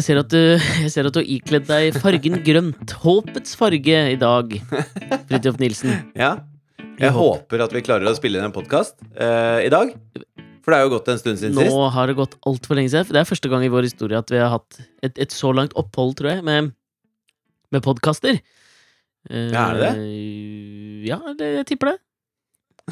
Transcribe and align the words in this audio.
Jeg 0.00 0.04
ser 0.06 0.18
at 0.22 0.30
du, 0.32 0.38
jeg 0.80 0.90
ser 0.94 1.08
at 1.08 1.12
du 1.12 1.18
har 1.20 1.28
ikledd 1.28 1.66
deg 1.68 1.96
fargen 2.00 2.38
grønt. 2.46 2.92
Håpets 3.02 3.52
farge 3.58 3.98
i 4.14 4.16
dag. 4.20 4.54
Fridtjof 5.28 5.58
Nilsen. 5.60 5.92
Ja. 6.16 6.38
Jeg 7.00 7.12
håper 7.16 7.62
at 7.66 7.72
vi 7.74 7.82
klarer 7.84 8.08
å 8.08 8.14
spille 8.16 8.40
inn 8.40 8.46
en 8.48 8.54
podkast 8.54 8.96
eh, 9.16 9.66
i 9.66 9.70
dag. 9.72 9.92
For 10.64 10.72
det 10.72 10.78
er 10.78 10.86
jo 10.86 10.92
gått 10.94 11.10
en 11.12 11.20
stund 11.20 11.40
siden 11.40 11.56
Nå 11.56 11.64
sist. 11.66 11.76
har 11.96 12.08
det 12.10 12.16
gått 12.18 12.36
altfor 12.48 12.76
lenge 12.80 12.92
siden. 12.92 13.12
Det 13.12 13.20
er 13.22 13.28
første 13.28 13.50
gang 13.52 13.64
i 13.66 13.70
vår 13.72 13.88
historie 13.88 14.20
at 14.20 14.32
vi 14.32 14.40
har 14.40 14.52
hatt 14.54 14.80
et, 15.04 15.20
et 15.26 15.32
så 15.36 15.52
langt 15.56 15.76
opphold, 15.80 16.14
tror 16.20 16.32
jeg, 16.34 16.44
med, 16.48 16.72
med 17.72 17.84
podkaster. 17.84 18.40
Ja, 19.28 19.66
er 19.74 19.80
det 19.82 19.92
Ja, 21.10 21.20
det- 21.36 21.52
jeg 21.60 21.68
tipper 21.74 21.92
det. 21.94 21.98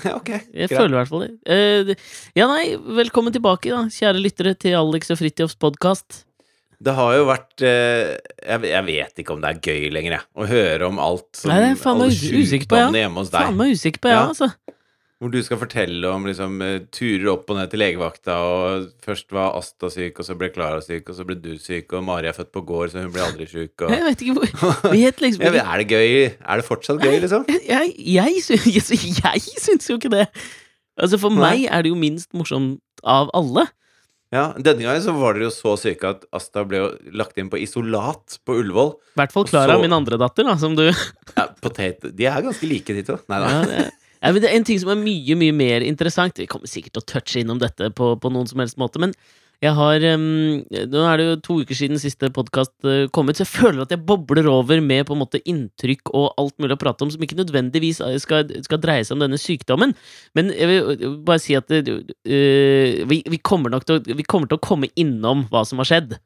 Ja, 0.04 0.12
ok, 0.20 0.28
Jeg 0.30 0.68
greit. 0.68 0.76
føler 0.78 0.92
i 0.94 0.98
hvert 1.00 1.08
fall 1.10 1.22
det. 1.24 1.32
Eh, 1.50 1.94
ja, 2.38 2.46
nei, 2.46 2.76
velkommen 3.00 3.32
tilbake, 3.34 3.72
da, 3.72 3.86
kjære 3.92 4.20
lyttere, 4.22 4.52
til 4.60 4.76
Alex 4.78 5.08
og 5.10 5.18
Fridtjofs 5.18 5.56
podkast. 5.58 6.24
Det 6.78 6.92
har 6.94 7.12
jo 7.16 7.24
vært 7.26 7.62
eh, 7.66 8.12
jeg, 8.46 8.82
vet 8.86 9.18
ikke 9.24 9.34
om 9.34 9.40
det 9.42 9.48
er 9.50 9.60
gøy 9.66 9.88
lenger, 9.90 10.12
jeg. 10.20 10.26
Å 10.38 10.46
høre 10.46 10.86
om 10.86 11.00
alt 11.02 11.26
som 11.34 11.50
Nei, 11.50 11.60
det 11.64 11.70
er 11.72 11.80
faen 11.80 11.98
meg 12.04 12.12
usikker 12.14 12.68
på, 12.70 12.78
ja. 12.78 12.90
hjemme 12.94 13.24
hos 13.24 13.32
Faen 13.34 13.48
deg. 13.50 13.56
meg 13.58 13.72
usikker 13.74 14.04
på, 14.04 14.12
ja, 14.12 14.20
Ja. 14.20 14.26
altså. 14.30 14.52
Hvor 15.18 15.32
du 15.34 15.40
skal 15.42 15.58
fortelle 15.58 16.06
om 16.14 16.28
liksom, 16.28 16.60
eh, 16.62 16.76
turer 16.94 17.32
opp 17.32 17.48
og 17.50 17.56
ned 17.58 17.72
til 17.72 17.80
legevakta, 17.82 18.36
og 18.38 18.84
først 19.02 19.32
var 19.34 19.56
Asta 19.58 19.90
syk, 19.90 20.20
og 20.22 20.28
så 20.28 20.36
ble 20.38 20.52
Klara 20.54 20.78
syk, 20.78 21.08
og 21.10 21.16
så 21.18 21.26
ble 21.26 21.34
du 21.42 21.56
syk, 21.58 21.90
og 21.98 22.04
Mari 22.06 22.30
er 22.30 22.36
født 22.36 22.52
på 22.54 22.62
gård, 22.68 22.92
så 22.92 23.02
hun 23.02 23.10
ble 23.10 23.24
aldri 23.26 23.48
syk, 23.50 23.74
og 23.82 23.90
Jeg 23.96 24.04
vet 24.06 24.22
ikke 24.22 24.36
hvor 24.38 24.92
Vet 24.94 25.18
liksom 25.24 25.42
ikke 25.48 25.64
Er 25.64 25.82
det 25.82 25.88
gøy? 25.90 26.14
Er 26.38 26.62
det 26.62 26.68
fortsatt 26.68 27.02
gøy, 27.02 27.16
liksom? 27.24 27.48
Jeg, 27.72 27.90
jeg, 27.98 28.38
jeg, 28.46 28.86
jeg 29.18 29.42
syns 29.66 29.90
jo 29.90 29.98
ikke 29.98 30.14
det. 30.14 30.28
Altså 30.94 31.18
For 31.18 31.34
Nei. 31.34 31.42
meg 31.42 31.66
er 31.74 31.82
det 31.82 31.90
jo 31.90 31.98
minst 31.98 32.30
morsomt 32.38 32.78
av 33.02 33.34
alle. 33.34 33.66
Ja, 34.34 34.50
Denne 34.60 34.84
gangen 34.84 35.00
så 35.00 35.14
var 35.16 35.34
dere 35.38 35.46
jo 35.48 35.52
så 35.54 35.72
syke 35.80 36.10
at 36.10 36.24
Asta 36.36 36.60
ble 36.68 36.82
jo 36.82 36.88
lagt 37.16 37.38
inn 37.40 37.48
på 37.48 37.56
isolat 37.64 38.36
på 38.44 38.58
Ullevål. 38.60 38.90
I 39.16 39.20
hvert 39.22 39.32
fall 39.32 39.46
Klara, 39.48 39.76
så- 39.78 39.80
min 39.80 39.92
andre 39.96 40.18
datter, 40.20 40.44
da, 40.44 40.56
som 40.60 40.74
du 40.76 40.84
Ja, 40.90 41.46
potet 41.62 42.04
De 42.14 42.26
er 42.26 42.42
ganske 42.44 42.68
like, 42.68 42.92
de 42.92 43.02
to. 43.02 43.16
Nei 43.28 43.38
da. 43.40 43.48
ja, 43.48 43.88
ja, 44.22 44.32
det 44.32 44.44
er 44.44 44.56
En 44.56 44.64
ting 44.64 44.78
som 44.78 44.90
er 44.90 45.00
mye 45.00 45.34
mye 45.38 45.54
mer 45.54 45.80
interessant 45.80 46.36
Vi 46.36 46.46
kommer 46.46 46.66
sikkert 46.68 46.92
til 46.98 47.02
å 47.02 47.06
touche 47.14 47.40
innom 47.40 47.58
dette 47.58 47.88
på, 47.94 48.20
på 48.20 48.30
noen 48.34 48.46
som 48.50 48.58
helst 48.60 48.76
måte, 48.76 48.98
men 49.00 49.14
jeg 49.64 49.74
har 49.74 50.04
um, 50.14 50.60
Nå 50.70 51.00
er 51.02 51.18
det 51.18 51.24
jo 51.26 51.38
to 51.42 51.56
uker 51.64 51.74
siden 51.74 51.98
siste 51.98 52.30
podkast 52.34 52.74
kom 53.14 53.30
ut, 53.30 53.38
så 53.38 53.42
jeg 53.42 53.50
føler 53.50 53.82
at 53.82 53.94
jeg 53.94 54.04
bobler 54.06 54.46
over 54.52 54.82
med 54.84 55.06
på 55.08 55.16
en 55.16 55.22
måte 55.24 55.42
inntrykk 55.42 56.12
og 56.12 56.28
alt 56.38 56.54
mulig 56.62 56.76
å 56.76 56.80
prate 56.80 57.06
om 57.06 57.10
som 57.10 57.24
ikke 57.24 57.40
nødvendigvis 57.40 57.98
skal, 58.22 58.46
skal 58.64 58.82
dreie 58.82 59.02
seg 59.06 59.16
om 59.16 59.24
denne 59.24 59.40
sykdommen. 59.40 59.96
Men 60.38 60.52
jeg 60.54 60.70
vil 60.70 61.18
bare 61.26 61.42
si 61.42 61.58
at 61.58 61.74
uh, 61.74 61.92
vi, 62.22 63.20
vi, 63.26 63.42
kommer 63.42 63.74
nok 63.74 63.88
til 63.88 63.98
å, 63.98 64.04
vi 64.06 64.26
kommer 64.26 64.50
til 64.50 64.60
å 64.60 64.66
komme 64.68 64.92
innom 64.94 65.48
hva 65.50 65.64
som 65.66 65.82
har 65.82 65.90
skjedd. 65.90 66.18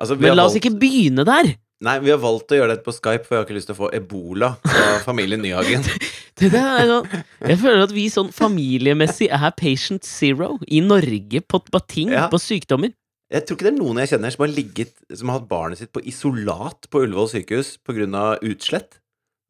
Altså, 0.00 0.16
vi 0.16 0.26
Men 0.26 0.34
har 0.34 0.40
la 0.42 0.48
oss 0.50 0.58
ikke 0.58 0.74
begynne 0.80 1.26
der! 1.28 1.54
Nei, 1.80 1.94
vi 2.04 2.10
har 2.12 2.18
valgt 2.20 2.52
å 2.52 2.58
gjøre 2.58 2.74
dette 2.74 2.84
på 2.84 2.92
Skype, 2.92 3.24
for 3.24 3.38
jeg 3.38 3.40
har 3.40 3.46
ikke 3.46 3.56
lyst 3.56 3.70
til 3.70 3.76
å 3.78 3.80
få 3.86 3.88
ebola 3.96 4.50
fra 4.66 4.98
familien 5.06 5.40
Nyhagen. 5.40 5.86
Det 6.40 6.50
sånn, 6.56 7.08
jeg 7.50 7.58
føler 7.60 7.82
at 7.84 7.92
vi 7.92 8.06
sånn 8.12 8.30
familiemessig 8.32 9.28
er 9.34 9.52
patient 9.58 10.06
zero 10.08 10.54
i 10.68 10.80
Norge 10.80 11.42
på 11.44 11.60
bating 11.72 12.12
Ja. 12.14 12.28
på 12.32 12.40
sykdommer. 12.40 12.94
Jeg 13.30 13.44
tror 13.46 13.56
ikke 13.58 13.66
det 13.68 13.72
er 13.74 13.78
noen 13.78 13.98
jeg 14.02 14.08
kjenner 14.10 14.32
som 14.34 14.42
har 14.42 14.50
ligget 14.56 14.90
Som 15.14 15.28
har 15.30 15.38
hatt 15.38 15.48
barnet 15.48 15.78
sitt 15.78 15.92
på 15.94 16.00
isolat 16.02 16.88
på 16.90 17.04
Ullevål 17.04 17.28
sykehus 17.30 17.76
pga. 17.86 18.38
utslett. 18.42 18.96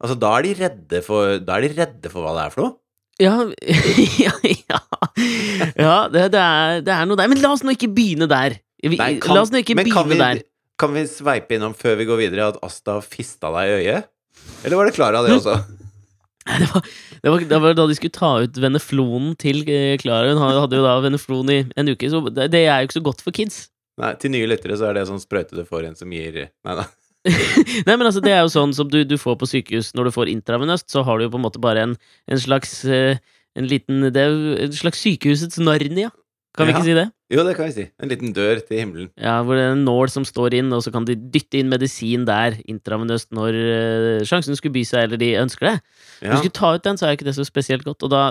Altså, 0.03 0.19
da 0.19 0.35
er 0.37 0.43
de 0.43 0.53
redde 0.59 1.01
for 1.03 1.39
Da 1.39 1.57
er 1.57 1.61
de 1.67 1.73
redde 1.79 2.11
for 2.11 2.21
hva 2.21 2.35
det 2.37 2.45
er 2.45 2.53
for 2.53 2.61
noe. 2.67 2.75
Ja, 3.21 3.33
ja, 4.25 4.31
ja. 4.43 4.79
ja 5.77 5.95
det, 6.09 6.31
det, 6.33 6.39
er, 6.41 6.81
det 6.85 6.93
er 6.93 7.05
noe 7.09 7.17
der. 7.17 7.27
Men 7.29 7.41
la 7.41 7.51
oss 7.53 7.63
nå 7.63 7.73
ikke 7.75 7.89
begynne 7.93 8.27
der. 8.29 8.59
Vi, 8.83 8.97
Nei, 8.97 9.15
kan- 9.21 9.35
la 9.35 9.41
oss 9.45 9.51
nå 9.53 9.61
ikke 9.61 9.75
men 9.77 9.89
kan 9.91 10.07
begynne 10.09 10.29
vi, 10.33 10.39
der. 10.41 10.47
Kan 10.81 10.93
vi 10.95 11.03
sveipe 11.09 11.53
innom 11.57 11.73
før 11.77 11.97
vi 11.99 12.05
går 12.09 12.17
videre 12.23 12.47
at 12.53 12.57
Asta 12.65 12.99
fista 13.05 13.51
deg 13.53 13.69
i 13.69 13.75
øyet? 13.83 14.07
Eller 14.65 14.77
var 14.79 14.85
det 14.89 14.95
Klara, 14.95 15.21
det 15.25 15.35
også? 15.39 15.57
Det 16.41 16.67
var, 16.73 16.85
det, 17.21 17.29
var, 17.29 17.43
det 17.49 17.59
var 17.61 17.75
da 17.77 17.83
de 17.85 17.95
skulle 17.97 18.15
ta 18.15 18.31
ut 18.41 18.55
veneflonen 18.57 19.35
til 19.39 19.61
eh, 19.69 19.93
Klara. 20.01 20.31
Hun 20.33 20.41
hadde 20.41 20.79
jo 20.79 20.85
da 20.87 20.95
veneflon 21.03 21.51
i 21.53 21.59
en 21.77 21.91
uke, 21.91 22.09
så 22.09 22.23
det, 22.29 22.47
det 22.55 22.63
er 22.65 22.81
jo 22.81 22.89
ikke 22.89 22.97
så 22.97 23.03
godt 23.05 23.21
for 23.21 23.35
kids. 23.35 23.59
Nei, 24.01 24.15
til 24.17 24.33
nye 24.33 24.47
lyttere 24.49 24.77
så 24.79 24.87
er 24.89 24.97
det 24.97 25.05
sånn 25.09 25.21
sprøyte 25.21 25.57
du 25.57 25.61
får 25.67 25.85
en 25.89 25.99
som 25.99 26.11
gir 26.15 26.47
Nei 26.47 26.77
da. 26.79 26.87
Nei, 27.85 27.93
men 27.93 28.07
altså, 28.07 28.23
det 28.23 28.33
er 28.33 28.41
jo 28.41 28.53
sånn 28.53 28.73
som 28.73 28.89
du, 28.89 29.03
du 29.05 29.17
får 29.21 29.37
på 29.37 29.49
sykehus 29.49 29.91
når 29.97 30.09
du 30.09 30.15
får 30.15 30.31
intravenøst, 30.31 30.87
så 30.89 31.03
har 31.05 31.19
du 31.19 31.27
jo 31.27 31.33
på 31.35 31.37
en 31.41 31.45
måte 31.45 31.61
bare 31.61 31.85
en, 31.85 31.93
en 32.25 32.41
slags 32.41 32.79
eh, 32.85 33.21
En 33.59 33.67
liten 33.67 34.05
Det 34.15 34.21
er 34.21 34.29
jo 34.31 34.53
en 34.63 34.71
slags 34.71 35.01
sykehusets 35.03 35.59
Narnia. 35.59 36.09
Kan 36.57 36.67
vi 36.67 36.73
Ja. 36.73 36.77
ikke 36.77 36.83
si 36.89 36.93
det? 36.97 37.05
Jo, 37.31 37.43
det 37.47 37.55
kan 37.55 37.65
vi 37.69 37.71
si. 37.71 37.85
En 38.03 38.09
liten 38.09 38.33
dør 38.35 38.59
til 38.67 38.77
himmelen. 38.81 39.09
Ja, 39.17 39.37
hvor 39.43 39.55
det 39.55 39.63
er 39.63 39.71
en 39.71 39.85
nål 39.85 40.09
som 40.11 40.25
står 40.27 40.53
inn, 40.59 40.73
og 40.75 40.81
så 40.83 40.91
kan 40.91 41.05
de 41.07 41.15
dytte 41.15 41.59
inn 41.61 41.69
medisin 41.71 42.25
der, 42.27 42.57
intravenøst, 42.67 43.29
når 43.31 43.55
uh, 43.55 44.25
sjansen 44.27 44.57
skulle 44.59 44.73
by 44.75 44.83
seg, 44.83 45.05
eller 45.07 45.17
de 45.21 45.29
ønsker 45.39 45.69
det. 45.69 45.77
Når 46.21 46.27
Ja. 46.27 46.31
du 46.33 46.37
skulle 46.43 46.59
ta 46.59 46.73
ut 46.75 46.83
den, 46.83 46.97
så 46.99 47.07
er 47.07 47.15
ikke 47.15 47.23
det 47.29 47.35
så 47.39 47.45
spesielt 47.47 47.85
godt, 47.87 48.03
og 48.03 48.09
da 48.11 48.23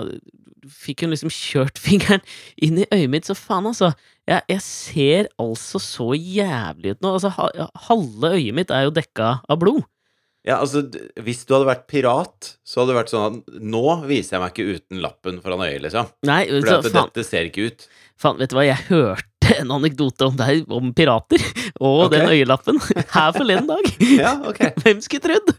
fikk 0.69 1.01
hun 1.01 1.09
liksom 1.09 1.31
kjørt 1.33 1.79
fingeren 1.87 2.21
inn 2.61 2.77
i 2.77 2.85
øyet 2.93 3.09
mitt, 3.09 3.25
så 3.25 3.33
faen, 3.33 3.65
altså. 3.65 3.93
Jeg, 4.29 4.43
jeg 4.47 4.61
ser 4.61 5.27
altså 5.41 5.79
så 5.81 6.11
jævlig 6.13 6.91
ut 6.93 7.01
nå. 7.01 7.15
Altså, 7.17 7.29
ha, 7.33 7.47
halve 7.89 8.35
øyet 8.37 8.53
mitt 8.53 8.69
er 8.69 8.83
jo 8.85 8.91
dekka 8.93 9.39
av 9.49 9.57
blod. 9.59 9.81
Ja, 10.47 10.57
altså, 10.57 10.81
hvis 11.21 11.43
du 11.45 11.53
hadde 11.53 11.67
vært 11.69 11.83
pirat, 11.91 12.53
så 12.65 12.81
hadde 12.81 12.95
det 12.95 12.97
vært 12.97 13.11
sånn 13.11 13.25
at 13.27 13.57
nå 13.61 13.83
viser 14.09 14.35
jeg 14.37 14.41
meg 14.41 14.55
ikke 14.55 14.77
uten 14.77 15.01
lappen 15.03 15.37
foran 15.43 15.61
øyet, 15.67 15.83
liksom. 15.85 16.09
Nei, 16.25 16.45
For 16.49 16.79
at 16.81 16.95
dette 16.95 17.25
ser 17.27 17.49
ikke 17.51 17.67
ut. 17.69 17.85
faen, 18.21 18.39
vet 18.41 18.49
du 18.49 18.57
hva, 18.57 18.65
jeg 18.65 18.87
hørte 18.89 19.51
en 19.59 19.73
anekdote 19.75 20.29
om 20.31 20.39
deg, 20.39 20.65
om 20.73 20.89
pirater, 20.97 21.43
og 21.85 22.07
okay. 22.07 22.15
den 22.15 22.33
øyelappen, 22.33 22.81
her 23.17 23.35
forleden 23.37 23.69
dag. 23.69 23.91
Ja, 24.17 24.33
ok. 24.49 24.63
Hvem 24.81 25.05
skulle 25.05 25.27
trodd? 25.29 25.53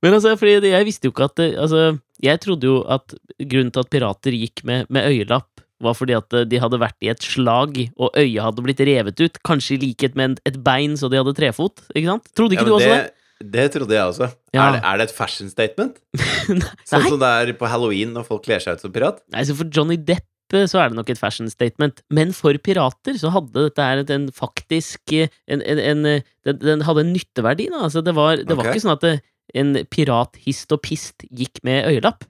Men 0.00 0.14
altså, 0.14 0.36
fordi 0.38 0.70
jeg 0.70 0.86
visste 0.86 1.10
jo 1.10 1.12
ikke 1.12 1.26
at 1.28 1.42
Altså, 1.50 1.98
jeg 2.22 2.40
trodde 2.40 2.68
jo 2.70 2.80
at 2.88 3.12
grunnen 3.42 3.74
til 3.74 3.82
at 3.82 3.90
pirater 3.92 4.36
gikk 4.36 4.62
med, 4.68 4.86
med 4.94 5.10
øyelapp, 5.10 5.48
var 5.80 5.96
fordi 5.96 6.14
at 6.14 6.34
eh, 6.36 6.46
de 6.48 6.58
hadde 6.60 6.78
vært 6.80 6.98
i 7.02 7.10
et 7.10 7.24
slag, 7.24 7.78
og 7.96 8.12
øyet 8.14 8.44
hadde 8.44 8.64
blitt 8.64 8.82
revet 8.86 9.22
ut. 9.24 9.40
Kanskje 9.46 9.78
i 9.78 9.80
likhet 9.88 10.18
med 10.18 10.38
et 10.46 10.58
bein 10.62 10.98
så 11.00 11.08
de 11.10 11.18
hadde 11.18 11.34
trefot. 11.36 11.82
Ikke 11.94 12.12
sant? 12.12 12.30
Trodde 12.36 12.54
ikke 12.56 12.66
Ja, 12.66 12.70
du 12.70 12.76
også 12.76 12.90
det, 12.92 13.00
det 13.08 13.19
trodde 13.40 13.94
jeg 13.96 14.04
også. 14.04 14.28
Ja. 14.54 14.66
Er, 14.66 14.72
det, 14.76 14.80
er 14.84 14.98
det 15.00 15.06
et 15.08 15.14
fashion 15.16 15.50
statement? 15.50 16.00
Sånn 16.90 17.06
som 17.06 17.20
det 17.22 17.30
er 17.30 17.52
på 17.58 17.70
halloween 17.70 18.12
når 18.16 18.26
folk 18.28 18.44
kler 18.44 18.60
seg 18.62 18.76
ut 18.76 18.84
som 18.84 18.92
pirat? 18.92 19.22
Nei, 19.32 19.44
så 19.48 19.56
for 19.58 19.70
Johnny 19.72 19.96
Depp 19.96 20.54
eh, 20.56 20.66
så 20.70 20.82
er 20.82 20.90
det 20.92 20.98
nok 21.00 21.10
et 21.12 21.20
fashion 21.20 21.48
statement. 21.50 22.02
Men 22.12 22.34
for 22.36 22.56
pirater 22.60 23.16
så 23.20 23.32
hadde 23.34 23.68
dette 23.70 23.86
her 23.86 24.04
en 24.16 24.28
faktisk 24.34 25.14
eh, 25.16 25.32
en, 25.48 25.62
en, 25.62 25.80
en, 25.92 26.06
eh, 26.06 26.26
den, 26.46 26.60
den 26.62 26.84
hadde 26.88 27.06
en 27.06 27.14
nytteverdi, 27.16 27.70
da. 27.72 27.86
Altså, 27.88 28.04
det 28.04 28.16
var, 28.18 28.42
det 28.44 28.58
var 28.58 28.70
ikke 28.72 28.84
sånn 28.84 28.96
at 28.98 29.06
det, 29.06 29.14
en 29.58 29.74
pirat 29.90 30.36
hist 30.44 30.70
og 30.74 30.82
pist 30.84 31.24
gikk 31.30 31.62
med 31.66 31.88
øyelapp. 31.90 32.26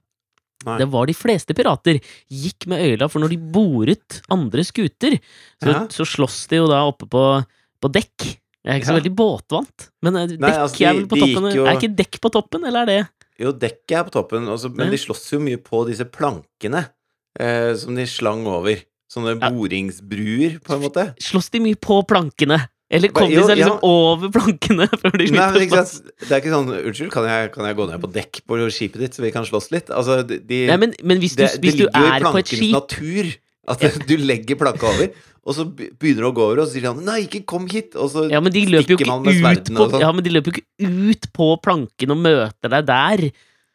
Nei. 0.65 0.77
Det 0.77 0.87
var 0.93 1.09
de 1.09 1.15
fleste 1.17 1.55
pirater 1.57 1.97
gikk 2.29 2.67
med 2.69 2.83
øyelapp, 2.85 3.11
for 3.13 3.23
når 3.23 3.33
de 3.33 3.39
boret 3.53 4.19
andre 4.33 4.65
skuter, 4.65 5.17
så, 5.61 5.69
Ja. 5.71 5.79
så 5.89 6.05
slåss 6.05 6.43
de 6.51 6.59
jo 6.61 6.67
da 6.69 6.83
oppe 6.89 7.07
på, 7.09 7.23
på 7.81 7.91
dekk. 7.93 8.27
Jeg 8.65 8.73
er 8.75 8.79
ikke 8.81 8.89
så 8.91 8.97
veldig 8.99 9.15
båtvant, 9.17 9.87
men 10.05 10.15
eh, 10.21 10.27
dekk 10.29 10.39
Nei, 10.43 10.51
altså, 10.53 10.77
de- 10.77 10.85
er 10.85 10.93
vel 10.99 11.07
på 11.09 11.17
toppen? 11.17 11.47
gikk 11.49 11.55
jo- 11.57 11.65
Er 11.65 11.79
ikke 11.79 11.95
dekk 11.97 12.19
på 12.21 12.31
toppen, 12.35 12.65
eller 12.69 12.81
er 12.81 12.85
det 12.85 12.99
Jo, 13.41 13.51
dekket 13.57 13.97
er 13.97 14.03
på 14.05 14.11
toppen, 14.13 14.45
også, 14.53 14.69
men 14.75 14.91
de 14.93 14.97
slåss 15.01 15.31
jo 15.33 15.39
mye 15.41 15.57
på 15.57 15.85
disse 15.87 16.05
plankene 16.05 16.83
eh, 17.39 17.73
som 17.79 17.95
de 17.95 18.05
slang 18.05 18.45
over. 18.45 18.83
Sånne 19.11 19.33
Ja. 19.41 19.49
boringsbruer, 19.49 20.59
på 20.63 20.73
en 20.75 20.81
måte. 20.85 21.15
Slåss 21.19 21.49
de 21.51 21.59
mye 21.59 21.75
på 21.75 21.97
plankene? 22.07 22.67
Eller 22.91 23.07
kom 23.15 23.29
Jo, 23.31 23.39
de 23.41 23.47
seg 23.47 23.57
liksom 23.57 23.77
ja. 23.79 23.87
over 23.87 24.29
plankene 24.35 24.85
før 25.01 25.13
de 25.17 25.27
sluttet 25.27 25.63
å 25.63 25.67
slåss? 25.71 25.93
Det 26.27 26.31
er 26.31 26.41
ikke 26.41 26.51
sånn 26.51 26.71
Unnskyld, 26.75 27.11
kan 27.13 27.23
jeg, 27.29 27.51
kan 27.53 27.65
jeg 27.65 27.75
gå 27.77 27.85
ned 27.89 28.01
på 28.03 28.09
dekk 28.11 28.41
på 28.45 28.57
skipet 28.69 28.99
ditt, 28.99 29.13
så 29.15 29.23
vi 29.23 29.31
kan 29.31 29.47
slåss 29.47 29.71
litt? 29.71 29.89
Altså, 29.95 30.21
de, 30.27 30.67
Nei, 30.67 30.77
men, 30.77 30.93
men 31.01 31.17
hvis 31.23 31.37
du, 31.37 31.43
det, 31.45 31.53
hvis 31.63 31.77
det 31.79 31.87
ligger 31.87 31.87
jo 31.87 32.11
i 32.11 32.19
plankens 32.21 32.51
skip 32.51 32.75
natur 32.75 33.31
at 33.71 33.83
du 34.09 34.15
legger 34.17 34.59
planka 34.59 34.87
over, 34.91 35.09
og 35.41 35.55
så 35.57 35.65
begynner 35.73 36.21
du 36.25 36.29
å 36.29 36.33
gå 36.37 36.43
over, 36.49 36.59
og 36.61 36.67
så 36.67 36.75
sier 36.77 36.89
han 36.91 36.99
'nei, 37.05 37.23
ikke 37.27 37.45
kom 37.49 37.65
hit', 37.71 37.95
og 37.95 38.11
så 38.13 38.27
ja 38.29 38.41
stikker 38.43 38.93
ikke 38.99 39.07
man 39.09 39.23
med 39.25 39.33
ut 39.33 39.41
sverdene 39.41 39.77
på, 39.77 39.83
og 39.87 39.91
sånn. 39.95 40.01
ja, 40.05 40.11
men 40.11 40.23
de 40.23 40.29
løper 40.35 40.51
jo 40.51 40.61
ikke 40.61 40.91
ut 41.11 41.27
på 41.33 41.47
planken 41.63 42.11
og 42.13 42.17
møter 42.21 42.69
deg 42.69 42.85
der. 42.85 43.25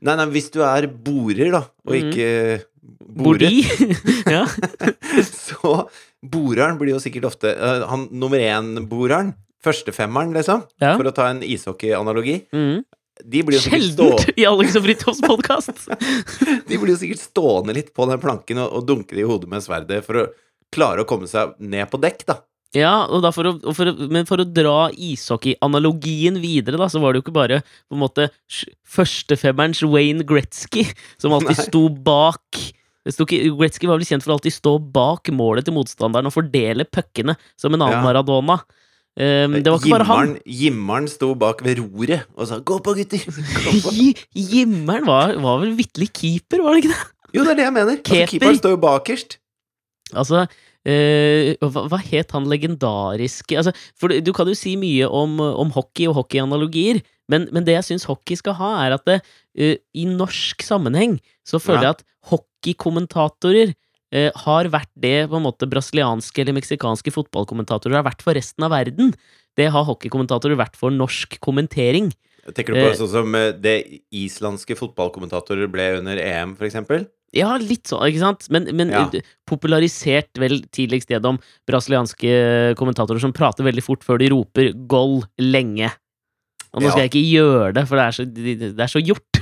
Nei, 0.06 0.14
nei, 0.20 0.26
hvis 0.30 0.50
du 0.52 0.60
er 0.62 0.86
borer, 0.86 1.50
da, 1.50 1.62
og 1.86 1.92
Mhm. 1.94 2.02
ikke 2.12 2.62
Bordi. 3.16 3.62
boret, 3.64 4.26
ja. 4.36 4.44
så 5.22 5.88
Boreren 6.26 6.78
blir 6.78 6.90
jo 6.94 6.98
sikkert 7.02 7.26
ofte 7.28 7.50
uh, 7.54 7.86
Han 7.90 8.08
nummer 8.10 8.38
én-boreren, 8.40 9.34
førstefemmeren, 9.62 10.32
liksom, 10.34 10.64
Ja. 10.80 10.96
for 10.96 11.04
å 11.04 11.14
ta 11.14 11.28
en 11.30 11.40
ishockey-analogi, 11.42 12.46
Mm. 12.52 12.84
De 13.24 13.42
blir 13.42 13.60
stå, 13.60 14.08
i 14.40 14.44
Alex 14.48 14.76
og 14.76 14.84
Fridtjofs 14.86 15.22
podkast! 15.24 15.86
De 16.68 16.76
blir 16.78 16.92
jo 16.92 16.98
sikkert 17.00 17.22
stående 17.22 17.76
litt 17.76 17.94
på 17.96 18.08
den 18.10 18.20
planken 18.22 18.60
og, 18.64 18.74
og 18.76 18.88
dunke 18.88 19.16
det 19.16 19.24
i 19.24 19.28
hodet 19.28 19.48
med 19.50 19.64
sverdet 19.64 20.02
for 20.06 20.20
å 20.20 20.26
klare 20.74 21.04
å 21.04 21.08
komme 21.08 21.28
seg 21.30 21.54
ned 21.62 21.88
på 21.92 22.00
dekk, 22.02 22.26
da. 22.28 22.40
Ja, 22.76 23.06
og 23.08 23.24
for 23.32 23.48
å, 23.48 23.52
og 23.62 23.76
for 23.78 23.88
men 24.12 24.26
for 24.28 24.42
å 24.42 24.48
dra 24.48 24.88
ishockey-analogien 24.90 26.36
videre, 26.42 26.76
da, 26.80 26.90
så 26.92 27.00
var 27.00 27.14
det 27.14 27.20
jo 27.22 27.26
ikke 27.28 27.36
bare 27.38 27.60
på 27.64 27.96
en 27.96 28.02
måte 28.02 28.26
førstefemmerens 28.96 29.84
Wayne 29.86 30.26
Gretzky 30.26 30.84
som 31.16 31.32
alltid 31.36 31.54
Nei. 31.54 31.68
sto 31.70 31.86
bak 31.88 32.64
Gretzky 33.06 33.86
var 33.86 34.00
vel 34.00 34.08
kjent 34.08 34.24
for 34.24 34.34
å 34.34 34.36
alltid 34.40 34.56
stå 34.56 34.72
bak 34.92 35.30
målet 35.30 35.68
til 35.68 35.76
motstanderen 35.76 36.26
og 36.26 36.34
fordele 36.34 36.82
puckene 36.90 37.36
som 37.54 37.70
en 37.72 37.84
annen 37.84 38.00
Ja. 38.00 38.02
Maradona. 38.02 38.58
Eh, 39.16 39.48
det 39.48 39.70
var 39.72 39.80
ikke 39.80 39.94
bare 39.96 40.04
han. 40.10 40.36
Jimmeren, 40.44 41.08
sto 41.08 41.32
bak 41.34 41.64
ved 41.64 41.80
roret 41.80 42.26
og 42.36 42.48
sa 42.50 42.58
'gå 42.60 42.78
på, 42.84 42.92
gutter'! 42.98 43.24
Gå 43.64 43.72
på. 43.86 43.94
Jimmeren 44.36 45.06
var, 45.08 45.32
var 45.40 45.60
vel 45.64 45.72
vitterlig 45.78 46.12
keeper, 46.12 46.62
var 46.62 46.74
det 46.76 46.84
ikke 46.84 46.92
det? 46.94 47.02
Jo, 47.34 47.42
det 47.44 47.50
er 47.50 47.58
det 47.60 47.64
jeg 47.64 47.72
mener. 47.72 47.96
Altså, 47.96 48.26
keeperen 48.30 48.58
står 48.60 48.70
jo 48.76 48.80
bakerst. 48.84 49.38
Altså, 50.14 50.46
Uh, 50.86 51.56
hva, 51.66 51.82
hva 51.90 51.98
het 51.98 52.30
han 52.30 52.44
legendariske 52.46 53.56
altså, 53.58 53.72
For 53.98 54.06
du 54.22 54.28
kan 54.32 54.46
jo 54.46 54.54
si 54.54 54.76
mye 54.78 55.08
om, 55.10 55.40
om 55.42 55.72
hockey 55.74 56.06
og 56.06 56.14
hockeyanalogier, 56.20 57.00
men, 57.26 57.48
men 57.50 57.66
det 57.66 57.74
jeg 57.74 57.86
syns 57.88 58.04
hockey 58.06 58.38
skal 58.38 58.54
ha, 58.54 58.68
er 58.86 58.94
at 58.94 59.02
det, 59.02 59.16
uh, 59.58 59.74
i 59.98 60.04
norsk 60.06 60.62
sammenheng 60.62 61.16
så 61.42 61.58
føler 61.58 61.82
Ja. 61.82 61.88
jeg 61.88 61.96
at 61.96 62.04
hockeykommentatorer 62.30 63.74
eh, 64.12 64.30
har 64.44 64.68
vært 64.72 64.90
det 64.98 65.28
på 65.30 65.36
en 65.36 65.46
måte 65.46 65.68
brasilianske 65.68 66.38
eller 66.42 66.56
meksikanske 66.58 67.12
fotballkommentatorer 67.14 67.96
har 67.98 68.06
vært 68.06 68.22
for 68.22 68.34
resten 68.34 68.64
av 68.64 68.70
verden. 68.70 69.14
Det 69.56 69.70
har 69.72 69.84
hockeykommentatorer 69.88 70.56
vært 70.56 70.76
for 70.76 70.90
norsk 70.90 71.38
kommentering. 71.40 72.12
Tenker 72.54 72.74
du 72.74 72.80
på 72.80 72.90
Eh. 72.92 72.94
sånn 72.94 73.10
som 73.10 73.34
eh, 73.34 73.52
det 73.52 74.00
islandske 74.14 74.76
fotballkommentatorer 74.78 75.66
ble 75.70 75.98
under 75.98 76.16
EM, 76.16 76.54
for 76.56 76.66
eksempel? 76.68 77.08
Ja, 77.34 77.56
litt 77.58 77.84
sånn, 77.90 78.06
ikke 78.06 78.20
sant? 78.22 78.46
Men, 78.50 78.68
men 78.76 78.88
Ja. 78.90 79.10
popularisert 79.50 80.30
vel 80.38 80.62
tidligst 80.70 81.10
gjennom 81.10 81.40
brasilianske 81.68 82.74
kommentatorer 82.78 83.20
som 83.20 83.32
prater 83.34 83.64
veldig 83.66 83.82
fort 83.82 84.04
før 84.06 84.18
de 84.22 84.28
roper 84.30 84.72
'goal' 84.72 85.24
lenge. 85.38 85.90
Og 86.72 86.82
nå 86.82 86.86
Ja. 86.86 86.90
skal 86.90 87.02
jeg 87.08 87.10
ikke 87.10 87.32
gjøre 87.34 87.74
det, 87.74 87.88
for 87.88 87.96
det 87.96 88.04
er 88.06 88.14
så, 88.14 88.24
det 88.24 88.80
er 88.80 88.92
så 88.92 89.02
gjort, 89.02 89.35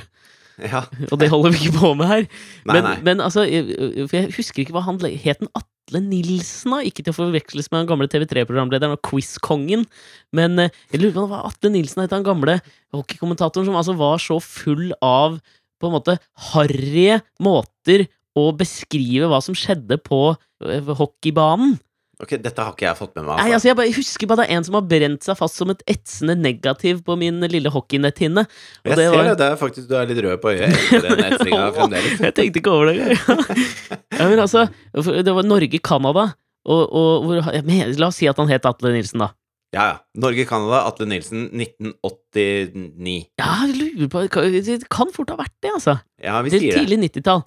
Ja. 0.73 0.85
og 1.13 1.19
det 1.19 1.31
holder 1.33 1.55
vi 1.55 1.65
ikke 1.65 1.81
på 1.81 1.93
med 1.99 2.07
her. 2.11 2.27
Nei, 2.65 2.75
Men, 2.77 2.85
nei. 2.87 2.97
men 3.07 3.23
altså, 3.25 3.43
jeg, 3.49 3.75
jeg 3.99 4.29
husker 4.37 4.63
ikke 4.63 4.77
hva 4.77 4.85
han 4.87 5.01
Het 5.03 5.43
Den 5.43 5.51
Atle 5.59 6.01
Nilsen, 6.01 6.77
da? 6.77 6.81
Ikke 6.87 7.03
til 7.03 7.13
å 7.13 7.17
forveksles 7.17 7.71
med 7.73 7.83
den 7.83 7.91
gamle 7.91 8.09
TV3-programlederen 8.09 8.95
og 8.97 9.03
quiz-kongen, 9.05 9.85
men 10.33 10.63
eh, 10.63 10.73
jeg 10.95 11.03
lurer 11.03 11.17
på 11.19 11.27
hva 11.33 11.43
Atle 11.51 11.75
Nilsen 11.75 12.05
het 12.05 12.15
han 12.15 12.25
gamle 12.27 12.61
hockeykommentatoren 12.95 13.69
som 13.69 13.77
altså 13.77 13.97
var 13.99 14.23
så 14.23 14.39
full 14.41 14.95
av 15.05 15.41
på 15.83 15.91
en 15.91 15.97
måte 15.97 16.17
harrige 16.53 17.19
måter 17.43 18.07
å 18.39 18.49
beskrive 18.57 19.29
hva 19.31 19.41
som 19.45 19.57
skjedde 19.59 19.99
på 20.03 20.23
eh, 20.65 20.95
hockeybanen. 20.99 21.77
Ok, 22.25 22.35
dette 22.43 22.65
har 22.65 22.73
ikke 22.75 22.87
jeg 22.89 22.97
fått 22.99 23.13
med 23.19 23.25
meg. 23.29 23.37
Nei, 23.37 23.45
Altså. 23.45 23.55
altså 23.59 23.69
jeg 23.71 23.77
bare 23.81 23.93
husker 23.99 24.31
bare 24.31 24.43
det 24.43 24.47
er 24.51 24.57
en 24.59 24.65
som 24.67 24.79
har 24.81 24.87
brent 24.91 25.27
seg 25.29 25.37
fast 25.39 25.61
som 25.61 25.71
et 25.75 25.83
etsende 25.95 26.35
negativ 26.41 27.03
på 27.07 27.17
min 27.21 27.39
lille 27.53 27.71
hockeynetthinne. 27.75 28.47
jeg 28.49 28.97
det 28.97 28.97
ser 29.05 29.13
var- 29.15 29.29
det. 29.31 29.37
Det 29.43 29.49
er 29.53 29.57
faktisk 29.61 29.89
Du 29.89 29.95
er 30.01 30.07
litt 30.11 30.23
rød 30.25 30.41
på 30.43 30.55
øyet 30.55 30.73
etter 30.73 31.09
den 31.13 31.25
etsinga 31.31 31.63
fremdeles. 31.77 32.19
Jeg 32.25 32.35
tenkte 32.41 32.63
ikke 32.65 32.73
over 32.75 32.91
det 32.91 32.97
engang. 32.99 33.45
ja, 34.19 34.29
men 34.33 34.39
altså, 34.49 34.67
det 34.97 35.35
var 35.37 35.43
Norge-Canada, 35.47 36.27
og, 36.65 36.83
og 36.97 37.25
hvor, 37.29 37.63
mener, 37.69 37.93
La 38.01 38.09
oss 38.09 38.17
si 38.23 38.27
at 38.27 38.37
han 38.41 38.49
het 38.49 38.65
Atle 38.65 38.91
Nilsen, 38.97 39.21
da. 39.21 39.31
Ja, 39.75 39.85
ja. 39.91 39.95
Norge-Canada, 40.23 40.85
Atle 40.87 41.07
Nilsen, 41.11 41.49
1989. 41.51 43.27
Ja, 43.41 43.53
jeg 43.67 43.77
lurer 43.99 44.09
på 44.13 44.23
Det 44.25 44.77
kan 44.93 45.11
fort 45.15 45.33
ha 45.35 45.39
vært 45.41 45.55
det, 45.65 45.73
altså. 45.75 45.97
Ja, 46.23 46.41
vi 46.47 46.51
Det 46.55 46.61
sier 46.63 46.73
det. 46.79 46.85
tidlig 46.87 46.99
90-tall. 47.11 47.43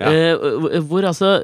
Ja. 0.00 0.08
Eh, 0.08 0.80
hvor 0.88 1.04
altså 1.04 1.34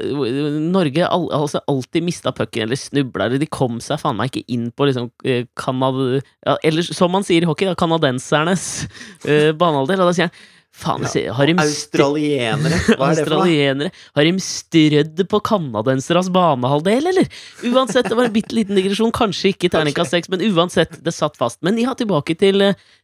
Norge 0.72 1.04
al 1.04 1.26
altså 1.36 1.60
alltid 1.68 2.06
mista 2.06 2.32
pucken, 2.32 2.64
eller 2.64 2.80
snubla, 2.80 3.26
eller 3.26 3.42
de 3.42 3.48
kom 3.52 3.82
seg 3.84 4.00
faen 4.00 4.16
meg 4.16 4.32
ikke 4.32 4.54
inn 4.56 4.70
på 4.72 4.88
liksom 4.88 5.10
eh, 5.28 5.44
Ja, 5.44 6.56
eller 6.64 6.86
som 6.88 7.12
man 7.12 7.26
sier 7.26 7.44
i 7.44 7.48
hockey, 7.48 7.68
da, 7.68 7.76
kanadensernes 7.76 8.86
uh, 9.26 9.52
banehalvdel. 9.58 10.00
Og 10.00 10.08
da 10.08 10.14
sier 10.16 10.30
jeg 10.30 10.54
Faen, 10.76 11.06
Ja, 11.16 11.32
har 11.32 11.48
de 11.48 11.54
Australienere, 11.62 12.78
hva 12.98 13.06
er 13.08 13.16
det 13.16 13.22
for 13.24 13.46
noe? 13.48 13.86
Har 14.18 14.26
de 14.26 14.32
strødd 14.44 15.22
på 15.32 15.38
canadenseres 15.48 16.28
banehalvdel, 16.34 17.08
eller? 17.12 17.30
Uansett, 17.64 18.10
det 18.10 18.18
var 18.18 18.28
en 18.28 18.34
bitte 18.34 18.52
liten 18.58 18.76
digresjon. 18.76 19.14
Kanskje 19.16 19.54
ikke 19.54 19.70
terningkast 19.72 20.12
seks, 20.12 20.28
men 20.32 20.44
uansett, 20.50 20.98
det 21.04 21.16
satt 21.16 21.40
fast. 21.40 21.62
Men 21.64 21.80
ja, 21.80 21.96
tilbake 21.96 22.36
til, 22.36 22.60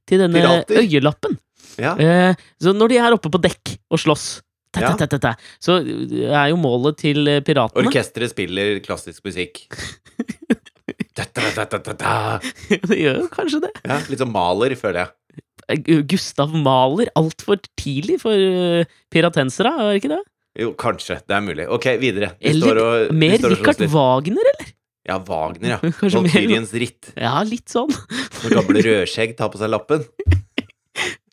til 0.09 0.21
denne 0.21 0.37
Pirater. 0.37 0.83
øyelappen. 0.85 1.41
Ja. 1.81 1.97
Eh, 1.97 2.37
så 2.61 2.77
når 2.77 2.93
de 2.93 3.01
er 3.01 3.17
oppe 3.17 3.33
på 3.33 3.41
dekk 3.41 3.79
og 3.89 4.05
slåss, 4.05 4.27
ta, 4.73 5.07
ta, 5.07 5.19
tæ, 5.21 5.33
så 5.63 5.79
er 5.83 6.51
jo 6.51 6.59
målet 6.61 6.99
til 7.03 7.29
eh, 7.29 7.43
piratene 7.45 7.85
Orkesteret 7.85 8.33
spiller 8.33 8.79
klassisk 8.85 9.25
musikk. 9.29 9.67
Det 11.13 12.97
gjør 12.97 13.19
jo 13.21 13.29
kanskje 13.33 13.61
det. 13.67 13.73
Ja, 13.85 13.99
litt 14.09 14.23
som 14.23 14.33
Maler, 14.33 14.75
føler 14.81 15.05
jeg. 15.05 15.43
Eh, 15.73 16.03
Gustav 16.09 16.55
Maler 16.57 17.13
altfor 17.19 17.61
tidlig 17.79 18.21
for 18.25 18.37
eh, 18.37 18.89
piratensere, 19.13 19.73
er 19.77 19.91
det 19.91 20.03
ikke 20.03 20.15
det? 20.15 20.23
Jo, 20.63 20.73
kanskje. 20.77 21.19
Det 21.25 21.37
er 21.37 21.45
mulig. 21.45 21.67
Ok, 21.73 21.89
videre. 22.01 22.35
Vi 22.41 22.53
Eller 22.53 22.81
og, 22.83 23.15
Mer 23.17 23.39
Richard. 23.41 23.85
Wagner, 23.93 24.51
eller? 24.53 24.73
Ja, 25.09 25.19
Wagner, 25.27 25.77
ja. 25.77 25.79
Valkyriens 26.17 26.75
ritt. 26.79 27.13
Ja, 27.17 27.39
litt 27.47 27.73
sånn. 27.73 27.93
Når 28.43 28.59
gamle 28.59 28.85
Rødskjegg 28.89 29.37
tar 29.39 29.53
på 29.53 29.61
seg 29.63 29.73
lappen. 29.73 30.05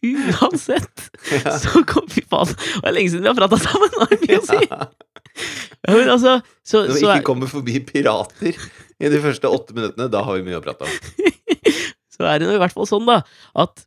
Uansett, 0.06 1.10
Ja. 1.34 1.58
så 1.60 1.82
kom 1.88 2.08
Fy 2.12 2.24
faen, 2.30 2.52
det 2.54 2.88
er 2.88 2.96
lenge 2.96 3.12
siden 3.12 3.26
vi 3.26 3.32
har 3.32 3.40
prata 3.40 3.60
sammen! 3.60 3.92
Har 4.00 4.14
mye 4.22 4.40
å 4.40 4.46
si. 4.48 4.62
Ja, 4.70 5.94
men 5.96 6.12
altså, 6.12 6.38
så, 6.64 6.86
Når 6.86 6.94
vi 6.96 7.02
så, 7.02 7.10
ikke 7.10 7.18
er, 7.20 7.26
kommer 7.28 7.52
forbi 7.52 7.76
pirater 7.88 8.56
i 9.00 9.12
de 9.12 9.20
første 9.24 9.52
åtte 9.52 9.76
minuttene, 9.76 10.10
da 10.12 10.24
har 10.28 10.40
vi 10.40 10.48
mye 10.48 10.60
å 10.60 10.64
prate 10.64 10.88
om. 10.88 11.30
så 12.16 12.28
er 12.32 12.42
det 12.42 12.50
i 12.52 12.60
hvert 12.62 12.76
fall 12.76 12.90
sånn, 12.90 13.08
da, 13.10 13.22
at 13.60 13.86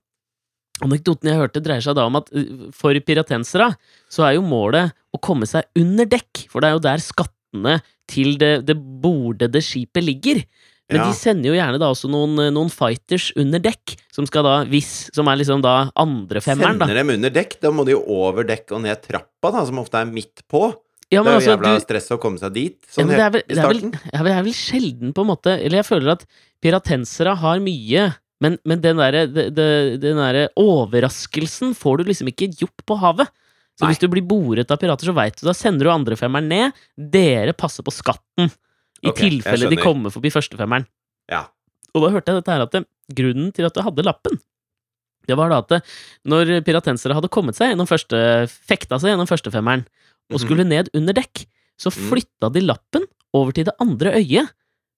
Anekdoten 0.82 1.29
jeg 1.31 1.38
hørte, 1.38 1.61
dreier 1.62 1.85
seg 1.85 1.94
da 1.94 2.09
om 2.09 2.17
at 2.19 2.31
uh, 2.35 2.69
for 2.75 2.97
piratensere 3.06 3.69
så 4.11 4.25
er 4.26 4.37
jo 4.38 4.47
målet 4.47 4.94
å 5.15 5.20
komme 5.23 5.47
seg 5.47 5.69
under 5.79 6.08
dekk, 6.11 6.47
for 6.50 6.65
det 6.65 6.70
er 6.70 6.75
jo 6.75 6.85
der 6.88 7.05
skattene 7.05 7.76
til 8.11 8.35
det, 8.41 8.65
det 8.67 8.75
bordede 9.05 9.62
skipet 9.62 10.03
ligger. 10.03 10.41
Men 10.93 11.00
Ja. 11.00 11.09
de 11.11 11.17
sender 11.19 11.49
jo 11.50 11.56
gjerne 11.56 11.79
da 11.81 11.89
også 11.91 12.11
noen, 12.12 12.37
uh, 12.39 12.50
noen 12.55 12.71
fighters 12.71 13.31
under 13.41 13.59
dekk, 13.65 13.97
som 14.12 14.27
skal 14.29 14.44
da, 14.47 14.55
hvis, 14.69 15.11
som 15.17 15.27
er 15.33 15.37
liksom 15.41 15.62
da 15.65 15.91
andrefemmeren, 15.97 16.79
da. 16.79 16.87
Sender 16.87 17.00
dem 17.03 17.11
under 17.17 17.31
dekk, 17.35 17.59
da 17.65 17.71
må 17.75 17.85
de 17.89 17.97
jo 17.97 18.03
over 18.06 18.44
dekk 18.44 18.73
og 18.77 18.83
ned 18.85 19.00
trappa, 19.03 19.50
da, 19.53 19.65
som 19.69 19.79
ofte 19.83 20.00
er 20.00 20.06
midt 20.12 20.44
på. 20.50 20.67
Ja, 21.12 21.21
det 21.23 21.29
er 21.29 21.35
jo 21.35 21.41
altså, 21.43 21.50
jævla 21.56 21.71
du, 21.77 21.81
stress 21.85 22.06
å 22.15 22.17
komme 22.20 22.39
seg 22.41 22.55
dit, 22.56 22.79
Ja, 22.87 22.93
sånn 22.94 23.11
det 23.11 23.19
er 23.19 23.22
helt 23.27 23.34
vel, 23.34 23.43
i 23.43 23.55
det 23.55 23.58
er 23.58 23.69
vel, 23.69 23.81
starten. 23.82 24.13
ja, 24.15 24.22
det 24.25 24.32
er 24.32 24.43
vel 24.46 24.55
sjelden 24.56 25.11
på 25.13 25.20
en 25.20 25.29
måte 25.29 25.53
Eller 25.61 25.82
jeg 25.82 25.84
føler 25.91 26.13
at 26.15 26.22
piratensere 26.65 27.34
har 27.37 27.61
mye, 27.61 28.05
men, 28.41 28.56
men 28.65 28.81
den 28.81 28.96
derre 28.96 29.27
derre 29.29 30.46
overraskelsen 30.56 31.75
får 31.77 31.99
du 32.01 32.05
liksom 32.11 32.31
ikke 32.32 32.49
gjort 32.58 32.84
på 32.89 32.96
havet. 33.03 33.29
Så 33.79 33.84
Nei. 33.87 33.93
hvis 33.93 34.01
du 34.03 34.08
blir 34.13 34.25
boret 34.29 34.70
av 34.72 34.81
pirater, 34.81 35.08
så 35.08 35.15
veit 35.17 35.39
du 35.41 35.46
Da 35.46 35.55
sender 35.56 35.89
du 35.89 35.93
andrefemmeren 35.93 36.49
ned. 36.49 36.81
Dere 36.96 37.55
passer 37.56 37.84
på 37.87 37.93
skatten. 37.94 38.51
I 39.03 39.11
okay, 39.11 39.31
tilfelle 39.31 39.69
de 39.71 39.77
kommer 39.81 40.11
forbi 40.15 40.31
førstefemmeren. 40.31 40.87
Ja. 41.31 41.47
Og 41.94 42.05
da 42.06 42.11
hørte 42.15 42.32
jeg 42.32 42.41
dette 42.43 42.53
her 42.55 42.63
at 42.63 42.71
det, 42.77 42.85
grunnen 43.13 43.53
til 43.53 43.67
at 43.67 43.75
du 43.75 43.82
hadde 43.82 44.05
lappen, 44.06 44.39
det 45.29 45.37
var 45.39 45.51
da 45.53 45.59
at 45.63 45.69
det, 45.69 45.81
når 46.27 46.63
piratensere 46.67 47.15
hadde 47.15 47.31
kommet 47.31 47.55
seg 47.59 47.71
gjennom 47.73 47.87
første 47.87 48.17
Fekta 48.67 48.99
seg 48.99 49.13
gjennom 49.13 49.29
førstefemmeren 49.31 49.85
og 50.32 50.39
Mhm. 50.39 50.43
skulle 50.43 50.65
ned 50.67 50.89
under 50.94 51.13
dekk, 51.13 51.47
så 51.79 51.91
Mm. 51.91 52.09
flytta 52.11 52.53
de 52.53 52.61
lappen 52.61 53.05
over 53.35 53.53
til 53.53 53.65
det 53.65 53.75
andre 53.81 54.15
øyet. 54.19 54.49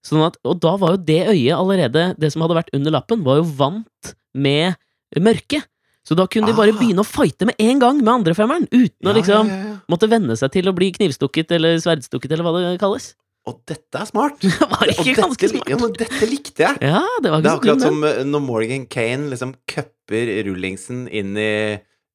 Sånn 0.05 0.25
at, 0.27 0.37
og 0.45 0.61
da 0.61 0.77
var 0.77 0.91
jo 0.93 0.97
det 0.99 1.29
øyet 1.29 1.57
allerede 1.57 2.15
Det 2.19 2.31
som 2.33 2.43
hadde 2.43 2.57
vært 2.57 2.75
under 2.75 2.91
lappen, 2.91 3.23
var 3.25 3.37
jo 3.37 3.45
vant 3.45 4.15
med 4.35 4.77
mørket. 5.17 5.65
Så 6.05 6.15
da 6.15 6.27
kunne 6.27 6.47
de 6.47 6.53
bare 6.53 6.69
Ah. 6.73 6.79
begynne 6.79 7.01
å 7.01 7.07
fighte 7.09 7.47
med 7.47 7.55
en 7.59 7.79
gang 7.79 7.97
med 8.05 8.13
andrefemmeren, 8.25 8.69
uten 8.69 8.93
Ja, 9.01 9.13
å 9.13 9.15
liksom 9.15 9.49
ja, 9.49 9.55
ja. 9.57 9.77
måtte 9.89 10.09
venne 10.09 10.37
seg 10.37 10.53
til 10.53 10.65
å 10.69 10.75
bli 10.75 10.93
knivstukket 10.93 11.51
eller 11.53 11.77
sverdstukket, 11.77 12.31
eller 12.33 12.45
hva 12.45 12.73
det 12.73 12.81
kalles. 12.81 13.15
Og 13.45 13.59
dette 13.69 14.01
er 14.01 14.09
smart! 14.09 14.39
Det 14.45 14.69
var 14.71 14.85
Og 14.89 14.93
ikke 14.93 15.17
dette, 15.19 15.49
smart? 15.53 15.69
ja, 15.69 15.79
men 15.81 15.97
dette 16.01 16.29
likte 16.31 16.65
jeg! 16.65 16.79
Ja, 16.81 17.03
det 17.23 17.33
var 17.33 17.43
Det 17.45 17.51
er 17.51 17.59
akkurat 17.59 17.83
som 17.85 17.99
eh, 18.09 18.23
når 18.25 18.45
Morgan 18.47 18.87
Kane 18.89 19.29
liksom 19.33 19.53
cupper 19.69 20.31
rullingsen 20.47 21.05
inn 21.13 21.35
i, 21.37 21.51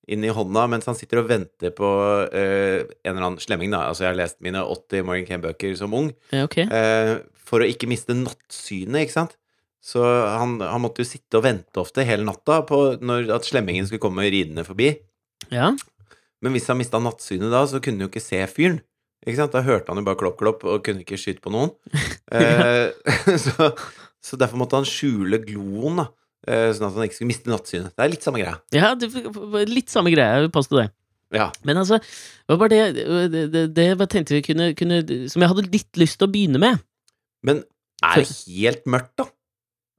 inn 0.10 0.26
i 0.26 0.32
hånda 0.34 0.66
mens 0.74 0.90
han 0.90 0.98
sitter 0.98 1.22
og 1.22 1.30
venter 1.30 1.74
på 1.78 1.90
uh, 1.90 2.80
en 2.82 3.12
eller 3.12 3.28
annen 3.28 3.44
slemming, 3.44 3.70
da. 3.76 3.84
Altså, 3.92 4.08
jeg 4.08 4.14
har 4.16 4.22
lest 4.24 4.40
mine 4.46 4.64
80 4.66 5.06
Morgan 5.06 5.28
Kane-bøker 5.30 5.78
som 5.78 5.94
ung. 5.98 6.10
Ja, 6.34 6.48
okay. 6.50 6.66
uh, 6.66 7.22
for 7.50 7.62
å 7.62 7.70
ikke 7.70 7.90
miste 7.90 8.18
nattsynet, 8.18 9.04
ikke 9.06 9.18
sant? 9.20 9.38
Så 9.86 10.02
han, 10.04 10.58
han 10.60 10.82
måtte 10.84 11.06
jo 11.06 11.08
sitte 11.08 11.40
og 11.40 11.46
vente 11.46 11.80
ofte 11.82 12.04
hele 12.06 12.26
natta 12.28 12.60
på 12.68 12.82
når, 13.00 13.30
at 13.38 13.48
slemmingen 13.48 13.88
skulle 13.88 14.04
komme 14.04 14.26
ridende 14.28 14.66
forbi. 14.68 14.92
Ja. 15.54 15.72
Men 16.44 16.56
hvis 16.56 16.68
han 16.72 16.80
mista 16.80 17.00
nattsynet 17.02 17.52
da, 17.54 17.64
så 17.70 17.80
kunne 17.80 18.02
han 18.02 18.08
jo 18.08 18.12
ikke 18.12 18.24
se 18.24 18.42
fyren. 18.52 18.82
Ikke 19.28 19.36
sant? 19.42 19.52
Da 19.56 19.62
hørte 19.66 19.92
han 19.92 20.00
jo 20.00 20.06
bare 20.08 20.20
klopp, 20.20 20.38
klopp 20.40 20.64
og 20.64 20.84
kunne 20.86 21.04
ikke 21.04 21.18
skyte 21.20 21.44
på 21.46 21.54
noen. 21.56 21.74
Eh, 22.30 22.92
så, 23.42 23.72
så 24.22 24.38
derfor 24.38 24.60
måtte 24.62 24.78
han 24.78 24.86
skjule 24.86 25.40
gloen, 25.42 25.98
da. 25.98 26.04
eh, 26.46 26.68
Sånn 26.78 26.86
at 26.92 26.94
han 27.00 27.08
ikke 27.08 27.16
skulle 27.18 27.32
miste 27.32 27.50
nattsynet. 27.50 27.96
Det 27.98 28.04
er 28.06 28.12
litt 28.14 28.26
samme 28.28 28.38
greia. 28.44 28.60
ja 28.76 28.92
det, 28.94 29.10
litt 29.66 29.90
samme 29.90 30.12
greie, 30.14 30.36
jeg 30.38 30.44
vil 30.46 30.52
påstå 30.54 30.78
det. 30.78 30.84
Ja. 31.34 31.48
Men 31.66 31.82
altså, 31.82 31.98
det 31.98 32.54
var 32.54 32.60
bare 32.62 32.70
det, 32.94 33.08
det, 33.34 33.42
det, 33.56 33.64
det 33.74 33.88
jeg 33.88 34.10
tenkte 34.14 34.38
vi 34.38 34.44
kunne, 34.46 34.68
kunne 34.78 35.02
Som 35.30 35.42
jeg 35.46 35.52
hadde 35.52 35.66
litt 35.74 36.00
lyst 36.02 36.18
til 36.22 36.30
å 36.30 36.32
begynne 36.34 36.62
med. 36.62 36.80
Men 37.46 37.64
er 38.06 38.22
det 38.22 38.38
helt 38.46 38.86
mørkt, 38.90 39.16
da? 39.24 39.26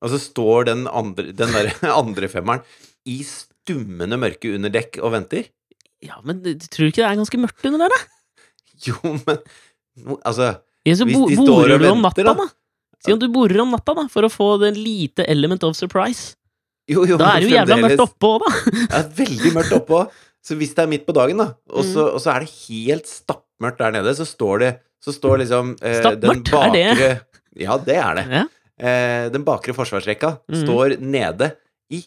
Altså 0.06 0.22
står 0.22 0.70
den 0.70 0.86
andre, 0.86 1.32
den 1.36 1.52
der 1.54 1.72
andre 2.00 2.30
femmeren 2.32 2.62
i 3.10 3.18
stummende 3.26 4.16
mørke 4.22 4.54
under 4.54 4.70
dekk 4.72 5.00
og 5.02 5.16
venter? 5.18 5.50
Ja, 6.00 6.22
men 6.24 6.40
tror 6.46 6.86
du 6.86 6.92
ikke 6.92 7.02
det 7.02 7.10
er 7.10 7.18
ganske 7.20 7.42
mørkt 7.42 7.66
under 7.68 7.84
der, 7.88 7.92
da? 7.98 8.19
Jo, 8.87 8.96
men 9.02 9.38
Altså 10.25 10.46
Ja, 10.87 10.94
Hvis 10.94 11.02
bo, 11.12 11.26
de 11.28 11.37
står 11.37 11.75
og 11.75 11.82
venter, 11.82 12.25
natta, 12.25 12.34
da. 12.38 12.46
Si 13.04 13.12
om 13.12 13.20
du 13.20 13.26
borer 13.32 13.60
om 13.62 13.72
natta, 13.75 13.94
da, 13.96 14.06
for 14.12 14.25
å 14.25 14.30
få 14.32 14.54
den 14.62 14.78
lite 14.80 15.25
element 15.28 15.64
of 15.66 15.76
surprise. 15.76 16.34
Jo, 16.88 17.04
jo, 17.08 17.18
Da 17.20 17.34
er 17.34 17.44
det 17.44 17.50
jo 17.50 17.54
jævla 17.54 17.78
mørkt 17.84 18.02
oppå 18.04 18.30
oppe 18.37 18.50
òg, 18.50 18.72
da. 18.72 18.75
Er 18.99 19.10
veldig 19.20 19.52
mørkt 19.56 19.75
oppå. 19.76 20.00
Så 20.44 20.56
hvis 20.56 20.72
det 20.76 20.84
er 20.87 20.88
midt 20.90 21.04
på 21.08 21.14
dagen, 21.16 21.40
da, 21.42 21.50
og 21.68 21.84
så, 21.84 22.06
Mm. 22.06 22.14
og 22.16 22.22
så 22.25 22.32
er 22.32 22.44
det 22.44 22.54
helt 22.68 23.10
stappmørkt 23.10 23.82
der 23.82 23.92
nede, 23.99 24.14
så 24.16 24.25
står 24.28 24.64
det 24.64 24.70
Så 25.00 25.14
står 25.16 25.38
liksom 25.40 25.75
eh, 25.80 25.94
den 25.96 26.42
Stappmørkt? 26.44 26.52
Er 26.60 26.96
det? 26.96 27.10
Ja, 27.56 27.76
det 27.80 27.96
er 27.96 28.18
det. 28.18 28.25
Ja. 28.28 28.42
Eh, 28.80 29.28
den 29.32 29.44
bakre 29.44 29.72
forsvarsrekka 29.76 30.34
mm. 30.44 30.58
står 30.64 30.96
nede 31.00 31.54
i, 31.92 32.02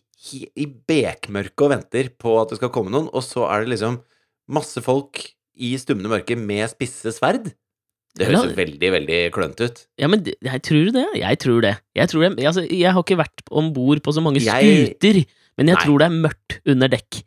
i 0.56 0.65
bekmørket 0.65 1.65
og 1.65 1.72
venter 1.74 2.10
på 2.18 2.36
at 2.42 2.53
det 2.53 2.60
skal 2.62 2.70
komme 2.74 2.94
noen, 2.94 3.10
og 3.10 3.25
så 3.25 3.48
er 3.50 3.65
det 3.65 3.74
liksom 3.75 3.98
masse 4.53 4.82
folk 4.86 5.22
i 5.55 5.75
stummende 5.77 6.10
mørke 6.10 6.38
med 6.38 6.69
spisse 6.72 7.12
sverd. 7.15 7.51
Det 8.13 8.27
høres 8.29 8.43
jo 8.45 8.55
veldig, 8.57 8.89
veldig 8.93 9.19
klønete 9.33 9.65
ut. 9.65 9.79
Ja, 9.98 10.07
men 10.07 10.22
det- 10.24 10.36
jeg 10.43 10.62
tror 10.62 10.91
det. 10.93 11.05
Jeg 11.17 11.39
tror 11.39 11.62
det. 11.62 11.75
Jeg, 11.95 12.10
tror 12.10 12.22
det. 12.29 12.45
Altså, 12.45 12.62
jeg 12.69 12.91
har 12.93 13.01
ikke 13.01 13.17
vært 13.17 13.41
om 13.51 13.74
bord 13.74 14.01
på 14.05 14.13
så 14.13 14.22
mange 14.22 14.39
Jeg- 14.39 14.93
skuter, 15.00 15.25
men 15.57 15.67
jeg 15.67 15.75
Nei. 15.75 15.83
tror 15.86 15.98
det 15.98 16.05
er 16.05 16.22
mørkt 16.29 16.60
under 16.65 16.88
dekk. 16.88 17.24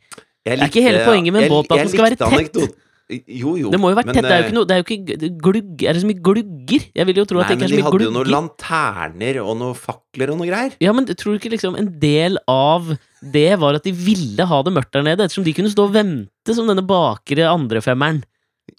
Jeg 0.47 0.59
Det 0.59 0.63
er 0.63 0.67
ikke 0.71 0.83
hele 0.83 1.05
poenget 1.05 1.33
med 1.33 1.43
en 1.43 1.51
båt 1.51 1.67
at 1.71 1.77
jeg 1.79 1.87
den 1.87 1.89
skal 1.89 2.05
være 2.05 2.39
likte 2.39 2.61
tett. 2.61 2.75
Jo, 3.07 3.53
jo. 3.55 3.71
Det 3.71 3.79
må 3.79 3.93
jo 3.93 3.97
være 4.01 4.09
men, 4.09 4.17
tett. 4.17 4.27
Det 4.27 4.35
er 4.35 4.41
jo 4.41 4.43
eh, 4.43 4.49
ikke 4.49 4.57
noe 4.57 4.67
Det 4.67 4.75
er 4.75 4.81
jo 4.81 4.85
ikke 4.87 5.29
glugg 5.39 5.83
Er 5.87 5.95
det 5.95 6.01
så 6.03 6.09
mye 6.09 6.23
glugger? 6.27 6.87
Jeg 6.91 7.07
vil 7.07 7.21
jo 7.21 7.25
tro 7.31 7.39
at 7.39 7.45
Nei, 7.47 7.51
det 7.53 7.57
ikke 7.57 7.67
er 7.67 7.71
så 7.71 7.77
mye 7.79 7.93
glugger. 7.93 7.93
Men 7.93 8.03
de 8.03 8.07
hadde 8.07 8.09
jo 8.09 8.15
noen 8.17 8.33
lanterner 8.35 9.39
og 9.45 9.53
noen 9.61 9.77
fakler 9.79 10.33
og 10.33 10.41
noe 10.41 10.49
greier. 10.49 10.75
Ja, 10.83 10.95
men 10.97 11.07
tror 11.13 11.37
du 11.37 11.39
ikke 11.39 11.53
liksom 11.53 11.77
en 11.79 11.93
del 12.03 12.41
av 12.51 12.91
det 13.23 13.53
var 13.63 13.79
at 13.79 13.87
de 13.87 13.93
ville 13.95 14.49
ha 14.51 14.59
det 14.67 14.73
mørkt 14.75 14.91
der 14.97 15.07
nede, 15.07 15.23
ettersom 15.23 15.47
de 15.47 15.55
kunne 15.55 15.71
stå 15.71 15.87
og 15.87 15.95
vente 15.95 16.57
som 16.57 16.67
denne 16.71 16.85
bakre 16.87 17.47
andrefemmeren, 17.49 18.21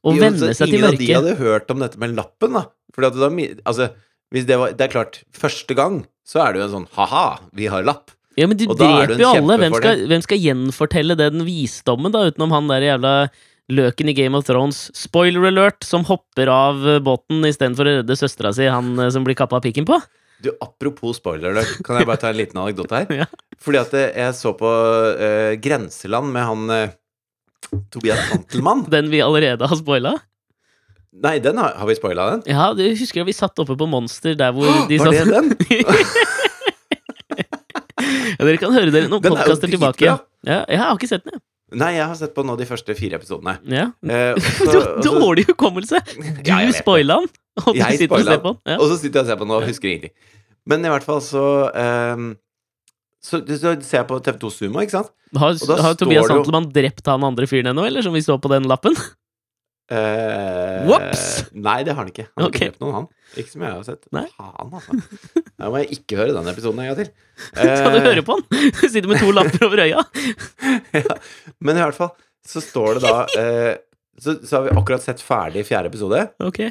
og 0.04 0.20
Jo, 0.20 0.22
venne 0.22 0.52
seg 0.52 0.74
til 0.74 0.84
mørket. 0.84 1.02
Ingen 1.08 1.18
av 1.18 1.26
de 1.26 1.32
hadde 1.32 1.40
hørt 1.40 1.74
om 1.74 1.82
dette 1.84 2.04
med 2.04 2.20
lappen, 2.20 2.60
da. 2.60 2.68
Fordi 2.96 3.10
at 3.10 3.34
mye 3.34 3.58
altså, 3.64 3.90
det 4.34 4.60
var 4.60 4.76
Det 4.76 4.86
er 4.88 4.92
klart, 4.92 5.20
første 5.32 5.76
gang 5.78 6.04
så 6.28 6.44
er 6.44 6.54
det 6.54 6.62
jo 6.62 6.68
en 6.68 6.76
sånn 6.76 6.88
ha-ha, 6.98 7.28
vi 7.56 7.72
har 7.72 7.88
lapp. 7.88 8.12
Ja, 8.38 8.46
men 8.46 8.60
de 8.60 8.68
er 8.68 8.76
dreper 8.76 9.22
jo 9.22 9.30
alle. 9.32 9.56
Hvem 9.64 9.76
skal, 9.80 10.02
hvem 10.12 10.24
skal 10.26 10.42
gjenfortelle 10.44 11.16
den 11.18 11.46
visdommen, 11.48 12.14
da, 12.14 12.28
utenom 12.28 12.52
han 12.54 12.68
der 12.70 12.86
jævla 12.86 13.14
løken 13.72 14.12
i 14.12 14.16
Game 14.18 14.38
of 14.38 14.46
Thrones? 14.48 14.88
Spoiler 14.96 15.48
alert! 15.50 15.84
Som 15.84 16.06
hopper 16.08 16.52
av 16.52 16.88
eh, 16.88 17.02
båten 17.04 17.46
istedenfor 17.48 17.88
å 17.88 17.98
redde 18.00 18.20
søstera 18.20 18.54
si, 18.56 18.68
han 18.70 18.96
eh, 19.00 19.12
som 19.14 19.28
blir 19.28 19.38
kappa 19.38 19.62
pikken 19.64 19.88
på. 19.88 20.00
Du, 20.44 20.52
apropos 20.62 21.18
spoiler 21.18 21.56
alert, 21.56 21.80
kan 21.86 21.98
jeg 21.98 22.08
bare 22.08 22.22
ta 22.22 22.30
en 22.30 22.38
liten 22.38 22.62
anekdote 22.62 23.02
her? 23.02 23.12
Ja. 23.24 23.28
Fordi 23.64 23.80
at 23.82 23.94
eh, 23.98 24.12
jeg 24.14 24.38
så 24.38 24.52
på 24.54 24.70
uh, 24.70 25.54
Grenseland 25.58 26.30
med 26.30 26.44
han 26.46 26.70
uh, 26.70 26.92
Tobias 27.90 28.22
Hantelmann. 28.30 28.86
Den 28.94 29.10
vi 29.10 29.24
allerede 29.26 29.66
har 29.70 29.80
spoila. 29.80 30.14
Nei, 31.18 31.40
den 31.42 31.58
har, 31.58 31.72
har 31.80 31.88
vi 31.90 31.96
spoila, 31.98 32.28
den? 32.36 32.42
Ja, 32.52 32.68
du 32.78 32.84
husker 32.86 33.24
da 33.24 33.26
vi 33.26 33.34
satt 33.34 33.58
oppe 33.64 33.74
på 33.80 33.88
Monster 33.90 34.36
der 34.38 34.52
hvor 34.54 34.68
de 34.92 35.00
satt 35.02 35.08
Var 35.08 35.16
det 35.18 35.34
den? 35.34 35.48
ja, 38.38 38.44
Dere 38.44 38.60
kan 38.62 38.76
høre 38.76 38.94
dere 38.94 39.10
noen 39.10 39.26
er 39.26 39.34
podkaster 39.34 39.72
tilbake. 39.72 40.06
Ja, 40.06 40.60
jeg 40.70 40.78
har 40.84 40.94
ikke 40.94 41.10
sett 41.10 41.26
den, 41.26 41.40
jeg. 41.40 41.46
Nei, 41.76 41.98
jeg 41.98 42.08
har 42.08 42.16
sett 42.16 42.32
på 42.36 42.46
nå 42.48 42.56
de 42.56 42.66
første 42.70 42.94
fire 42.96 43.18
episodene. 43.20 43.58
Ja. 43.68 43.90
Eh, 44.08 44.40
så, 44.60 44.72
Du 44.72 44.78
har 44.80 45.20
dårlig 45.20 45.48
hukommelse! 45.50 46.00
Du 46.16 46.48
Ja, 46.48 46.62
spoila 46.72 47.20
den, 47.24 47.32
og 47.66 47.74
du 47.74 47.80
Jeg 47.82 48.02
sitter 48.04 48.22
og 48.22 48.28
ser 48.30 48.44
på 48.44 48.54
den. 48.56 48.62
Ja. 48.72 48.78
Og 48.80 48.92
så 48.92 49.00
sitter 49.02 49.20
jeg 49.20 49.26
og 49.26 49.32
ser 49.34 49.40
på 49.42 49.48
den 49.48 49.56
og 49.58 49.68
husker 49.68 49.92
ingenting. 49.92 50.16
Men 50.68 50.84
i 50.86 50.92
hvert 50.92 51.06
fall 51.08 51.20
så 51.24 51.46
ehm, 51.76 52.36
så, 53.24 53.42
så 53.44 53.74
ser 53.84 54.02
jeg 54.02 54.08
på 54.08 54.20
TV2 54.24 54.52
Sumo, 54.54 54.82
ikke 54.84 54.96
sant? 55.00 55.12
Har, 55.36 55.56
Og 55.58 55.68
da 55.68 55.78
har 55.84 55.96
Tobias 56.00 56.30
Santelmann 56.30 56.70
drept 56.72 57.08
han 57.10 57.26
andre 57.28 57.48
fyren 57.50 57.74
ennå, 57.74 57.84
eller 57.90 58.06
som 58.06 58.16
vi 58.16 58.24
så 58.24 58.38
på 58.40 58.52
den 58.52 58.68
lappen? 58.70 58.96
Eh, 59.88 60.88
Nei, 61.56 61.78
det 61.88 61.94
har 61.94 62.02
han 62.02 62.10
ikke. 62.12 62.26
Han 62.36 62.44
har 62.44 62.50
okay. 62.50 62.68
ikke 62.68 62.74
drept 62.74 62.82
noen, 62.84 62.96
han. 62.98 63.08
Ikke 63.40 63.54
som 63.54 63.64
jeg 63.66 63.72
har 63.76 63.86
sett. 63.88 64.08
Nei. 64.16 64.26
Faen, 64.36 64.74
altså. 64.80 64.98
Da 65.58 65.70
må 65.72 65.82
jeg 65.84 65.98
ikke 66.00 66.20
høre 66.20 66.36
den 66.36 66.52
episoden 66.52 66.82
en 66.84 66.90
gang 66.92 67.00
til. 67.00 67.12
Skal 67.56 67.96
du 67.96 68.00
Eh, 68.02 68.08
høre 68.10 68.24
på 68.28 68.36
han? 68.38 68.74
Sitter 68.84 69.08
med 69.12 69.22
to 69.24 69.32
lapper 69.36 69.68
over 69.70 69.84
øya. 69.86 70.04
ja. 70.98 71.18
Men 71.64 71.80
i 71.80 71.86
hvert 71.86 71.98
fall 71.98 72.14
så 72.48 72.62
står 72.64 72.98
det 73.00 73.04
da 73.08 73.16
eh, 73.40 73.74
så, 74.20 74.38
så 74.44 74.60
har 74.60 74.68
vi 74.70 74.76
akkurat 74.80 75.04
sett 75.04 75.22
ferdig 75.24 75.66
fjerde 75.68 75.90
episode, 75.92 76.22
Ok. 76.42 76.62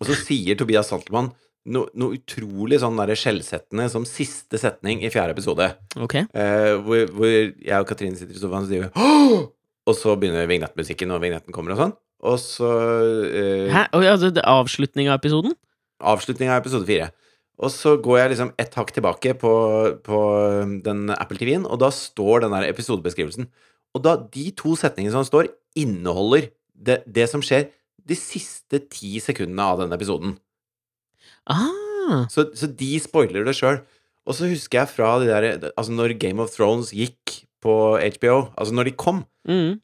og 0.00 0.06
så 0.08 0.14
sier 0.16 0.56
Tobias 0.56 0.88
Santelmann 0.88 1.32
noe, 1.74 1.88
noe 1.98 2.14
utrolig 2.18 2.78
sånn 2.80 2.96
skjellsettende 3.16 3.88
som 3.92 4.06
siste 4.08 4.60
setning 4.60 5.02
i 5.04 5.10
fjerde 5.12 5.34
episode. 5.36 5.66
ok 5.98 6.14
Eh, 6.22 6.70
hvor, 6.84 7.04
hvor 7.16 7.28
jeg 7.32 7.74
og 7.80 7.88
Katrine 7.90 8.16
sitter 8.16 8.36
i 8.36 8.40
sofaen 8.40 8.64
og 8.68 8.70
sier 8.70 8.88
«Åh!» 8.94 9.44
Og 9.84 9.96
så 9.98 10.14
begynner 10.16 10.46
vignettmusikken, 10.48 11.10
og 11.12 11.20
vignetten 11.20 11.52
kommer 11.52 11.74
og 11.74 11.80
sånn. 11.82 11.90
Og 12.24 12.38
så 12.40 12.70
eh, 13.28 13.68
Hæ? 13.72 13.86
Altså, 13.92 14.32
det 14.32 14.40
er 14.40 14.48
avslutning 14.48 15.10
av 15.12 15.20
episoden? 15.20 15.52
avslutning 16.04 16.50
av 16.50 16.62
episode 16.62 16.86
fire. 16.88 17.10
Og 17.62 17.70
så 17.70 17.94
går 18.02 18.18
jeg 18.18 18.32
liksom 18.32 18.50
ett 18.58 18.74
hakk 18.74 18.90
tilbake 18.96 19.34
på, 19.38 19.52
på 20.06 20.20
um, 20.64 20.78
den 20.82 21.06
Apple 21.14 21.38
TV-en, 21.38 21.68
og 21.70 21.78
da 21.82 21.90
står 21.94 22.44
den 22.44 22.54
der 22.56 22.66
episodebeskrivelsen. 22.66 23.46
Og 23.94 24.02
da 24.02 24.16
de 24.18 24.48
to 24.58 24.74
setningene 24.78 25.14
som 25.14 25.26
står, 25.26 25.52
inneholder 25.78 26.48
det, 26.74 27.02
det 27.06 27.28
som 27.30 27.42
skjer 27.44 27.68
de 28.04 28.16
siste 28.18 28.82
ti 28.90 29.16
sekundene 29.22 29.68
av 29.70 29.84
denne 29.84 29.96
episoden. 29.96 30.36
Ah, 31.46 32.26
Så, 32.28 32.50
så 32.58 32.68
de 32.68 32.90
spoiler 33.00 33.46
det 33.46 33.54
sjøl. 33.56 33.78
Og 34.26 34.36
så 34.36 34.48
husker 34.48 34.82
jeg 34.82 34.90
fra 34.90 35.14
de 35.20 35.28
der 35.28 35.70
Altså, 35.70 35.92
når 35.92 36.18
Game 36.20 36.42
of 36.42 36.52
Thrones 36.52 36.90
gikk 36.96 37.44
på 37.64 37.96
HBO, 37.96 38.50
altså 38.58 38.74
når 38.76 38.90
de 38.90 38.98
kom, 38.98 39.22
mm. 39.48 39.78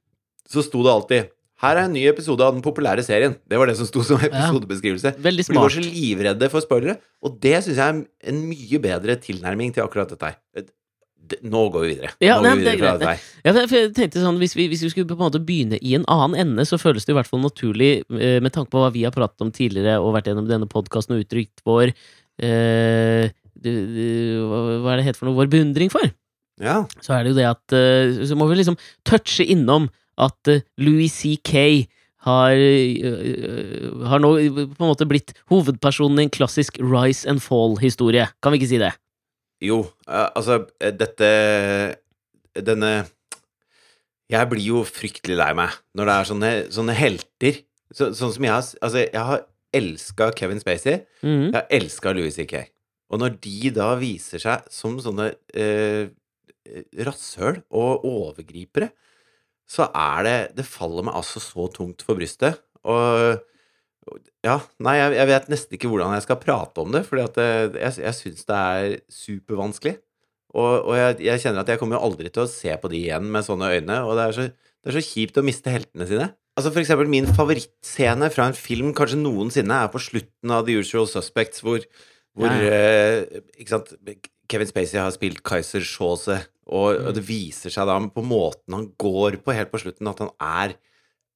så 0.48 0.64
sto 0.64 0.82
det 0.84 0.92
alltid 0.92 1.30
her 1.60 1.76
er 1.76 1.84
en 1.84 1.92
ny 1.92 2.06
episode 2.08 2.40
av 2.44 2.54
den 2.56 2.62
populære 2.64 3.02
serien. 3.04 3.34
Det 3.48 3.58
var 3.60 3.68
det 3.68 3.76
som 3.76 3.86
sto 3.88 4.02
som 4.06 4.20
episodebeskrivelse. 4.24 5.14
Veldig 5.20 5.44
smart. 5.44 5.54
For 5.54 5.58
de 5.58 5.64
var 5.66 5.74
så 5.76 5.86
livredde 5.86 6.48
for 6.52 6.64
spoilere, 6.64 6.98
og 7.22 7.38
det 7.44 7.56
syns 7.66 7.76
jeg 7.76 7.86
er 7.86 8.30
en 8.32 8.42
mye 8.48 8.80
bedre 8.80 9.16
tilnærming 9.20 9.74
til 9.76 9.84
akkurat 9.84 10.12
dette 10.14 10.30
her. 10.32 10.38
Nå 11.46 11.60
går 11.70 11.84
vi 11.84 11.88
videre. 11.92 12.08
Ja, 12.24 12.40
nei, 12.42 12.56
vi 12.58 12.64
det 12.64 12.72
er 12.72 12.78
videre 12.80 12.98
greit. 12.98 13.26
Ja, 13.44 13.52
jeg- 13.54 13.92
tenkte 13.94 14.18
sånn, 14.24 14.38
hvis 14.40 14.56
vi, 14.58 14.64
hvis 14.72 14.80
vi 14.82 14.88
skulle 14.90 15.06
på 15.06 15.14
en 15.14 15.22
måte 15.28 15.38
begynne 15.38 15.78
i 15.78 15.92
en 15.94 16.04
annen 16.10 16.34
ende, 16.42 16.64
så 16.66 16.74
føles 16.80 17.04
det 17.06 17.12
i 17.14 17.18
hvert 17.20 17.28
fall 17.28 17.44
naturlig, 17.44 18.02
eh, 18.18 18.40
med 18.42 18.50
tanke 18.56 18.72
på 18.72 18.80
hva 18.82 18.88
vi 18.90 19.04
har 19.06 19.12
pratet 19.14 19.44
om 19.44 19.52
tidligere 19.52 20.00
og 20.02 20.14
vært 20.16 20.26
gjennom 20.32 20.48
denne 20.48 20.66
podkasten 20.66 21.14
og 21.14 21.22
uttrykt 21.22 21.62
vår 21.64 21.92
eh, 22.42 23.30
hva 23.62 24.92
er 24.94 25.00
det 25.00 25.06
het 25.10 25.18
for 25.20 25.28
noe? 25.28 25.36
Vår 25.38 25.50
beundring 25.52 25.90
for. 25.92 26.08
Ja. 26.60 26.82
Så 27.04 27.14
er 27.14 27.24
det 27.24 27.32
jo 27.34 27.38
det 27.38 27.46
at 27.48 27.72
eh, 27.72 28.24
Så 28.28 28.36
må 28.36 28.48
vi 28.50 28.58
liksom 28.58 28.76
touche 29.08 29.44
innom 29.46 29.88
at 30.20 30.50
eh, 30.52 30.64
Louis 30.80 31.12
C.K. 31.12 31.86
Har, 32.26 32.52
eh, 32.52 33.86
har 34.10 34.20
nå 34.20 34.34
på 34.36 34.64
en 34.66 34.90
måte 34.90 35.08
blitt 35.08 35.32
hovedpersonen 35.48 36.20
i 36.20 36.26
en 36.26 36.34
klassisk 36.34 36.76
rise 36.82 37.24
and 37.30 37.40
fall-historie. 37.40 38.26
Kan 38.44 38.52
vi 38.52 38.60
ikke 38.60 38.72
si 38.74 38.82
det? 38.82 38.92
Jo, 39.64 39.82
eh, 40.08 40.28
altså 40.36 40.62
Dette 40.80 41.30
Denne 42.56 42.92
Jeg 44.30 44.48
blir 44.48 44.64
jo 44.64 44.84
fryktelig 44.88 45.36
lei 45.36 45.50
meg 45.56 45.74
når 45.96 46.08
det 46.08 46.14
er 46.14 46.28
sånne, 46.30 46.52
sånne 46.72 46.96
helter. 46.96 47.62
Så, 47.90 48.12
sånn 48.16 48.34
som 48.36 48.46
jeg 48.46 48.54
har 48.54 48.68
Altså, 48.80 49.06
jeg 49.06 49.24
har 49.30 49.46
elska 49.76 50.30
Kevin 50.36 50.60
Spacey. 50.60 51.04
Mm. 51.22 51.50
Jeg 51.50 51.56
har 51.56 51.68
elska 51.80 52.12
Louis 52.16 52.34
C.K. 52.36 52.64
Og 53.10 53.20
når 53.22 53.36
de 53.42 53.70
da 53.74 53.92
viser 53.98 54.42
seg 54.42 54.66
som 54.70 54.96
sånne 55.02 55.32
eh, 55.54 56.10
rasshøl 57.06 57.62
og 57.70 58.06
overgripere, 58.06 58.90
så 59.70 59.86
er 59.94 60.26
det 60.26 60.38
Det 60.58 60.66
faller 60.66 61.06
meg 61.06 61.14
altså 61.20 61.42
så 61.42 61.68
tungt 61.70 62.02
for 62.02 62.18
brystet. 62.18 62.58
Og 62.82 63.38
ja, 64.42 64.56
nei, 64.82 64.96
jeg, 64.96 65.16
jeg 65.18 65.28
vet 65.30 65.50
nesten 65.52 65.76
ikke 65.76 65.90
hvordan 65.92 66.14
jeg 66.16 66.24
skal 66.24 66.40
prate 66.40 66.82
om 66.82 66.94
det, 66.94 67.04
fordi 67.06 67.26
at 67.26 67.40
jeg, 67.76 67.92
jeg 68.00 68.16
syns 68.16 68.48
det 68.48 68.56
er 68.56 68.94
supervanskelig. 69.12 69.98
Og, 70.56 70.88
og 70.90 70.94
jeg, 70.98 71.20
jeg 71.28 71.42
kjenner 71.44 71.62
at 71.62 71.70
jeg 71.70 71.78
kommer 71.78 71.98
jo 71.98 72.08
aldri 72.08 72.32
til 72.32 72.42
å 72.42 72.50
se 72.50 72.74
på 72.80 72.90
de 72.90 73.04
igjen 73.04 73.28
med 73.30 73.46
sånne 73.46 73.68
øyne, 73.70 74.00
og 74.02 74.16
det 74.18 74.24
er 74.24 74.34
så, 74.34 74.46
det 74.50 74.90
er 74.90 74.96
så 74.96 75.04
kjipt 75.06 75.38
å 75.38 75.44
miste 75.46 75.70
heltene 75.70 76.08
sine. 76.08 76.30
Altså 76.58 76.72
For 76.74 76.82
eksempel 76.82 77.10
min 77.12 77.28
favorittscene 77.28 78.30
fra 78.34 78.48
en 78.50 78.58
film 78.58 78.90
kanskje 78.96 79.20
noensinne 79.20 79.84
er 79.84 79.92
på 79.92 80.02
slutten 80.02 80.56
av 80.56 80.66
The 80.66 80.80
Usual 80.80 81.06
Suspects, 81.08 81.62
hvor, 81.62 81.84
hvor 82.34 82.50
Ja, 82.50 82.74
eh, 82.74 84.18
Kevin 84.50 84.66
Spacey 84.66 84.98
har 84.98 85.12
spilt 85.14 85.44
Kaiser 85.46 85.84
Shawse, 85.86 86.40
og, 86.70 87.00
og 87.10 87.16
det 87.16 87.24
viser 87.26 87.72
seg 87.74 87.88
da 87.90 87.98
på 88.14 88.22
måten 88.24 88.76
han 88.76 88.86
går 89.00 89.40
på 89.44 89.56
helt 89.56 89.72
på 89.72 89.82
slutten, 89.82 90.10
at 90.10 90.22
han 90.22 90.30
er 90.38 90.76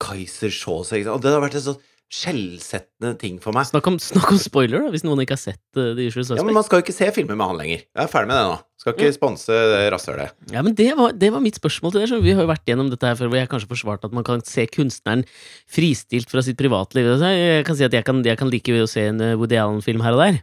Kaiser 0.02 0.52
Shaws. 0.54 0.92
Og 0.94 1.20
det 1.22 1.34
har 1.34 1.42
vært 1.42 1.58
en 1.58 1.68
sånn 1.72 1.82
skjellsettende 2.14 3.14
ting 3.18 3.38
for 3.42 3.54
meg. 3.56 3.66
Snakk 3.66 3.88
om, 3.90 3.96
snakk 4.02 4.28
om 4.34 4.38
spoiler, 4.38 4.84
da, 4.84 4.90
hvis 4.92 5.02
noen 5.06 5.22
ikke 5.24 5.34
har 5.34 5.40
sett 5.40 5.62
uh, 5.78 5.94
The 5.96 6.06
Usual 6.06 6.38
Ja, 6.38 6.44
men 6.46 6.54
man 6.56 6.66
skal 6.66 6.78
jo 6.78 6.84
ikke 6.84 6.94
se 6.94 7.08
filmer 7.16 7.38
med 7.38 7.50
han 7.50 7.58
lenger. 7.58 7.84
Jeg 7.86 8.02
er 8.04 8.10
ferdig 8.12 8.30
med 8.30 8.38
det 8.38 8.44
nå. 8.52 8.58
Skal 8.82 8.94
ikke 8.94 9.14
sponse 9.16 9.60
rasshølet. 9.94 10.34
Ja, 10.52 10.62
men 10.66 10.76
det 10.78 10.90
var, 10.98 11.14
det 11.16 11.30
var 11.34 11.42
mitt 11.42 11.58
spørsmål 11.58 11.94
til 11.94 12.04
deg. 12.04 12.10
så 12.12 12.20
Vi 12.22 12.34
har 12.36 12.44
jo 12.44 12.50
vært 12.50 12.68
gjennom 12.68 12.90
dette 12.92 13.08
her 13.08 13.16
før, 13.18 13.30
hvor 13.32 13.40
jeg 13.40 13.50
kanskje 13.50 13.70
forsvarte 13.70 14.10
at 14.10 14.16
man 14.16 14.26
kan 14.26 14.44
se 14.46 14.66
kunstneren 14.70 15.24
fristilt 15.70 16.30
fra 16.30 16.44
sitt 16.44 16.60
privatliv. 16.60 17.08
Altså, 17.16 17.32
Jeg 17.32 17.64
kan 17.66 17.78
si 17.80 17.86
at 17.88 17.96
jeg 17.96 18.06
kan, 18.06 18.20
jeg 18.26 18.38
kan 18.40 18.52
like 18.52 18.76
å 18.84 18.90
se 18.90 19.08
en 19.08 19.24
eh, 19.24 19.34
Woody 19.40 19.58
Allen-film 19.58 20.04
her 20.04 20.18
og 20.18 20.22
der. 20.26 20.38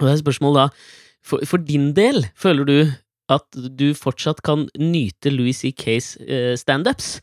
Og 0.00 0.04
det 0.04 0.10
er 0.10 0.18
et 0.18 0.24
spørsmål 0.24 0.58
da, 0.58 0.66
for, 1.22 1.46
for 1.46 1.62
din 1.62 1.92
del, 1.96 2.26
føler 2.34 2.68
du 2.68 2.76
at 3.30 3.60
du 3.78 3.92
fortsatt 3.96 4.42
kan 4.44 4.66
nyte 4.78 5.30
Louis 5.34 5.56
C.K.s 5.56 6.16
eh, 6.26 6.54
standups? 6.58 7.16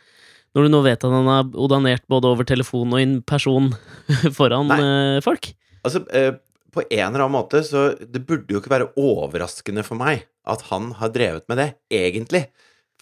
Når 0.56 0.66
du 0.66 0.74
nå 0.74 0.82
vet 0.86 1.04
at 1.06 1.14
han 1.14 1.28
har 1.30 1.50
odonert 1.60 2.06
både 2.10 2.30
over 2.32 2.48
telefon 2.48 2.96
og 2.96 3.02
in 3.04 3.18
person 3.28 3.72
foran 4.38 4.72
eh, 4.76 5.20
folk? 5.26 5.52
Altså, 5.86 6.04
eh, 6.16 6.34
på 6.74 6.84
en 6.86 7.06
eller 7.10 7.24
annen 7.24 7.34
måte 7.34 7.62
så 7.66 7.90
Det 7.98 8.22
burde 8.28 8.54
jo 8.54 8.60
ikke 8.62 8.74
være 8.74 8.92
overraskende 9.00 9.86
for 9.86 10.00
meg 10.00 10.26
at 10.50 10.64
han 10.72 10.92
har 10.98 11.12
drevet 11.14 11.46
med 11.52 11.60
det, 11.62 11.68
egentlig. 11.94 12.48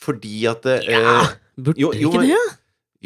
Fordi 0.04 0.42
at 0.50 0.66
eh, 0.68 0.89
Ja, 0.92 1.22
burde 1.56 1.80
jo, 1.80 1.94
jo, 1.96 2.12
ikke 2.12 2.25
det? 2.25 2.58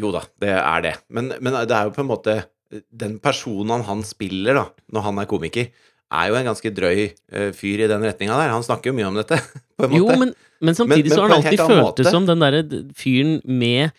Jo 0.01 0.09
da, 0.15 0.23
det 0.41 0.55
er 0.55 0.83
det. 0.87 0.95
Men, 1.13 1.33
men 1.39 1.59
det 1.67 1.75
er 1.77 1.89
jo 1.89 1.93
på 1.95 2.01
en 2.01 2.09
måte 2.09 2.37
Den 2.71 3.17
personen 3.21 3.83
han 3.85 4.01
spiller 4.07 4.57
da 4.57 4.65
når 4.95 5.05
han 5.09 5.21
er 5.21 5.29
komiker, 5.29 5.69
er 6.11 6.29
jo 6.31 6.35
en 6.39 6.47
ganske 6.49 6.71
drøy 6.75 7.01
eh, 7.07 7.51
fyr 7.55 7.85
i 7.85 7.89
den 7.91 8.03
retninga 8.03 8.35
der. 8.39 8.51
Han 8.53 8.65
snakker 8.65 8.91
jo 8.91 8.95
mye 8.97 9.07
om 9.09 9.15
dette, 9.19 9.37
på 9.79 9.87
en 9.87 9.93
måte. 9.93 9.99
Jo, 10.01 10.07
men, 10.19 10.33
men 10.61 10.77
samtidig 10.77 11.09
Men- 11.09 11.15
så 11.17 11.21
har 11.23 11.29
han 11.33 11.37
alltid 11.41 11.61
følt 11.63 11.77
føltes 11.85 12.11
som 12.11 12.27
den 12.29 12.43
derre 12.43 12.63
fyren 12.99 13.37
med 13.47 13.91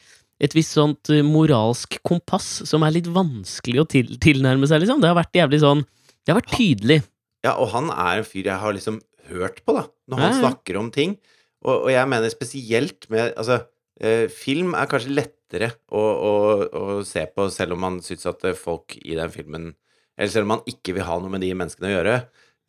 et 0.42 0.57
visst 0.59 0.75
sånt 0.75 1.11
eh, 1.14 1.23
moralsk 1.23 2.00
kompass 2.07 2.49
som 2.69 2.83
er 2.87 2.97
litt 2.97 3.09
vanskelig 3.14 3.83
å 3.83 3.88
til, 3.88 4.14
tilnærme 4.23 4.66
seg, 4.71 4.83
liksom. 4.85 5.00
Det 5.02 5.11
har 5.12 5.19
vært 5.21 5.38
jævlig 5.38 5.61
sånn 5.62 5.85
Det 5.87 6.33
har 6.35 6.40
vært 6.40 6.52
tydelig. 6.57 7.00
Ja, 7.47 7.57
og 7.59 7.71
han 7.75 7.88
er 7.90 8.21
en 8.21 8.26
fyr 8.28 8.47
jeg 8.50 8.59
har 8.62 8.75
liksom 8.75 9.00
hørt 9.33 9.61
på, 9.66 9.75
da, 9.78 9.85
når 10.11 10.19
han 10.21 10.28
Ja, 10.28 10.35
ja. 10.35 10.40
snakker 10.45 10.78
om 10.81 10.90
ting. 10.95 11.16
Og, 11.62 11.85
og 11.87 11.90
jeg 11.95 12.09
mener 12.11 12.31
spesielt 12.35 13.07
med 13.11 13.33
Altså, 13.38 13.61
eh, 14.02 14.26
film 14.31 14.75
er 14.78 14.90
kanskje 14.90 15.14
lettere 15.14 15.73
å, 15.95 16.02
å, 16.02 16.33
å 16.75 16.99
se 17.07 17.23
på, 17.31 17.47
selv 17.54 17.76
om 17.76 17.83
man 17.87 18.00
syns 18.02 18.26
at 18.31 18.42
eh, 18.50 18.59
folk 18.59 18.97
i 19.02 19.14
den 19.19 19.31
filmen 19.35 19.71
Eller 20.22 20.30
selv 20.30 20.46
om 20.46 20.54
man 20.54 20.64
ikke 20.70 20.94
vil 20.94 21.06
ha 21.08 21.18
noe 21.18 21.32
med 21.32 21.42
de 21.42 21.50
menneskene 21.58 21.90
å 21.90 21.94
gjøre. 21.96 22.16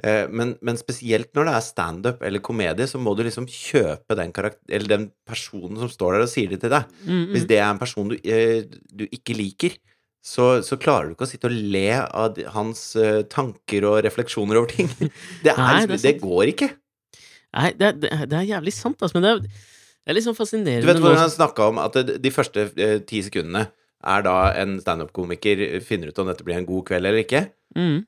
Eh, 0.01 0.25
men, 0.33 0.55
men 0.65 0.77
spesielt 0.79 1.29
når 1.37 1.47
det 1.47 1.53
er 1.53 1.65
standup 1.67 2.23
eller 2.25 2.41
komedie, 2.43 2.87
så 2.89 2.97
må 2.97 3.13
du 3.13 3.21
liksom 3.27 3.45
kjøpe 3.45 4.17
den, 4.17 4.33
eller 4.33 4.89
den 4.89 5.07
personen 5.29 5.77
som 5.83 5.91
står 5.91 6.17
der 6.17 6.25
og 6.25 6.31
sier 6.31 6.49
det 6.49 6.63
til 6.63 6.73
deg. 6.73 6.87
Mm, 7.05 7.25
Hvis 7.29 7.45
mm. 7.45 7.49
det 7.51 7.59
er 7.59 7.67
en 7.67 7.81
person 7.81 8.09
du, 8.09 8.15
eh, 8.25 8.79
du 8.89 9.05
ikke 9.05 9.37
liker, 9.37 9.77
så, 10.23 10.47
så 10.63 10.79
klarer 10.79 11.11
du 11.11 11.17
ikke 11.17 11.27
å 11.27 11.29
sitte 11.29 11.49
og 11.51 11.53
le 11.75 11.87
av 11.99 12.39
hans 12.55 12.81
eh, 12.97 13.21
tanker 13.29 13.85
og 13.89 13.99
refleksjoner 14.07 14.61
over 14.61 14.71
ting. 14.71 14.89
Det, 15.43 15.51
er, 15.51 15.59
Nei, 15.59 15.83
liksom, 15.83 15.93
det 15.99 16.01
det, 16.07 16.15
går 16.23 16.53
ikke. 16.55 16.71
Nei, 17.53 17.69
det 17.77 17.91
er, 17.91 18.01
det 18.01 18.39
er- 18.39 18.49
jævlig 18.49 18.73
sant, 18.73 18.97
altså, 18.97 19.19
men 19.19 19.27
det 19.27 19.33
er, 19.35 19.45
det 20.03 20.11
er 20.11 20.17
litt 20.17 20.25
sånn 20.25 20.65
Du 20.65 20.87
vet 20.89 20.99
hvordan 20.99 21.21
han 21.21 21.31
snakka 21.31 21.69
om 21.69 21.77
at 21.83 21.99
de 22.19 22.31
første 22.33 22.65
ti 23.07 23.21
sekundene 23.23 23.67
er 24.03 24.23
da 24.25 24.35
en 24.59 24.77
standup-komiker 24.83 25.61
finner 25.85 26.11
ut 26.11 26.19
om 26.19 26.27
dette 26.29 26.43
blir 26.45 26.57
en 26.59 26.65
god 26.67 26.85
kveld 26.89 27.05
eller 27.09 27.23
ikke. 27.23 27.45
mm. 27.77 28.01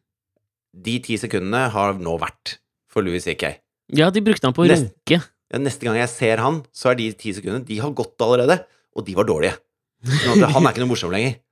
De 0.76 0.98
ti 1.00 1.16
sekundene 1.16 1.70
har 1.72 1.94
nå 1.96 2.18
vært 2.20 2.58
for 2.92 3.00
Louis 3.06 3.24
C.K. 3.24 3.54
Ja, 3.96 4.10
de 4.12 4.20
brukte 4.26 4.44
han 4.50 4.56
på 4.58 4.66
å 4.66 4.68
Nest- 4.68 4.90
runke. 4.92 5.22
Ja, 5.54 5.60
neste 5.62 5.86
gang 5.88 5.96
jeg 5.96 6.10
ser 6.12 6.42
han, 6.44 6.58
så 6.76 6.90
er 6.92 6.98
de 7.00 7.06
ti 7.16 7.32
sekundene 7.38 7.64
De 7.68 7.78
har 7.80 7.94
gått 7.96 8.20
allerede, 8.20 8.58
og 8.98 9.06
de 9.08 9.16
var 9.16 9.24
dårlige. 9.30 9.56
Sånn 10.04 10.44
at 10.44 10.52
han 10.52 10.66
er 10.68 10.74
ikke 10.76 10.84
noe 10.84 10.92
morsom 10.92 11.14
lenger. 11.16 11.38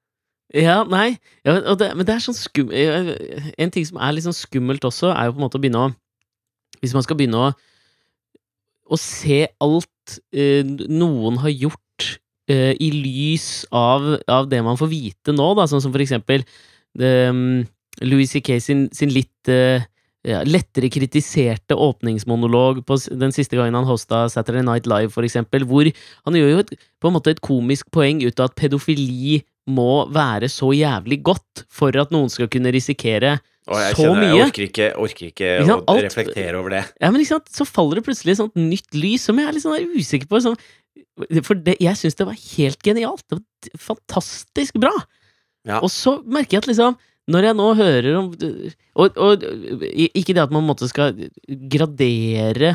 Ja, 0.53 0.83
nei, 0.85 1.15
ja, 1.47 1.53
det, 1.79 1.88
men 1.97 2.05
det 2.05 2.13
er 2.13 2.21
sånn 2.21 2.35
skum... 2.38 2.67
En 2.75 3.71
ting 3.73 3.85
som 3.88 3.95
er 3.97 4.12
litt 4.13 4.25
sånn 4.27 4.35
skummelt 4.38 4.83
også, 4.85 5.07
er 5.15 5.29
jo 5.31 5.33
på 5.33 5.39
en 5.39 5.45
måte 5.47 5.57
å 5.57 5.62
begynne 5.63 5.79
å 5.88 5.93
Hvis 6.83 6.93
man 6.93 7.01
skal 7.07 7.17
begynne 7.17 7.39
å 7.39 7.47
Å 8.93 9.00
se 9.01 9.39
alt 9.63 10.17
eh, 10.35 10.62
noen 10.91 11.39
har 11.41 11.50
gjort 11.55 11.79
eh, 12.51 12.73
i 12.79 12.89
lys 12.91 13.65
av, 13.71 14.17
av 14.27 14.50
det 14.51 14.62
man 14.65 14.79
får 14.79 14.91
vite 14.91 15.35
nå, 15.35 15.53
da, 15.59 15.67
sånn 15.69 15.83
som 15.83 15.93
for 15.93 16.03
eksempel 16.03 16.43
um, 17.00 17.63
Louis 18.01 18.31
C.K. 18.31 18.59
sin, 18.63 18.88
sin 18.95 19.13
litt 19.13 19.51
uh, 19.51 19.84
ja, 20.23 20.41
lettere 20.47 20.89
kritiserte 20.93 21.75
åpningsmonolog 21.75 22.84
på 22.88 22.97
den 23.12 23.34
siste 23.36 23.58
gangen 23.60 23.75
han 23.75 23.88
hosta 23.88 24.25
Saturday 24.32 24.63
Night 24.65 24.88
Live, 24.89 25.12
for 25.13 25.27
eksempel, 25.27 25.65
hvor 25.67 25.89
han 26.25 26.38
gjør 26.39 26.53
jo 26.53 26.62
et, 26.63 26.75
på 27.01 27.10
en 27.10 27.17
måte 27.17 27.34
et 27.36 27.43
komisk 27.43 27.91
poeng 27.93 28.23
ut 28.23 28.39
av 28.39 28.51
at 28.51 28.60
pedofili 28.60 29.41
må 29.71 30.03
være 30.12 30.49
så 30.51 30.73
jævlig 30.75 31.21
godt 31.23 31.63
for 31.71 31.95
at 31.99 32.12
noen 32.12 32.32
skal 32.32 32.49
kunne 32.51 32.71
risikere 32.75 33.38
Åh, 33.71 33.79
jeg 33.79 33.95
Så 33.95 34.03
kjenner 34.03 34.25
jeg 34.27 34.43
orker 34.43 34.63
ikke, 34.65 34.88
orker 34.99 35.27
ikke 35.29 35.51
Ikke 35.62 35.75
å 35.77 35.84
Alt- 35.93 36.03
reflektere 36.03 36.58
over 36.60 36.73
det. 36.75 36.82
Ja, 36.99 37.12
men 37.13 37.21
ikke 37.23 37.38
sant, 37.38 37.51
så 37.56 37.63
faller 37.63 37.99
det 37.99 38.03
plutselig 38.03 38.34
et 38.34 38.41
sånt 38.41 38.58
nytt 38.60 38.97
lys 38.97 39.23
som 39.29 39.39
jeg 39.39 39.47
er 39.47 39.56
litt 39.56 39.63
sånn 39.63 39.93
usikker 39.95 40.27
på. 40.27 40.41
Sånn, 40.43 40.58
for 41.46 41.60
det, 41.66 41.78
jeg 41.84 42.00
syns 42.00 42.18
det 42.20 42.28
var 42.30 42.38
helt 42.39 42.82
genialt. 42.86 43.24
Det 43.30 43.39
var 43.39 43.82
fantastisk 43.89 44.78
bra. 44.82 44.94
Ja. 45.68 45.80
Og 45.80 45.89
så 45.94 46.18
merker 46.26 46.58
jeg 46.58 46.63
at 46.63 46.70
liksom 46.72 46.98
når 47.32 47.46
jeg 47.48 47.56
nå 47.56 47.66
hører 47.80 48.16
om 48.20 48.26
Og, 49.00 49.16
og 49.16 49.44
ikke 49.88 50.34
det 50.36 50.42
at 50.44 50.52
man 50.52 50.66
måte 50.68 50.89
skal 50.92 51.16
gradere 51.72 52.74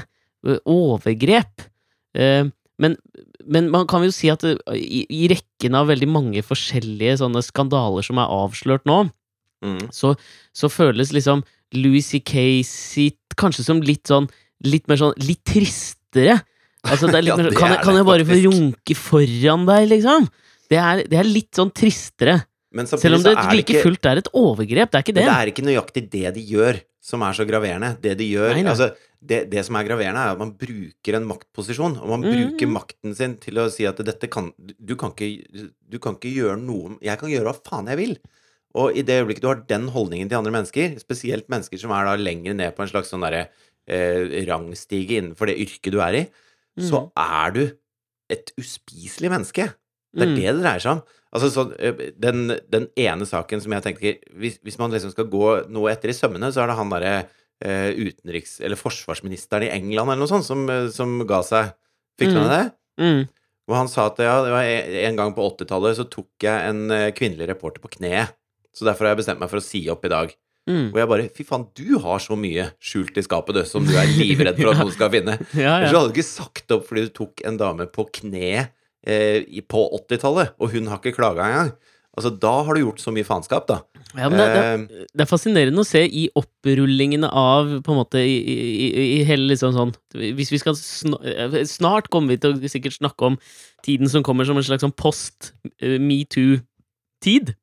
overgrep, 0.64 1.67
men, 2.17 2.95
men 3.45 3.69
man 3.75 3.85
kan 3.91 4.07
jo 4.07 4.14
si 4.14 4.31
at 4.33 4.47
i, 4.47 5.03
i 5.05 5.29
rekken 5.29 5.77
av 5.77 5.91
veldig 5.91 6.09
mange 6.09 6.43
forskjellige 6.47 7.19
sånne 7.21 7.43
skandaler 7.45 8.07
som 8.07 8.21
er 8.23 8.35
avslørt 8.41 8.88
nå, 8.88 9.07
Mm. 9.59 9.88
så, 9.91 10.12
så 10.55 10.69
føles 10.71 11.09
liksom 11.11 11.41
Louis 11.75 12.07
C.K. 12.07 12.62
sitt 12.62 13.35
kanskje 13.35 13.64
som 13.67 13.81
litt 13.83 14.07
sånn 14.07 14.29
Litt 14.62 14.87
mer 14.87 15.01
sånn 15.01 15.17
Litt 15.19 15.41
tristere. 15.51 16.37
Altså, 16.87 17.09
litt 17.11 17.27
Ja, 17.33 17.37
kan, 17.37 17.73
jeg, 17.75 17.81
kan 17.83 17.97
jeg 17.99 18.07
bare 18.07 18.27
få 18.29 18.38
runke 18.45 18.95
foran 18.99 19.67
deg, 19.69 19.88
liksom? 19.91 20.29
Det 20.69 20.79
er, 20.79 21.03
det 21.09 21.19
er 21.19 21.27
litt 21.27 21.51
sånn 21.57 21.73
tristere. 21.75 22.38
Selv 22.69 23.17
om 23.17 23.23
så 23.25 23.31
det 23.33 23.35
er 23.41 23.55
like 23.57 23.64
ikke 23.73 23.83
fullt 23.83 24.07
er 24.07 24.21
et 24.21 24.29
overgrep. 24.37 24.91
Det 24.93 24.99
er 24.99 25.05
ikke 25.07 25.17
det. 25.17 25.25
det 25.25 25.35
er 25.35 25.51
ikke 25.51 25.64
nøyaktig 25.67 26.03
det 26.12 26.33
de 26.37 26.43
gjør, 26.53 26.79
som 27.03 27.23
er 27.25 27.33
så 27.38 27.47
graverende. 27.49 27.95
Det 28.05 28.12
de 28.21 28.27
gjør 28.29 28.53
Nei. 28.55 28.64
Altså, 28.69 28.91
det, 29.19 29.38
det 29.51 29.64
som 29.67 29.79
er 29.81 29.87
graverende, 29.88 30.21
er 30.21 30.35
at 30.37 30.38
man 30.38 30.53
bruker 30.61 31.17
en 31.19 31.27
maktposisjon. 31.27 31.97
Og 31.99 32.11
man 32.12 32.23
Mm, 32.23 32.35
bruker 32.37 32.71
makten 32.71 33.17
sin 33.17 33.35
til 33.41 33.59
å 33.59 33.67
si 33.73 33.87
at 33.88 33.99
dette 34.05 34.29
kan 34.31 34.53
Du 34.59 34.95
kan 35.01 35.14
ikke, 35.17 35.71
du 35.88 35.99
kan 35.99 36.14
ikke 36.19 36.31
gjøre 36.35 36.59
noe 36.61 36.99
Jeg 37.03 37.19
kan 37.19 37.33
gjøre 37.33 37.49
hva 37.49 37.57
faen 37.64 37.88
jeg 37.91 37.99
vil. 37.99 38.14
Og 38.79 38.93
i 38.95 39.03
det 39.03 39.17
øyeblikket 39.23 39.43
du 39.43 39.49
har 39.49 39.64
den 39.67 39.88
holdningen 39.91 40.29
til 40.29 40.38
andre 40.38 40.53
mennesker, 40.53 40.99
spesielt 41.01 41.49
mennesker 41.49 41.81
som 41.81 41.91
er 41.97 42.05
da 42.05 42.14
lenger 42.21 42.55
ned 42.55 42.77
på 42.77 42.85
en 42.85 42.91
slags 42.93 43.09
sånn 43.11 43.25
derre 43.25 43.47
eh, 43.88 44.45
rangstige 44.47 45.19
innenfor 45.23 45.49
det 45.49 45.57
yrket 45.64 45.95
du 45.97 45.99
er 46.05 46.19
i, 46.21 46.23
så 46.81 47.01
Mm. 47.07 47.11
er 47.17 47.51
du 47.53 47.62
et 48.31 48.51
uspiselig 48.59 49.31
menneske. 49.31 49.73
Det 50.14 50.23
er 50.23 50.27
Mm. 50.27 50.35
det 50.37 50.55
det 50.55 50.62
dreier 50.62 50.81
seg 50.81 50.93
om. 50.93 51.03
Altså, 51.33 51.51
så, 51.53 51.62
øh, 51.79 52.12
den, 52.19 52.49
den 52.71 52.87
ene 52.97 53.27
saken 53.29 53.61
som 53.61 53.73
jeg 53.73 53.83
tenker 53.83 54.19
hvis, 54.35 54.59
hvis 54.64 54.79
man 54.79 54.91
liksom 54.91 55.11
skal 55.12 55.27
gå 55.29 55.69
noe 55.69 55.91
etter 55.93 56.09
i 56.09 56.17
sømmene, 56.17 56.49
så 56.53 56.62
er 56.62 56.67
det 56.69 56.77
han 56.77 56.91
derre 56.91 57.29
eh, 57.61 57.91
utenriks... 57.93 58.61
Eller 58.61 58.77
forsvarsministeren 58.79 59.64
i 59.67 59.71
England 59.75 60.09
eller 60.12 60.21
noe 60.23 60.29
sånt 60.31 60.45
som, 60.47 60.69
eh, 60.71 60.88
som 60.95 61.19
ga 61.27 61.41
seg. 61.43 61.73
Fikk 62.19 62.31
du 62.31 62.38
Mm. 62.38 62.47
med 62.47 62.53
det? 62.55 62.73
Mm. 63.03 63.29
Hvor 63.69 63.77
han 63.77 63.88
sa 63.88 64.07
at 64.07 64.17
ja, 64.19 64.43
det 64.45 64.53
var 64.53 64.62
en 64.62 64.95
en 65.11 65.17
gang 65.17 65.35
på 65.35 65.43
80-tallet 65.57 65.97
så 65.99 66.09
tok 66.09 66.29
jeg 66.41 66.69
en 66.71 66.91
eh, 66.91 67.11
kvinnelig 67.11 67.49
reporter 67.49 67.81
på 67.83 67.91
kneet. 67.99 68.31
Så 68.73 68.85
derfor 68.87 69.05
har 69.07 69.14
jeg 69.17 69.25
bestemt 69.27 69.41
meg 69.41 69.51
for 69.51 69.59
å 69.59 69.62
si 69.62 69.88
opp 69.91 70.05
i 70.05 70.09
dag. 70.09 70.33
Mm. 70.68 70.88
Og 70.92 70.98
jeg 71.00 71.11
bare 71.11 71.28
Fy 71.33 71.46
faen, 71.48 71.66
du 71.78 71.98
har 72.04 72.20
så 72.20 72.37
mye 72.38 72.68
skjult 72.85 73.16
i 73.16 73.24
skapet, 73.24 73.57
du, 73.57 73.64
som 73.68 73.87
du 73.88 73.94
er 73.96 74.11
livredd 74.18 74.59
for 74.61 74.72
at 74.72 74.81
noen 74.83 74.94
skal 74.94 75.12
finne. 75.14 75.38
Ja, 75.57 75.78
ja. 75.81 75.88
ja. 75.88 75.92
hadde 75.94 76.12
du 76.12 76.18
ikke 76.18 76.28
sagt 76.28 76.74
opp 76.76 76.88
fordi 76.88 77.09
du 77.09 77.14
tok 77.22 77.44
en 77.48 77.59
dame 77.61 77.88
på 77.90 78.07
kne 78.20 78.50
eh, 78.61 79.62
på 79.64 79.85
80-tallet, 80.02 80.59
og 80.61 80.74
hun 80.74 80.90
har 80.92 81.00
ikke 81.00 81.16
klaga 81.16 81.48
engang. 81.48 81.72
Altså, 82.18 82.33
da 82.35 82.50
har 82.66 82.74
du 82.74 82.83
gjort 82.83 83.02
så 83.02 83.12
mye 83.14 83.26
faenskap, 83.26 83.68
da. 83.68 83.76
ja 84.18 84.26
men 84.26 84.40
det, 84.40 84.46
det, 84.50 84.62
Eh, 84.64 85.04
det 85.14 85.22
er 85.22 85.31
fascinerende 85.31 85.85
å 85.85 85.87
se 85.87 86.02
i 86.02 86.24
opprullingene 86.38 87.28
av 87.31 87.76
på 87.87 87.94
en 87.94 88.00
måte 88.00 88.22
i, 88.24 88.35
i, 88.42 88.88
i, 89.04 89.20
hele 89.28 89.52
litt 89.52 89.62
sånn 89.62 89.94
Hvis 90.16 90.50
vi 90.50 90.59
skal 90.59 90.74
sna, 90.78 91.20
eh, 91.22 91.61
Snart 91.68 92.11
kommer 92.11 92.35
vi 92.35 92.40
til 92.42 92.57
å 92.57 92.72
sikkert 92.72 92.98
snakke 92.98 93.31
om 93.31 93.38
tiden 93.87 94.11
som 94.11 94.24
kommer 94.26 94.48
som 94.48 94.59
en 94.59 94.66
slags 94.66 94.83
sånn 94.83 94.96
post 94.98 95.52
eh, 95.78 96.00
metoo-tid. 96.02 97.54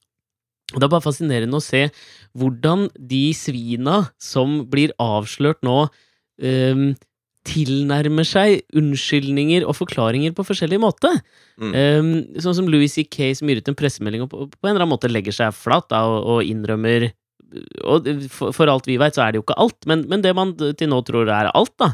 Det 0.72 0.82
er 0.82 0.92
bare 0.92 1.04
fascinerende 1.04 1.60
å 1.60 1.64
se 1.64 1.90
hvordan 2.36 2.90
de 3.00 3.26
svina 3.36 4.06
som 4.22 4.64
blir 4.72 4.94
avslørt 5.02 5.62
nå, 5.66 5.86
um, 6.44 6.88
tilnærmer 7.46 8.26
seg 8.26 8.64
unnskyldninger 8.76 9.68
og 9.70 9.78
forklaringer 9.78 10.34
på 10.36 10.46
forskjellig 10.48 10.80
måte. 10.82 11.12
Mm. 11.62 11.76
Um, 11.76 12.10
sånn 12.42 12.58
som 12.58 12.72
Louis 12.72 12.96
C.K. 12.98 13.36
som 13.38 13.52
gir 13.52 13.62
ut 13.62 13.70
en 13.70 13.78
pressemelding 13.78 14.26
og 14.26 14.32
på, 14.32 14.48
på 14.50 14.66
en 14.66 14.74
eller 14.74 14.84
annen 14.84 14.96
måte 14.96 15.12
legger 15.12 15.36
seg 15.36 15.54
flat 15.56 15.88
da, 15.94 16.04
og, 16.10 16.18
og 16.36 16.50
innrømmer 16.50 17.12
og 17.86 18.08
for, 18.34 18.52
for 18.56 18.72
alt 18.72 18.88
vi 18.90 18.98
veit, 19.00 19.16
så 19.16 19.24
er 19.24 19.32
det 19.32 19.40
jo 19.40 19.46
ikke 19.46 19.60
alt, 19.62 19.78
men, 19.88 20.04
men 20.12 20.24
det 20.24 20.34
man 20.36 20.56
til 20.58 20.90
nå 20.92 21.00
tror 21.08 21.30
er 21.30 21.52
alt, 21.54 21.74
da. 21.80 21.92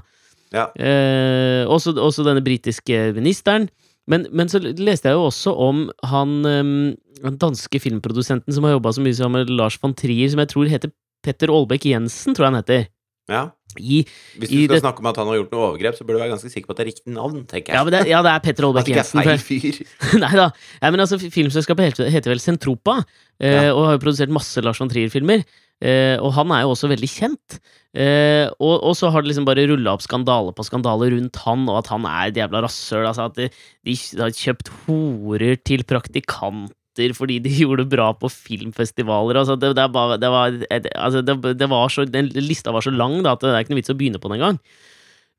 ja. 0.55 0.65
Uh, 0.73 1.69
også, 1.69 1.93
også 1.99 2.25
denne 2.25 2.43
britiske 2.45 3.11
ministeren. 3.17 3.67
Men, 4.09 4.25
men 4.33 4.49
så 4.49 4.57
leste 4.59 5.09
jeg 5.11 5.13
jo 5.13 5.27
også 5.29 5.53
om 5.61 5.83
han 6.09 6.31
ehm, 6.45 6.95
den 7.21 7.37
danske 7.37 7.79
filmprodusenten 7.79 8.53
som 8.55 8.65
har 8.65 8.73
jobba 8.79 8.91
så 8.95 9.01
mye 9.05 9.13
sammen 9.13 9.43
med 9.45 9.49
Lars 9.53 9.77
von 9.81 9.93
Trier, 9.93 10.29
som 10.33 10.39
jeg 10.41 10.49
tror 10.49 10.65
heter 10.71 10.91
Petter 11.23 11.51
Aalbæk 11.53 11.85
Jensen, 11.85 12.33
tror 12.33 12.47
jeg 12.47 12.53
han 12.55 12.61
heter. 12.63 12.87
ja. 13.29 13.49
I, 13.79 14.01
Hvis 14.35 14.49
du 14.49 14.55
skal 14.65 14.67
det- 14.67 14.79
snakke 14.81 14.99
om 14.99 15.05
at 15.07 15.15
han 15.15 15.27
har 15.27 15.35
gjort 15.37 15.51
noe 15.53 15.61
overgrep, 15.69 15.95
så 15.95 16.03
bør 16.03 16.17
du 16.17 16.19
være 16.19 16.31
ganske 16.33 16.49
sikker 16.51 16.67
på 16.67 16.73
at 16.73 16.77
det 16.81 16.83
er 16.83 16.89
riktig 16.91 17.13
navn, 17.15 17.45
tenker 17.47 17.71
ja, 17.71 17.77
jeg. 17.79 17.85
men 17.87 17.93
det, 17.93 18.01
ja, 18.09 18.19
det 18.25 18.31
er 18.33 18.39
Petter 18.43 18.65
At 18.65 18.67
Aalbæk 18.67 18.83
det 18.83 18.91
ikke 18.91 18.97
Jensen. 18.99 19.19
er 19.21 19.23
feil 19.23 19.39
fyr. 19.39 19.77
Nei 20.25 20.31
da. 20.35 20.47
Ja, 20.81 20.89
men 20.91 20.99
altså, 20.99 21.15
filmselskapet 21.31 21.85
heter, 21.93 22.09
heter 22.11 22.33
vel 22.33 22.41
Sentropa, 22.43 22.97
eh, 23.39 23.53
Ja. 23.69 23.71
og 23.73 23.85
har 23.85 23.93
jo 23.95 24.01
produsert 24.03 24.27
masse 24.35 24.59
Lars 24.65 24.81
von 24.83 24.89
Trier-filmer. 24.91 25.45
Eh, 25.81 26.17
og 26.21 26.35
han 26.37 26.51
er 26.53 26.63
jo 26.63 26.73
også 26.75 26.89
veldig 26.91 27.09
kjent. 27.09 27.57
Eh, 27.97 28.45
og, 28.61 28.75
og 28.85 28.93
så 28.97 29.09
har 29.11 29.23
det 29.23 29.31
liksom 29.31 29.47
bare 29.47 29.65
rulla 29.71 29.95
opp 29.97 30.05
skandale 30.05 30.53
på 30.55 30.65
skandale 30.67 31.09
rundt 31.15 31.41
han, 31.43 31.65
og 31.67 31.81
at 31.81 31.89
han 31.91 32.05
er 32.07 32.29
et 32.29 32.37
jævla 32.37 32.61
rasshøl. 32.67 33.07
Altså 33.09 33.27
at 33.29 33.39
de, 33.39 33.49
de 33.87 33.97
har 34.21 34.35
kjøpt 34.37 34.71
horer 34.85 35.57
til 35.65 35.85
praktikanter 35.89 37.15
fordi 37.17 37.39
de 37.41 37.53
gjorde 37.63 37.85
det 37.85 37.95
bra 37.95 38.11
på 38.13 38.29
filmfestivaler. 38.29 39.41
Altså, 39.41 39.57
det, 39.57 39.73
det, 39.79 39.89
bare, 39.95 40.19
det, 40.21 40.31
var, 40.31 40.57
altså, 40.69 41.25
det 41.25 41.69
var 41.71 41.93
så, 41.93 42.05
den 42.05 42.29
lista 42.37 42.73
var 42.75 42.85
så 42.85 42.93
lang 42.93 43.21
da, 43.23 43.33
at 43.33 43.45
det 43.45 43.53
er 43.55 43.65
ikke 43.65 43.73
noe 43.73 43.81
vits 43.81 43.93
å 43.93 43.97
begynne 43.97 44.21
på 44.21 44.29
den 44.29 44.39
engang. 44.39 44.59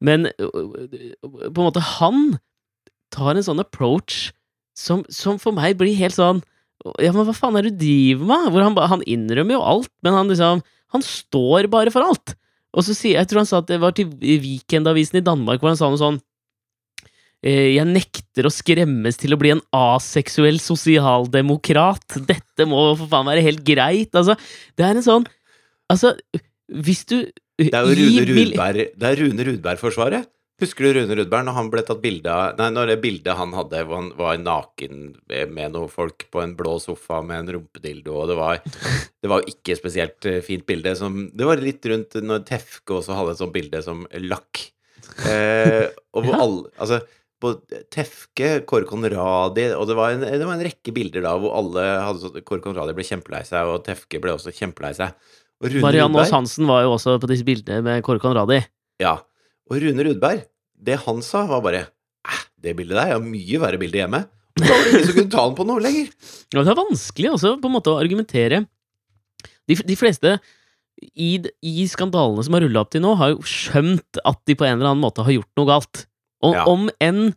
Men 0.03 0.33
på 0.43 1.53
en 1.53 1.67
måte, 1.69 1.85
han 2.01 2.33
tar 3.15 3.37
en 3.37 3.45
sånn 3.47 3.63
approach 3.63 4.33
som, 4.75 5.05
som 5.13 5.39
for 5.39 5.55
meg 5.55 5.77
blir 5.79 5.95
helt 5.99 6.17
sånn 6.17 6.41
Ja, 7.03 7.13
men 7.15 7.27
hva 7.29 7.35
faen 7.37 7.57
er 7.59 7.69
det 7.69 7.77
du 7.77 7.85
driver 7.85 8.29
med? 8.33 8.51
Hvor 8.53 8.67
han, 8.67 8.79
han 8.95 9.05
innrømmer 9.07 9.59
jo 9.59 9.65
alt, 9.75 9.93
men 10.03 10.17
han 10.19 10.31
liksom 10.33 10.63
Han 10.93 11.05
står 11.07 11.71
bare 11.73 11.93
for 11.95 12.05
alt. 12.05 12.35
Og 12.77 12.85
så 12.85 12.97
sier 12.97 13.17
jeg 13.17 13.29
tror 13.29 13.43
han 13.43 13.49
sa 13.49 13.63
at 13.63 13.71
det 13.71 13.79
var 13.81 13.95
til 13.97 14.11
Weekendavisen 14.21 15.21
i 15.21 15.25
Danmark, 15.25 15.61
hvor 15.63 15.73
han 15.73 15.79
sa 15.81 15.89
noe 15.89 16.01
sånn 16.01 16.21
jeg 17.43 17.83
nekter 17.91 18.47
å 18.47 18.53
skremmes 18.55 19.17
til 19.19 19.35
å 19.35 19.39
bli 19.41 19.51
en 19.51 19.63
aseksuell 19.75 20.61
sosialdemokrat. 20.63 22.21
Dette 22.29 22.67
må 22.71 22.93
for 23.01 23.11
faen 23.11 23.27
være 23.27 23.43
helt 23.43 23.65
greit. 23.67 24.13
Altså, 24.15 24.37
det 24.79 24.87
er 24.87 24.99
en 24.99 25.07
sånn 25.07 25.31
Altså, 25.91 26.15
hvis 26.71 27.03
du 27.11 27.17
Det 27.59 27.75
er 27.75 27.83
jo 27.85 27.97
Rune 27.99 28.23
Rudberg 28.31 28.95
Det 28.97 29.11
Rune 29.19 29.47
Rudberg-forsvaret. 29.49 30.31
Husker 30.63 30.87
du 30.87 31.01
Rune 31.01 31.17
Rudberg 31.19 31.47
når 31.49 31.57
han 31.57 31.69
ble 31.73 31.83
tatt 31.87 32.03
bilde 32.03 32.31
av 32.31 32.59
Nei, 32.61 32.69
når 32.71 32.93
det 32.93 32.99
bildet 33.03 33.39
han 33.39 33.55
hadde 33.57 33.81
hvor 33.89 33.99
han 33.99 34.11
var 34.19 34.37
naken 34.39 35.01
med 35.51 35.73
noen 35.75 35.91
folk 35.91 36.29
på 36.31 36.43
en 36.43 36.53
blå 36.59 36.77
sofa 36.83 37.19
med 37.27 37.41
en 37.41 37.57
rumpedildo, 37.57 38.15
og 38.15 38.31
det 38.31 38.37
var 38.39 38.61
Det 38.63 39.31
var 39.31 39.43
jo 39.43 39.55
ikke 39.55 39.77
spesielt 39.79 40.29
eh, 40.31 40.39
fint 40.45 40.65
bilde. 40.67 40.95
Som, 40.99 41.25
det 41.35 41.49
var 41.49 41.63
litt 41.63 41.83
rundt 41.91 42.15
når 42.23 42.45
Tefke 42.47 42.99
også 43.01 43.17
hadde 43.19 43.35
et 43.35 43.43
sånt 43.43 43.55
bilde 43.55 43.83
som 43.83 44.05
lakk. 44.23 44.63
Eh, 45.27 45.89
og 46.15 46.25
hvor 46.25 46.39
alle 46.39 46.71
Altså 46.79 47.03
på 47.43 47.57
Tefke, 47.91 48.53
Kåre 48.71 48.87
Conradi 48.87 49.65
Og 49.75 49.89
det 49.89 49.97
var, 49.99 50.13
en, 50.15 50.23
det 50.23 50.47
var, 50.47 50.55
en, 50.55 50.63
rekke 50.63 50.95
bilder 50.95 51.25
da 51.27 51.33
hvor 51.43 51.57
alle 51.59 51.83
hadde 52.05 52.23
sånn 52.23 52.47
Kåre 52.47 52.63
Conradi 52.63 52.95
ble 52.95 53.07
kjempelei 53.07 53.43
seg, 53.49 53.67
og 53.67 53.83
Tefke 53.87 54.23
ble 54.23 54.37
også 54.37 54.55
kjempelei 54.55 54.95
seg. 54.99 55.11
Marianne 55.83 56.23
Aas 56.23 56.33
Hansen 56.35 56.71
var 56.71 56.87
jo 56.87 56.95
også 56.97 57.19
på 57.23 57.31
disse 57.31 57.47
bildene 57.47 57.83
med 57.87 58.07
Kåre 58.07 58.23
Conradi. 58.23 58.63
Ja. 59.03 59.19
Og 59.71 59.79
Rune 59.83 60.07
Rudberg, 60.07 60.47
det 60.83 61.01
han 61.05 61.21
sa, 61.25 61.45
var 61.51 61.63
bare 61.65 61.87
Æh, 62.23 62.43
det 62.63 62.77
bildet 62.79 62.95
der, 62.95 63.11
jeg 63.11 63.19
har 63.19 63.25
mye 63.27 63.61
verre 63.63 63.79
bilder 63.83 64.05
hjemme. 64.05 64.25
Og 64.61 64.63
da 64.63 64.71
var 64.71 64.83
det 64.85 64.91
ingen 64.93 65.09
som 65.09 65.17
kunne 65.17 65.33
ta 65.33 65.45
den 65.47 65.57
på 65.59 65.67
noe 65.67 65.83
lenger. 65.83 66.11
Ja, 66.53 66.63
det 66.63 66.71
er 66.71 66.79
vanskelig 66.79 67.31
også 67.33 67.55
på 67.59 67.71
en 67.71 67.75
måte 67.75 67.91
å 67.91 67.99
argumentere. 67.99 68.61
De, 69.67 69.77
de 69.89 69.97
fleste 69.99 70.37
i, 71.19 71.31
i, 71.67 71.87
skandalene 71.91 72.45
som 72.47 72.55
har 72.57 72.63
rulla 72.67 72.85
opp 72.85 72.93
til 72.95 73.03
nå, 73.03 73.15
har 73.19 73.33
jo 73.33 73.47
skjønt 73.49 74.21
at 74.23 74.43
de 74.47 74.57
på 74.59 74.67
en 74.69 74.77
eller 74.77 74.93
annen 74.93 75.03
måte 75.03 75.25
har 75.27 75.35
gjort 75.35 75.59
noe 75.59 75.71
galt. 75.71 76.05
Og 76.47 76.59
ja. 76.59 76.67
om 76.71 76.87
enn 77.03 77.33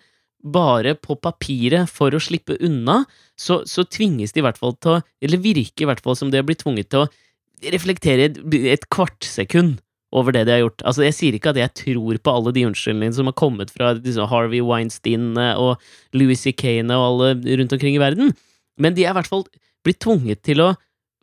bare 0.45 0.93
på 1.01 1.17
papiret 1.17 1.89
for 1.89 2.13
å 2.13 2.21
slippe 2.21 2.59
unna, 2.61 3.01
så, 3.33 3.63
så, 3.65 3.87
tvinges 3.89 4.35
de 4.35 4.43
i 4.43 4.45
hvert 4.45 4.59
fall 4.59 4.75
til 4.77 4.99
å 4.99 4.99
Eller 5.23 5.41
virker 5.41 5.85
i 5.85 5.89
hvert 5.89 6.03
fall 6.05 6.17
som 6.19 6.29
de 6.29 6.37
har 6.37 6.45
blitt 6.45 6.61
tvunget 6.61 6.91
til 6.93 7.05
å 7.05 7.71
reflektere 7.73 8.29
et, 8.29 8.37
et 8.75 8.85
kvartsekund 8.93 9.79
over 10.15 10.35
det 10.35 10.45
de 10.47 10.53
har 10.53 10.63
gjort. 10.63 10.83
Altså, 10.85 11.03
jeg 11.07 11.15
sier 11.17 11.35
ikke 11.37 11.51
at 11.51 11.59
jeg 11.59 11.73
tror 11.81 12.19
på 12.21 12.33
alle 12.33 12.53
de 12.55 12.65
unnskyldningene 12.69 13.17
som 13.17 13.29
har 13.29 13.37
kommet 13.39 13.73
fra 13.73 13.95
Harvey 14.31 14.61
Weinstein 14.63 15.33
og 15.35 15.81
Louis 16.15 16.39
C.K. 16.39 16.79
og 16.85 17.05
alle 17.09 17.57
rundt 17.61 17.75
omkring 17.75 17.97
i 17.97 18.03
verden, 18.03 18.33
men 18.79 18.95
de 18.95 19.05
er 19.05 19.15
i 19.15 19.17
hvert 19.17 19.31
fall 19.31 19.45
blitt 19.85 20.01
tvunget 20.03 20.43
til 20.45 20.63
å 20.63 20.73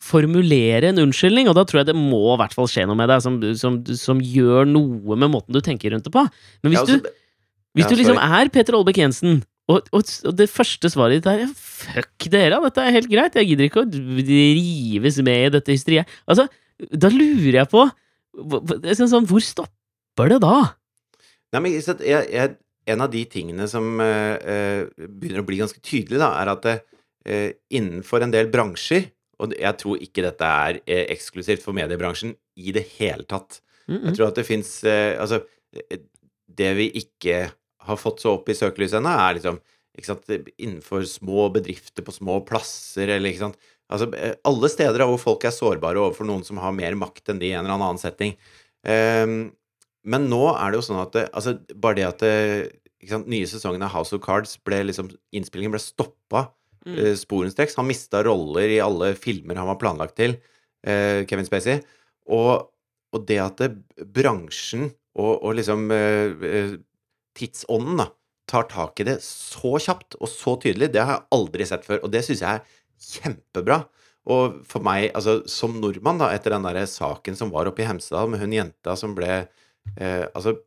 formulere 0.03 0.90
en 0.90 0.99
unnskyldning, 0.99 1.47
og 1.47 1.55
da 1.55 1.62
tror 1.66 1.83
jeg 1.83 1.92
det 1.92 1.99
må 1.99 2.25
i 2.33 2.38
hvert 2.40 2.55
fall 2.57 2.66
skje 2.71 2.88
noe 2.90 2.99
med 2.99 3.07
deg 3.12 3.23
som, 3.23 3.38
som, 3.59 3.79
som 3.99 4.18
gjør 4.18 4.66
noe 4.66 5.18
med 5.18 5.31
måten 5.31 5.55
du 5.55 5.61
tenker 5.62 5.95
rundt 5.95 6.09
det 6.09 6.14
på. 6.14 6.25
Men 6.64 6.75
hvis 6.75 6.83
altså, 6.83 6.99
du 6.99 7.11
hvis 7.79 7.88
du 7.88 7.97
liksom 7.97 8.21
er 8.21 8.51
Peter 8.53 8.77
Olbæk 8.77 9.01
Jensen, 9.01 9.40
og, 9.71 9.87
og, 9.95 10.05
og, 10.27 10.33
det 10.37 10.49
første 10.51 10.90
svaret 10.92 11.23
ditt 11.23 11.29
er 11.31 11.47
fuck 11.57 12.27
dere, 12.33 12.59
dette 12.66 12.83
er 12.83 12.97
helt 12.99 13.09
greit, 13.09 13.38
jeg 13.38 13.53
gidder 13.53 13.68
ikke 13.68 13.85
å 13.85 13.88
rives 13.88 15.21
med 15.25 15.47
i 15.47 15.53
dette 15.55 15.73
hysteriet. 15.73 16.11
Altså, 16.27 16.49
da 16.90 17.09
lurer 17.12 17.62
jeg 17.62 17.71
på 17.73 17.87
sånn, 18.33 19.29
Hvor 19.29 19.45
stopper 19.45 20.33
det 20.33 20.40
da? 20.45 20.57
Nei, 21.53 21.61
men 21.61 21.75
jeg, 21.77 21.99
jeg, 22.33 22.55
En 22.88 23.05
av 23.05 23.11
de 23.12 23.25
tingene 23.31 23.68
som 23.71 24.01
uh, 24.01 24.88
begynner 24.97 25.42
å 25.42 25.49
bli 25.49 25.61
ganske 25.61 25.83
tydelig, 25.85 26.21
da, 26.23 26.33
er 26.40 26.53
at 26.55 26.68
uh, 26.73 27.51
innenfor 27.71 28.25
en 28.25 28.33
del 28.35 28.51
bransjer 28.53 29.11
Og 29.42 29.55
jeg 29.59 29.79
tror 29.83 30.03
ikke 30.03 30.25
dette 30.27 30.49
er 30.49 30.81
uh, 30.81 31.05
eksklusivt 31.12 31.64
for 31.64 31.77
mediebransjen 31.77 32.35
i 32.57 32.73
det 32.75 32.85
hele 32.99 33.25
tatt. 33.25 33.61
Mm 33.87 33.97
-mm. 33.97 34.07
Jeg 34.07 34.16
tror 34.16 34.29
at 34.29 34.37
det 34.37 34.47
fins 34.47 34.85
Altså, 34.85 35.42
det 36.47 36.75
vi 36.77 36.90
ikke 36.95 37.51
har 37.83 37.97
fått 37.97 38.21
så 38.21 38.37
opp 38.37 38.49
i 38.49 38.55
søkelyset 38.55 39.01
ennå, 39.01 39.11
er 39.11 39.35
liksom 39.35 39.61
sant, 40.05 40.31
innenfor 40.59 41.05
små 41.05 41.49
bedrifter 41.55 42.03
på 42.03 42.12
små 42.12 42.40
plasser, 42.47 43.09
eller 43.09 43.31
ikke 43.31 43.47
sant 43.47 43.59
Altså 43.92 44.09
eh, 44.16 44.37
alle 44.48 44.70
steder 44.72 45.05
hvor 45.09 45.20
folk 45.20 45.44
er 45.46 45.55
sårbare 45.55 46.00
overfor 46.00 46.28
noen 46.28 46.44
som 46.46 46.61
har 46.62 46.74
mer 46.76 46.96
makt 46.98 47.33
enn 47.33 47.42
de 47.42 47.50
i 47.50 47.57
en 47.57 47.66
eller 47.66 47.76
annen 47.76 48.00
setting. 48.00 48.35
Um, 48.83 49.52
men 50.02 50.26
nå 50.31 50.40
er 50.55 50.72
det 50.72 50.81
jo 50.81 50.87
sånn 50.88 51.02
at 51.02 51.12
det, 51.14 51.26
altså, 51.31 51.55
bare 51.78 51.98
det 52.00 52.07
at 52.09 52.24
det, 52.24 52.33
sant, 53.11 53.28
nye 53.31 53.46
sesongen 53.46 53.85
av 53.87 53.92
House 53.94 54.16
of 54.16 54.22
Cards 54.24 54.57
ble 54.66 54.81
liksom 54.88 55.12
Innspillingen 55.37 55.74
ble 55.74 55.83
stoppa 55.83 56.48
mm. 56.87 57.12
sporenstreks. 57.20 57.78
Han 57.78 57.87
mista 57.90 58.24
roller 58.26 58.72
i 58.74 58.81
alle 58.83 59.12
filmer 59.18 59.61
han 59.61 59.70
var 59.70 59.78
planlagt 59.83 60.18
til, 60.18 60.35
Kevin 60.83 61.46
Spacey. 61.46 61.78
Og, 62.35 62.66
og 63.14 63.26
det 63.28 63.38
at 63.38 63.62
det, 63.62 63.68
bransjen 64.11 64.88
og, 65.14 65.37
og 65.37 65.55
liksom 65.61 65.87
tidsånden 67.38 68.02
da, 68.02 68.09
tar 68.50 68.66
tak 68.70 69.00
i 69.00 69.07
det 69.07 69.18
så 69.24 69.76
kjapt 69.81 70.18
og 70.18 70.28
så 70.31 70.57
tydelig, 70.61 70.90
det 70.92 71.02
har 71.02 71.20
jeg 71.20 71.28
aldri 71.38 71.66
sett 71.68 71.87
før. 71.87 72.02
Og 72.05 72.12
det 72.12 72.24
syns 72.26 72.42
jeg 72.42 72.59
er 72.59 72.81
kjempebra. 73.03 73.83
Og 74.33 74.61
for 74.69 74.85
meg, 74.87 75.09
altså 75.19 75.41
som 75.51 75.75
nordmann, 75.83 76.21
da, 76.21 76.31
etter 76.35 76.55
den 76.55 76.67
der 76.69 76.85
saken 76.87 77.38
som 77.38 77.51
var 77.55 77.67
oppe 77.67 77.83
i 77.83 77.88
Hemsedal 77.88 78.31
med 78.31 78.43
hun 78.43 78.55
jenta 78.55 78.95
som 78.99 79.17
ble 79.17 79.31
eh, 79.41 80.27
altså 80.31 80.61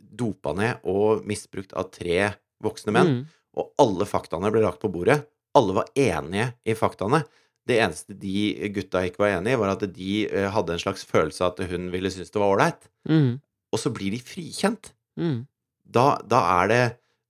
dopa 0.00 0.54
ned 0.56 0.86
og 0.88 1.26
misbrukt 1.28 1.74
av 1.76 1.90
tre 1.92 2.30
voksne 2.64 2.94
menn, 2.96 3.10
mm. 3.10 3.34
og 3.60 3.82
alle 3.84 4.08
faktaene 4.08 4.50
ble 4.52 4.64
lagt 4.64 4.80
på 4.82 4.90
bordet. 4.92 5.20
Alle 5.56 5.76
var 5.76 5.92
enige 5.96 6.48
i 6.64 6.76
faktaene. 6.78 7.22
Det 7.68 7.76
eneste 7.84 8.16
de 8.16 8.70
gutta 8.72 9.04
ikke 9.04 9.26
var 9.26 9.36
enige 9.36 9.58
i, 9.58 9.60
var 9.60 9.74
at 9.74 9.84
de 9.92 10.14
eh, 10.24 10.48
hadde 10.54 10.74
en 10.74 10.82
slags 10.82 11.04
følelse 11.08 11.44
av 11.44 11.54
at 11.54 11.68
hun 11.68 11.92
ville 11.92 12.12
synes 12.14 12.32
det 12.32 12.40
var 12.40 12.56
ålreit. 12.56 12.88
Mm. 13.08 13.36
Og 13.68 13.82
så 13.82 13.92
blir 13.92 14.16
de 14.16 14.24
frikjent. 14.24 14.94
Mm 15.20 15.44
da, 15.88 16.18
da, 16.28 16.40
er 16.60 16.70
det 16.70 16.82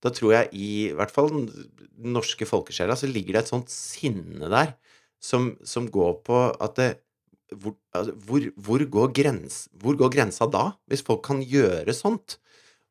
Da 0.04 0.12
tror 0.14 0.34
jeg 0.34 0.50
i, 0.54 0.68
i 0.88 0.94
hvert 0.94 1.12
fall 1.12 1.32
den 1.32 1.48
norske 2.14 2.46
folkesjela 2.46 2.94
så 2.98 3.11
ligger 3.11 3.34
det 3.34 3.44
et 3.44 3.52
sånt 3.52 3.72
sinne 3.72 4.50
der 4.52 4.76
som, 5.18 5.56
som 5.66 5.88
går 5.90 6.20
på 6.26 6.42
at 6.54 6.76
det 6.78 6.90
hvor, 7.56 7.74
altså, 7.96 8.12
hvor, 8.28 8.44
hvor, 8.61 8.84
går 8.84 9.12
grens, 9.16 9.62
hvor, 9.80 9.96
går 9.96 10.12
grensa 10.12 10.46
da, 10.52 10.70
hvis 10.90 11.04
folk 11.06 11.22
kan 11.24 11.40
gjøre 11.40 11.94
sånt? 11.96 12.37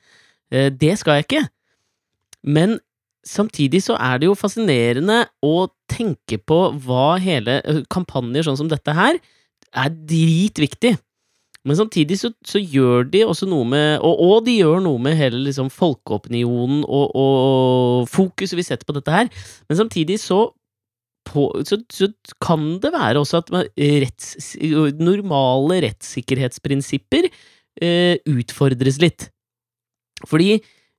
Uh, 0.48 0.72
det 0.72 0.96
skal 1.02 1.20
jeg 1.20 1.28
ikke. 1.28 1.44
Men 2.48 2.78
samtidig 3.28 3.82
så 3.84 3.98
er 4.00 4.22
det 4.22 4.30
jo 4.30 4.38
fascinerende 4.40 5.26
å 5.44 5.68
tenke 5.92 6.40
på 6.40 6.62
hva 6.86 7.18
hele 7.20 7.60
kampanjer 7.92 8.48
sånn 8.48 8.62
som 8.62 8.72
dette 8.72 8.96
her 8.96 9.20
er 9.76 9.92
dritviktig. 9.92 10.96
Men 11.68 11.76
samtidig 11.76 12.20
så, 12.22 12.32
så, 12.48 12.62
gjør 12.64 13.10
de 13.12 13.26
også 13.28 13.48
noe 13.50 13.68
med 13.68 14.00
Og, 14.06 14.22
og 14.24 14.46
de 14.46 14.58
gjør 14.62 14.80
noe 14.86 15.02
med 15.04 15.18
hele 15.20 15.42
liksom 15.46 15.70
folkeopinionen 15.74 16.86
og, 16.86 17.12
og, 17.12 18.08
fokuset 18.12 18.58
vi 18.60 18.66
setter 18.66 18.88
på 18.88 18.96
dette 18.96 19.14
her. 19.14 19.32
Men 19.68 19.82
samtidig 19.82 20.20
så, 20.24 20.46
på, 21.28 21.50
så, 21.68 21.82
så 21.92 22.10
kan 22.44 22.78
det 22.84 22.94
være 22.96 23.20
også 23.20 23.44
at 23.44 23.52
retts, 23.52 24.56
normale 24.96 25.82
rettssikkerhetsprinsipper 25.90 27.28
eh, 27.28 28.16
utfordres 28.32 29.02
litt. 29.04 29.30
Fordi 30.26 30.56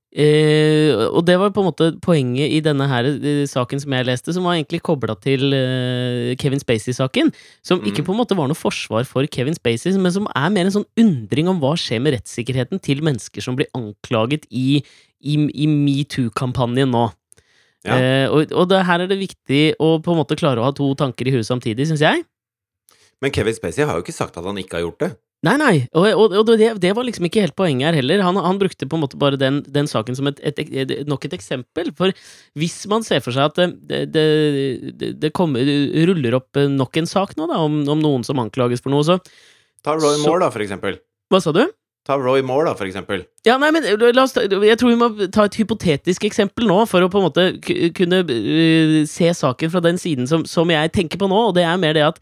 Eh, 0.09 0.89
og 1.13 1.21
det 1.27 1.35
var 1.37 1.51
på 1.53 1.61
en 1.61 1.67
måte 1.67 1.91
poenget 2.01 2.49
i 2.49 2.61
denne 2.65 2.87
her 2.89 3.05
eh, 3.11 3.43
saken 3.45 3.77
som 3.83 3.93
jeg 3.93 4.07
leste, 4.07 4.33
som 4.33 4.47
var 4.47 4.55
egentlig 4.57 4.81
kobla 4.81 5.13
til 5.21 5.53
eh, 5.53 6.31
Kevin 6.41 6.61
Spacey-saken. 6.61 7.29
Som 7.61 7.83
ikke 7.85 8.01
Mm. 8.01 8.07
på 8.07 8.15
en 8.15 8.17
måte 8.17 8.37
var 8.37 8.49
noe 8.49 8.57
forsvar 8.57 9.05
for 9.05 9.27
Kevin 9.29 9.53
Spacey, 9.53 9.93
men 10.01 10.11
som 10.11 10.25
er 10.33 10.49
mer 10.49 10.65
en 10.65 10.73
sånn 10.79 10.89
undring 10.97 11.47
om 11.51 11.61
hva 11.61 11.75
skjer 11.77 12.01
med 12.01 12.17
rettssikkerheten 12.17 12.81
til 12.81 13.03
mennesker 13.05 13.41
som 13.45 13.55
blir 13.55 13.69
anklaget 13.77 14.49
i, 14.49 14.81
i, 15.21 15.35
i 15.53 15.67
metoo-kampanjen 15.69 16.89
nå. 16.89 17.05
Ja. 17.85 17.95
Eh, 17.95 18.27
og, 18.33 18.51
og 18.51 18.67
det, 18.67 18.81
her 18.89 19.05
er 19.05 19.07
det 19.07 19.21
viktig 19.21 19.75
å 19.79 19.99
på 20.03 20.11
en 20.11 20.19
måte 20.19 20.35
klare 20.35 20.59
å 20.59 20.65
ha 20.67 20.73
to 20.75 20.89
tanker 20.99 21.29
i 21.29 21.37
huet 21.37 21.47
samtidig, 21.47 21.85
syns 21.87 22.01
jeg. 22.01 22.25
Men 23.21 23.31
Kevin 23.35 23.53
Spacey 23.53 23.85
har 23.85 23.93
jo 23.95 24.03
ikke 24.03 24.15
sagt 24.15 24.37
at 24.39 24.45
han 24.47 24.57
ikke 24.57 24.79
har 24.79 24.87
gjort 24.89 25.03
det. 25.05 25.11
Nei, 25.47 25.53
nei, 25.55 25.75
og, 25.95 26.03
og, 26.19 26.33
og 26.35 26.49
det, 26.59 26.73
det 26.83 26.89
var 26.97 27.05
liksom 27.07 27.23
ikke 27.29 27.45
helt 27.45 27.55
poenget 27.55 27.87
her 27.87 27.97
heller. 28.01 28.19
Han, 28.27 28.35
han 28.43 28.57
brukte 28.59 28.87
på 28.91 28.97
en 28.97 29.03
måte 29.05 29.19
bare 29.19 29.39
den, 29.39 29.61
den 29.71 29.87
saken 29.87 30.17
som 30.17 30.27
et, 30.27 30.41
et, 30.43 30.59
et, 30.67 30.91
nok 31.07 31.29
et 31.29 31.35
eksempel. 31.37 31.93
For 31.95 32.11
hvis 32.59 32.81
man 32.91 33.05
ser 33.07 33.23
for 33.23 33.31
seg 33.31 33.47
at 33.47 33.77
det, 33.87 34.01
det, 34.11 35.13
det, 35.21 35.31
kommer, 35.37 35.63
ruller 36.09 36.35
opp 36.41 36.59
nok 36.73 36.99
en 36.99 37.07
sak 37.07 37.37
nå, 37.39 37.47
da, 37.47 37.61
om, 37.63 37.85
om 37.87 38.03
noen 38.03 38.27
som 38.27 38.41
anklages 38.43 38.83
for 38.83 38.91
noe, 38.91 39.07
så 39.07 39.19
Ta 39.79 39.93
Roy 39.95 40.17
Så- 40.17 40.25
Moore, 40.25 40.43
da, 40.43 40.49
for 40.51 40.65
eksempel. 40.65 40.99
Hva 41.31 41.39
sa 41.39 41.53
du? 41.55 41.61
Ta 42.03 42.17
Roy 42.19 42.43
Moore, 42.43 42.67
da, 42.67 42.75
for 42.75 42.89
eksempel. 42.89 43.23
Ja, 43.47 43.55
nei, 43.61 43.69
men 43.71 43.85
la 43.87 44.23
oss 44.25 44.35
ta, 44.35 44.43
Jeg 44.43 44.75
tror 44.81 44.91
vi 44.91 44.99
må 44.99 45.09
ta 45.31 45.45
et 45.47 45.55
hypotetisk 45.59 46.27
eksempel 46.27 46.67
nå, 46.67 46.81
for 46.89 47.05
å 47.05 47.09
på 47.11 47.21
en 47.21 47.27
måte 47.29 47.47
kunne 47.95 48.25
øh, 48.27 48.99
se 49.07 49.31
saken 49.39 49.71
fra 49.71 49.83
den 49.87 49.99
siden 50.01 50.27
som, 50.27 50.43
som 50.49 50.67
jeg 50.73 50.91
tenker 50.95 51.21
på 51.21 51.31
nå, 51.31 51.41
og 51.47 51.55
det 51.55 51.63
er 51.63 51.79
mer 51.79 51.95
det 51.95 52.07
at 52.11 52.19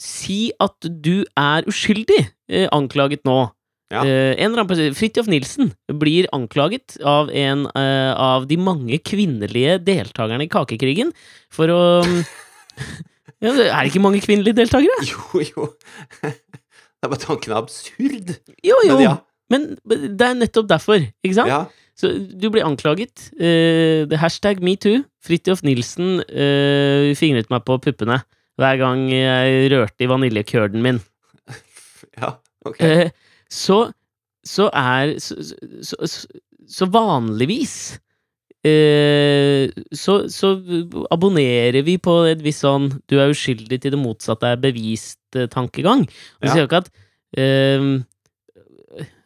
Si 0.00 0.50
at 0.62 0.88
du 1.04 1.22
er 1.38 1.66
uskyldig 1.68 2.20
eh, 2.48 2.68
anklaget 2.72 3.26
nå. 3.28 3.50
Ja. 3.90 4.04
Eh, 4.06 4.36
en 4.38 4.52
eller 4.52 4.64
annen 4.64 4.94
Fridtjof 4.96 5.26
Nilsen 5.28 5.72
blir 6.00 6.28
anklaget 6.32 6.94
av 7.04 7.32
en 7.34 7.66
eh, 7.74 8.12
av 8.14 8.46
de 8.48 8.56
mange 8.60 9.00
kvinnelige 9.02 9.80
deltakerne 9.82 10.46
i 10.46 10.50
Kakekrigen 10.50 11.10
for 11.52 11.72
å 11.74 11.80
ja, 13.42 13.50
Er 13.50 13.82
det 13.82 13.90
ikke 13.90 14.04
mange 14.04 14.22
kvinnelige 14.24 14.60
deltakere? 14.62 15.02
Jo, 15.10 15.42
jo. 15.42 15.68
Det 16.22 17.08
er 17.08 17.12
bare 17.12 17.20
tanken 17.20 17.52
er 17.52 17.60
absurd. 17.60 18.34
Jo, 18.62 18.78
jo. 18.86 18.94
Men 18.94 19.04
ja. 19.04 19.18
Men 19.50 19.62
det 19.90 20.22
er 20.22 20.36
nettopp 20.38 20.68
derfor, 20.70 21.02
ikke 21.24 21.36
sant? 21.40 21.50
ja. 21.50 21.64
Så 22.00 22.14
du 22.16 22.46
blir 22.48 22.64
anklaget. 22.64 23.26
Uh, 23.36 24.08
hashtag 24.16 24.62
metoo. 24.64 25.02
Fridtjof 25.20 25.60
Nilsen 25.66 26.22
uh, 26.22 27.10
fingret 27.18 27.50
meg 27.52 27.66
på 27.66 27.76
puppene 27.84 28.22
hver 28.58 28.76
gang 28.80 29.06
jeg 29.12 29.70
rørte 29.72 30.04
i 30.04 30.10
vaniljekørden 30.10 30.82
min. 30.82 31.00
Ja, 32.20 32.34
ok. 32.66 32.80
Eh, 32.80 33.10
så, 33.50 33.92
så 34.44 34.68
er 34.74 35.14
Så, 35.22 35.36
så, 35.86 36.26
så, 36.66 36.86
vanligvis 36.90 37.98
eh, 38.66 39.70
så, 39.96 40.16
så 40.32 40.50
abonnerer 41.12 41.82
vi 41.86 41.96
på 42.02 42.14
et 42.30 42.42
visst 42.44 42.64
sånn 42.66 42.90
'du 43.08 43.16
er 43.20 43.30
uskyldig 43.32 43.80
til 43.80 43.94
det 43.94 44.00
motsatte 44.00 44.50
er 44.52 44.60
bevist'-tankegang. 44.60 46.04
Og 46.08 46.42
så 46.42 46.46
Ja. 46.48 46.52
sier 46.52 46.64
jo 46.64 46.68
ikke 46.70 46.82
at 46.84 46.90
eh, 47.38 48.02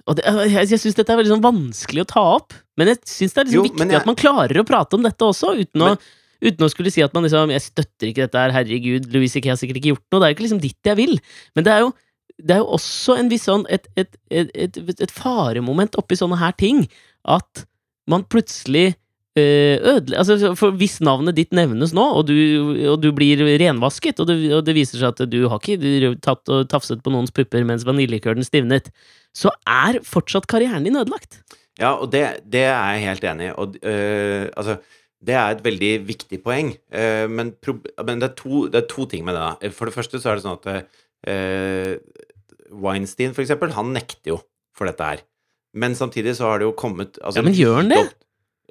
og 0.06 0.16
det, 0.18 0.24
jeg 0.52 0.68
jeg 0.68 0.78
syns 0.82 0.94
dette 0.98 1.12
er 1.14 1.16
veldig 1.22 1.32
sånn 1.32 1.46
vanskelig 1.46 2.02
å 2.04 2.10
ta 2.12 2.20
opp, 2.36 2.52
men 2.76 2.88
jeg 2.92 2.98
syns 3.08 3.32
det 3.32 3.40
er 3.40 3.44
liksom 3.48 3.62
Jo, 3.64 3.68
viktig 3.70 3.88
jeg- 3.90 4.00
at 4.02 4.06
man 4.06 4.16
klarer 4.20 4.60
å 4.60 4.66
prate 4.68 4.94
om 4.98 5.02
dette 5.02 5.24
også, 5.24 5.54
uten, 5.56 5.80
Men- 5.80 5.96
å, 5.96 6.00
uten 6.42 6.66
å 6.66 6.70
skulle 6.72 6.92
si 6.92 7.04
at 7.04 7.14
man 7.14 7.26
liksom 7.26 7.52
'Jeg 7.52 7.66
støtter 7.68 8.10
ikke 8.10 8.24
dette 8.26 8.40
her, 8.40 8.54
herregud, 8.54 9.12
Louise 9.12 9.40
Kay 9.40 9.52
har 9.52 9.60
sikkert 9.60 9.80
ikke 9.80 9.94
gjort 9.94 10.08
noe'. 10.10 10.20
Det 10.20 10.26
er 10.26 10.32
jo 10.32 10.36
ikke 10.38 10.46
liksom 10.48 10.64
ditt 10.64 10.90
jeg 10.90 10.96
vil. 10.96 11.14
Men 11.54 11.64
det 11.64 11.72
er 11.72 11.80
jo, 11.84 11.92
det 12.38 12.56
er 12.56 12.60
jo 12.62 12.74
også 12.74 13.18
en 13.18 13.30
viss 13.30 13.46
sånn 13.46 13.66
et, 13.70 13.86
et, 13.96 14.16
et, 14.30 14.76
et, 14.76 15.10
faremoment 15.10 15.96
oppi 15.96 16.18
sånne 16.18 16.40
her 16.40 16.52
ting. 16.52 16.88
At 17.24 17.66
man 18.10 18.24
plutselig 18.24 18.94
eh, 19.36 19.78
ødele... 19.78 20.18
Altså, 20.18 20.54
for 20.58 20.74
hvis 20.76 21.00
navnet 21.00 21.36
ditt 21.36 21.52
nevnes 21.52 21.94
nå, 21.96 22.04
og 22.18 22.26
du, 22.28 22.34
og 22.90 23.00
du 23.00 23.10
blir 23.12 23.38
renvasket, 23.60 24.20
og 24.20 24.28
det, 24.28 24.38
og 24.52 24.64
det 24.66 24.74
viser 24.76 24.98
seg 24.98 25.14
at 25.14 25.30
du 25.30 25.46
har 25.48 25.62
ikke 25.62 26.14
tatt 26.24 26.48
og 26.48 26.68
tafset 26.68 27.02
på 27.04 27.12
noens 27.14 27.32
pupper 27.34 27.64
mens 27.64 27.86
vaniljekølen 27.86 28.44
stivnet, 28.44 28.90
så 29.34 29.50
er 29.66 30.02
fortsatt 30.06 30.46
karrieren 30.50 30.86
din 30.86 30.98
ødelagt. 30.98 31.42
Ja, 31.80 31.96
og 31.98 32.12
det, 32.12 32.22
det 32.46 32.66
er 32.68 32.94
jeg 32.94 33.08
helt 33.08 33.24
enig 33.26 33.48
i. 33.48 33.54
Og 33.58 33.78
øh, 33.82 34.46
altså 34.56 34.78
Det 35.24 35.34
er 35.38 35.54
et 35.54 35.62
veldig 35.64 35.92
viktig 36.08 36.38
poeng. 36.44 36.74
øh, 36.92 37.26
men 37.30 37.54
men 37.56 38.20
det, 38.20 38.30
er 38.30 38.34
to, 38.36 38.66
det 38.68 38.82
er 38.82 38.88
to 38.90 39.06
ting 39.10 39.24
med 39.24 39.34
det. 39.36 39.44
da. 39.44 39.70
For 39.72 39.88
det 39.88 39.94
første 39.96 40.20
så 40.20 40.30
er 40.32 40.40
det 40.40 40.44
sånn 40.44 40.58
at 40.60 40.68
øh, 41.28 41.96
Weinstein, 42.74 43.32
for 43.36 43.44
eksempel, 43.44 43.72
han 43.76 43.92
nekter 43.94 44.34
jo 44.34 44.40
for 44.76 44.90
dette 44.90 45.06
her. 45.06 45.24
Men 45.74 45.94
samtidig 45.98 46.36
så 46.38 46.50
har 46.50 46.60
det 46.60 46.68
jo 46.68 46.76
kommet 46.78 47.18
altså, 47.20 47.40
Ja, 47.40 47.46
men 47.46 47.56
gjør 47.56 47.80
han 47.80 47.90
det? 47.90 48.02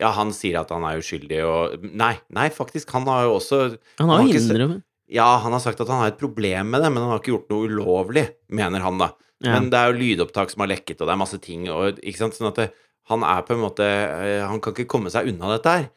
Ja, 0.01 0.09
han 0.15 0.31
sier 0.33 0.61
at 0.61 0.71
han 0.73 0.85
er 0.87 1.01
uskyldig 1.01 1.41
og 1.45 1.83
Nei, 1.83 2.15
nei, 2.33 2.47
faktisk. 2.53 2.89
Han 2.95 3.05
har 3.09 3.27
jo 3.27 3.35
også 3.37 3.59
Han 3.99 4.09
har 4.09 4.23
jo 4.23 4.39
innrømmet 4.39 4.81
Ja, 5.13 5.27
han 5.43 5.53
har 5.53 5.61
sagt 5.61 5.81
at 5.83 5.91
han 5.91 5.99
har 6.01 6.13
et 6.13 6.21
problem 6.21 6.71
med 6.73 6.81
det, 6.81 6.89
men 6.93 7.03
han 7.03 7.11
har 7.11 7.19
ikke 7.21 7.35
gjort 7.35 7.51
noe 7.51 7.67
ulovlig, 7.69 8.23
mener 8.49 8.81
han, 8.81 8.97
da. 9.01 9.11
ja. 9.43 9.51
Men 9.53 9.67
det 9.69 9.77
er 9.77 9.91
jo 9.91 9.99
lydopptak 9.99 10.49
som 10.53 10.63
har 10.63 10.71
lekket, 10.71 11.01
og 11.01 11.05
det 11.09 11.13
er 11.13 11.19
masse 11.21 11.37
ting, 11.43 11.67
og 11.69 11.99
ikke 11.99 12.21
sant, 12.23 12.37
sånn 12.39 12.49
at 12.49 12.61
det, 12.61 12.69
han 13.11 13.23
er 13.27 13.41
på 13.43 13.55
en 13.55 13.63
måte 13.65 13.83
eh, 13.83 14.41
Han 14.47 14.61
kan 14.63 14.71
ikke 14.75 14.87
komme 14.93 15.11
seg 15.11 15.27
unna 15.33 15.49
dette 15.51 15.73
her. 15.75 15.89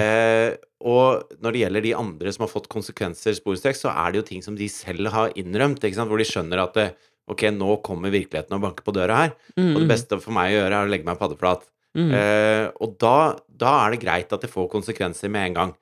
Eh, 0.00 0.54
og 0.84 1.34
når 1.42 1.54
det 1.54 1.60
gjelder 1.64 1.84
de 1.84 1.92
andre 1.98 2.32
som 2.32 2.44
har 2.44 2.52
fått 2.52 2.70
konsekvenser 2.72 3.36
sporenstreks, 3.36 3.82
så 3.84 3.92
er 3.92 4.12
det 4.12 4.20
jo 4.20 4.28
ting 4.30 4.44
som 4.44 4.56
de 4.56 4.68
selv 4.72 5.10
har 5.12 5.32
innrømt, 5.40 5.84
hvor 5.84 6.20
de 6.20 6.28
skjønner 6.28 6.60
at 6.62 6.76
det, 6.76 6.86
ok, 7.30 7.46
nå 7.56 7.78
kommer 7.84 8.12
virkeligheten 8.12 8.56
og 8.56 8.64
banker 8.66 8.84
på 8.86 8.96
døra 8.96 9.22
her, 9.24 9.32
Mm, 9.54 9.70
og 9.70 9.78
det 9.80 9.86
mm, 9.86 9.92
beste 9.92 10.18
for 10.20 10.34
meg 10.34 10.50
å 10.50 10.56
gjøre 10.58 10.80
er 10.80 10.88
å 10.88 10.90
legge 10.90 11.06
meg 11.08 11.18
paddeflat. 11.20 11.64
mm. 11.96 12.10
Eh, 12.18 12.66
og 12.82 12.96
da, 13.00 13.16
da 13.48 13.72
er 13.84 13.94
det 13.94 14.02
greit 14.02 14.32
at 14.32 14.44
det 14.44 14.50
får 14.52 14.68
konsekvenser 14.72 15.30
med 15.32 15.48
en 15.50 15.54
gang. 15.60 15.74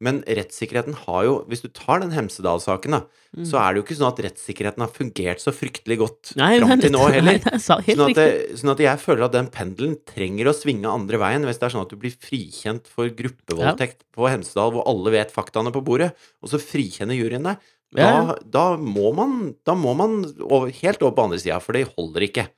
Men 0.00 0.22
rettssikkerheten 0.24 0.94
har 1.06 1.24
jo 1.26 1.32
Hvis 1.50 1.60
du 1.60 1.68
tar 1.76 2.00
den 2.00 2.10
Hemsedal-saken, 2.16 2.90
da, 2.96 3.02
Mm. 3.30 3.44
så 3.46 3.60
er 3.62 3.74
det 3.74 3.78
jo 3.78 3.82
ikke 3.84 3.94
sånn 4.00 4.08
at 4.10 4.20
rettssikkerheten 4.24 4.82
har 4.82 4.88
fungert 4.90 5.38
så 5.38 5.52
fryktelig 5.54 5.98
godt 6.00 6.30
Nei, 6.40 6.58
fram 6.58 6.80
til 6.82 6.90
nå 6.90 7.02
heller. 7.14 7.36
er 7.38 7.52
helt 7.52 7.62
Sånn 7.62 8.00
at, 8.10 8.16
det, 8.18 8.56
sånn 8.58 8.72
at 8.72 8.80
jeg 8.82 8.98
føler 8.98 9.22
at 9.28 9.36
den 9.36 9.46
pendelen 9.54 9.94
trenger 10.08 10.48
å 10.50 10.54
svinge 10.56 10.90
andre 10.90 11.20
veien 11.22 11.44
hvis 11.46 11.60
det 11.60 11.68
er 11.68 11.74
sånn 11.76 11.84
at 11.86 11.92
du 11.92 12.00
blir 12.02 12.10
frikjent 12.18 12.88
for 12.90 13.06
gruppevoldtekt 13.06 14.02
på 14.16 14.26
Hemsedal, 14.26 14.72
hvor 14.74 14.82
alle 14.90 15.12
vet 15.14 15.30
faktaene 15.30 15.70
på 15.70 15.84
bordet, 15.86 16.10
og 16.42 16.50
så 16.50 16.58
frikjenner 16.58 17.14
juryen 17.14 17.46
deg. 17.46 17.62
Da, 17.94 18.02
Ja. 18.02 18.34
da 18.42 18.64
må 18.76 19.12
man, 19.14 19.54
da 19.66 19.74
må 19.78 19.94
man 19.94 20.24
over, 20.42 20.70
helt 20.82 21.00
over 21.06 21.14
på 21.14 21.28
andre 21.28 21.38
sida, 21.38 21.60
for 21.62 21.72
det 21.78 21.86
holder 21.94 22.26
ikke. 22.26 22.48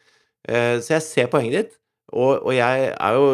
Uh, 0.48 0.80
så 0.80 0.96
jeg 0.96 1.02
ser 1.04 1.28
poenget 1.28 1.52
ditt, 1.58 1.76
og, 2.12 2.46
og 2.48 2.52
jeg 2.56 2.94
er 2.96 3.12
jo 3.20 3.28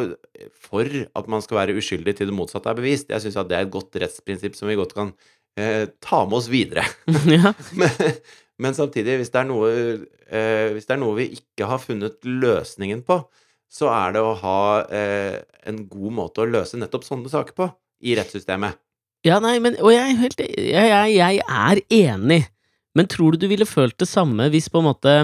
for 0.55 0.87
at 0.87 1.31
man 1.31 1.43
skal 1.45 1.61
være 1.63 1.77
uskyldig 1.79 2.15
til 2.19 2.31
det 2.31 2.37
motsatte 2.37 2.71
er 2.71 2.79
bevist. 2.79 3.11
Jeg 3.13 3.25
syns 3.25 3.39
at 3.41 3.51
det 3.51 3.59
er 3.59 3.67
et 3.67 3.75
godt 3.75 3.97
rettsprinsipp 4.03 4.59
som 4.59 4.71
vi 4.71 4.79
godt 4.79 4.95
kan 4.97 5.13
eh, 5.59 5.89
ta 6.05 6.23
med 6.27 6.39
oss 6.41 6.51
videre. 6.53 6.87
ja. 7.37 7.55
Men, 7.79 8.15
men 8.59 8.75
samtidig, 8.75 9.21
hvis 9.21 9.31
det, 9.31 9.39
er 9.39 9.47
noe, 9.47 9.69
eh, 10.35 10.73
hvis 10.75 10.89
det 10.89 10.97
er 10.97 10.99
noe 10.99 11.15
vi 11.15 11.29
ikke 11.37 11.69
har 11.71 11.79
funnet 11.79 12.25
løsningen 12.27 13.05
på, 13.07 13.21
så 13.71 13.87
er 13.93 14.17
det 14.17 14.23
å 14.25 14.33
ha 14.41 14.61
eh, 14.91 15.37
en 15.69 15.85
god 15.87 16.17
måte 16.17 16.43
å 16.43 16.49
løse 16.49 16.81
nettopp 16.81 17.07
sånne 17.07 17.31
saker 17.31 17.55
på 17.55 17.69
i 18.03 18.17
rettssystemet. 18.19 18.81
Ja, 19.27 19.39
nei, 19.43 19.57
men 19.63 19.75
Og 19.83 19.91
jeg 19.91 20.15
helt 20.21 20.41
jeg, 20.41 20.73
jeg, 20.73 21.15
jeg 21.15 21.41
er 21.43 21.81
enig, 21.91 22.41
men 22.99 23.11
tror 23.11 23.35
du 23.35 23.45
du 23.45 23.49
ville 23.51 23.67
følt 23.67 23.99
det 23.99 24.07
samme 24.11 24.47
hvis 24.53 24.71
på 24.71 24.79
en 24.79 24.87
måte 24.87 25.15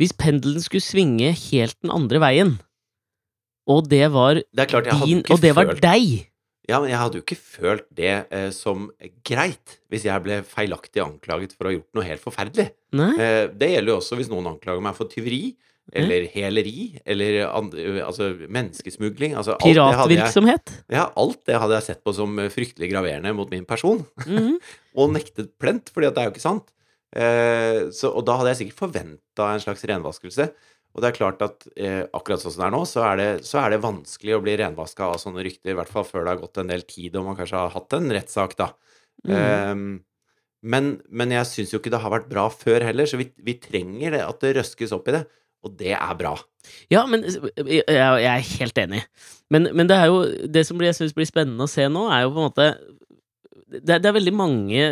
Hvis 0.00 0.14
pendelen 0.16 0.64
skulle 0.64 0.84
svinge 0.84 1.34
helt 1.36 1.76
den 1.84 1.92
andre 1.92 2.20
veien, 2.20 2.54
og 3.70 3.88
det 3.90 4.06
var 4.12 4.40
Det 4.42 4.68
klart, 4.70 4.90
din, 5.04 5.22
og 5.30 5.40
det 5.42 5.54
var 5.54 5.68
følt 5.70 5.82
deg 5.84 6.28
Ja, 6.70 6.78
men 6.80 6.90
jeg 6.90 6.98
hadde 6.98 7.18
jo 7.18 7.24
ikke 7.24 7.38
følt 7.38 7.86
det 7.94 8.14
eh, 8.30 8.50
som 8.54 8.90
greit 9.26 9.78
hvis 9.92 10.06
jeg 10.06 10.24
ble 10.24 10.40
feilaktig 10.46 11.02
anklaget 11.04 11.56
for 11.56 11.66
å 11.66 11.72
ha 11.72 11.76
gjort 11.76 11.98
noe 11.98 12.06
helt 12.06 12.22
forferdelig. 12.22 12.70
Eh, 12.94 13.50
det 13.50 13.72
gjelder 13.74 13.92
jo 13.92 13.98
også 13.98 14.18
hvis 14.18 14.30
noen 14.30 14.52
anklager 14.54 14.84
meg 14.84 14.96
for 14.98 15.10
tyveri. 15.10 15.54
Eller 15.92 16.28
heleri, 16.30 17.00
eller 17.04 17.40
andre, 17.50 18.04
altså 18.06 18.28
menneskesmugling. 18.46 19.34
Altså 19.36 19.56
jeg, 19.58 19.74
Piratvirksomhet? 19.74 20.70
ja, 20.94 21.08
alt 21.18 21.40
det 21.48 21.58
hadde 21.58 21.74
jeg 21.80 21.86
sett 21.88 22.04
på 22.06 22.14
som 22.16 22.38
eh, 22.38 22.52
fryktelig 22.54 22.88
graverende 22.92 23.34
mot 23.36 23.50
min 23.50 23.66
person. 23.68 24.04
Mhm. 24.22 24.60
og 25.02 25.10
nektet 25.16 25.50
plent, 25.60 25.90
fordi 25.92 26.12
det 26.12 26.22
er 26.22 26.30
jo 26.30 26.34
ikke 26.36 26.44
sant. 26.44 26.70
Eh, 27.12 27.90
så, 27.92 28.12
og 28.14 28.24
da 28.28 28.38
hadde 28.38 28.54
jeg 28.54 28.62
sikkert 28.62 28.84
forventa 28.86 29.50
en 29.52 29.64
slags 29.64 29.84
renvaskelse. 29.90 30.48
Og 30.92 31.00
det 31.02 31.08
er 31.08 31.16
klart 31.16 31.40
at 31.44 31.66
eh, 31.76 32.02
akkurat 32.12 32.42
sånn 32.42 32.52
som 32.52 32.62
det 32.62 32.68
er 32.68 32.74
nå, 32.74 32.82
så 32.88 33.02
er 33.08 33.16
det, 33.20 33.28
så 33.48 33.62
er 33.62 33.72
det 33.72 33.82
vanskelig 33.84 34.34
å 34.36 34.42
bli 34.44 34.56
renvaska 34.60 35.06
av 35.08 35.20
sånne 35.22 35.44
rykter, 35.46 35.72
i 35.72 35.76
hvert 35.78 35.92
fall 35.92 36.04
før 36.04 36.24
det 36.26 36.34
har 36.34 36.40
gått 36.42 36.60
en 36.60 36.72
del 36.72 36.82
tid 36.88 37.16
og 37.16 37.24
man 37.30 37.38
kanskje 37.38 37.60
har 37.62 37.72
hatt 37.76 37.96
en 37.96 38.10
rettssak, 38.12 38.56
da. 38.60 38.70
Mm. 39.24 39.32
Eh, 39.36 39.84
men, 40.72 40.90
men 41.10 41.32
jeg 41.34 41.48
syns 41.50 41.72
jo 41.74 41.80
ikke 41.80 41.90
det 41.94 42.02
har 42.04 42.12
vært 42.12 42.28
bra 42.30 42.44
før 42.52 42.84
heller, 42.86 43.08
så 43.10 43.18
vi, 43.18 43.30
vi 43.42 43.56
trenger 43.58 44.14
det, 44.18 44.20
at 44.26 44.44
det 44.44 44.52
røskes 44.60 44.92
opp 44.94 45.08
i 45.10 45.16
det. 45.16 45.24
Og 45.62 45.76
det 45.78 45.92
er 45.94 46.14
bra. 46.18 46.32
Ja, 46.90 47.04
men 47.06 47.22
jeg, 47.24 47.82
jeg 47.86 48.26
er 48.26 48.46
helt 48.58 48.78
enig. 48.82 49.00
Men, 49.54 49.68
men 49.78 49.86
det 49.90 49.94
er 49.94 50.08
jo 50.10 50.16
Det 50.50 50.64
som 50.66 50.74
blir, 50.78 50.88
jeg 50.90 50.96
syns 50.98 51.14
blir 51.14 51.28
spennende 51.28 51.68
å 51.68 51.70
se 51.70 51.84
nå, 51.90 52.08
er 52.10 52.24
jo 52.24 52.32
på 52.34 52.40
en 52.42 52.48
måte 52.48 52.66
det, 53.72 53.94
er- 53.94 54.02
det 54.02 54.10
er 54.10 54.16
veldig 54.18 54.32
mange 54.34 54.86